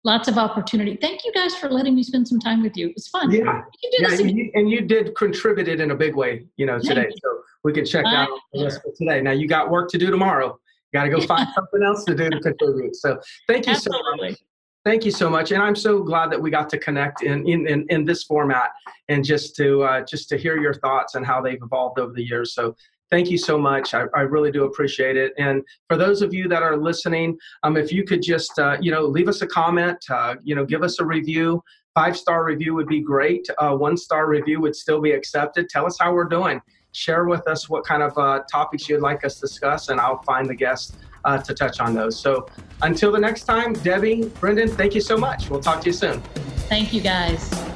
Lots 0.04 0.28
of 0.28 0.36
opportunity. 0.36 0.96
Thank 1.00 1.24
you 1.24 1.32
guys 1.32 1.56
for 1.56 1.70
letting 1.70 1.94
me 1.94 2.02
spend 2.02 2.28
some 2.28 2.38
time 2.38 2.62
with 2.62 2.76
you. 2.76 2.88
It 2.88 2.94
was 2.94 3.08
fun. 3.08 3.30
Yeah, 3.30 3.62
yeah, 3.98 4.12
and 4.12 4.30
you, 4.30 4.50
and 4.54 4.70
you, 4.70 4.82
did 4.82 5.16
contributed 5.16 5.80
in 5.80 5.90
a 5.90 5.94
big 5.94 6.14
way, 6.14 6.44
you 6.58 6.66
know, 6.66 6.78
today. 6.78 7.08
So 7.22 7.38
we 7.64 7.72
can 7.72 7.86
check 7.86 8.04
out 8.04 8.28
the 8.52 8.60
list 8.60 8.82
for 8.82 8.92
today. 8.96 9.22
Now 9.22 9.30
you 9.30 9.48
got 9.48 9.70
work 9.70 9.88
to 9.90 9.98
do 9.98 10.10
tomorrow. 10.10 10.58
You 10.92 11.00
got 11.00 11.04
to 11.04 11.10
go 11.10 11.22
find 11.22 11.48
something 11.54 11.82
else 11.82 12.04
to 12.04 12.14
do 12.14 12.28
to 12.28 12.38
contribute. 12.38 12.94
So 12.96 13.18
thank 13.48 13.66
you 13.66 13.72
Absolutely. 13.72 14.28
so 14.28 14.30
much. 14.30 14.38
Thank 14.84 15.06
you 15.06 15.10
so 15.10 15.30
much, 15.30 15.50
and 15.50 15.62
I'm 15.62 15.74
so 15.74 16.02
glad 16.02 16.30
that 16.30 16.42
we 16.42 16.50
got 16.50 16.68
to 16.68 16.78
connect 16.78 17.22
in 17.22 17.48
in, 17.48 17.66
in, 17.66 17.86
in 17.88 18.04
this 18.04 18.24
format 18.24 18.68
and 19.08 19.24
just 19.24 19.56
to 19.56 19.82
uh, 19.82 20.04
just 20.04 20.28
to 20.28 20.36
hear 20.36 20.58
your 20.58 20.74
thoughts 20.74 21.14
and 21.14 21.24
how 21.24 21.40
they've 21.40 21.62
evolved 21.62 21.98
over 21.98 22.12
the 22.12 22.22
years. 22.22 22.54
So 22.54 22.76
thank 23.10 23.30
you 23.30 23.38
so 23.38 23.56
much. 23.56 23.94
I, 23.94 24.04
I 24.14 24.20
really 24.20 24.50
do 24.52 24.64
appreciate 24.64 25.16
it. 25.16 25.32
And 25.38 25.62
for 25.88 25.96
those 25.96 26.20
of 26.20 26.34
you 26.34 26.48
that 26.48 26.62
are 26.62 26.76
listening, 26.76 27.38
um, 27.62 27.78
if 27.78 27.92
you 27.92 28.04
could 28.04 28.20
just 28.20 28.58
uh, 28.58 28.76
you 28.78 28.90
know 28.90 29.06
leave 29.06 29.26
us 29.26 29.40
a 29.40 29.46
comment, 29.46 29.96
uh, 30.10 30.34
you 30.42 30.54
know, 30.54 30.66
give 30.66 30.82
us 30.82 31.00
a 31.00 31.04
review. 31.04 31.62
Five 31.94 32.14
star 32.14 32.44
review 32.44 32.74
would 32.74 32.88
be 32.88 33.00
great. 33.00 33.48
Uh, 33.56 33.74
one 33.74 33.96
star 33.96 34.26
review 34.26 34.60
would 34.60 34.76
still 34.76 35.00
be 35.00 35.12
accepted. 35.12 35.70
Tell 35.70 35.86
us 35.86 35.96
how 35.98 36.12
we're 36.12 36.24
doing. 36.24 36.60
Share 36.92 37.24
with 37.24 37.48
us 37.48 37.70
what 37.70 37.86
kind 37.86 38.02
of 38.02 38.18
uh, 38.18 38.42
topics 38.52 38.86
you'd 38.90 39.00
like 39.00 39.24
us 39.24 39.36
to 39.36 39.46
discuss, 39.46 39.88
and 39.88 39.98
I'll 39.98 40.22
find 40.24 40.46
the 40.46 40.54
guests 40.54 40.94
uh, 41.24 41.38
to 41.38 41.54
touch 41.54 41.80
on 41.80 41.94
those. 41.94 42.18
So 42.18 42.46
until 42.82 43.12
the 43.12 43.20
next 43.20 43.44
time, 43.44 43.72
Debbie, 43.72 44.28
Brendan, 44.40 44.68
thank 44.68 44.94
you 44.94 45.00
so 45.00 45.16
much. 45.16 45.50
We'll 45.50 45.60
talk 45.60 45.80
to 45.80 45.86
you 45.86 45.92
soon. 45.92 46.20
Thank 46.68 46.92
you, 46.92 47.00
guys. 47.00 47.73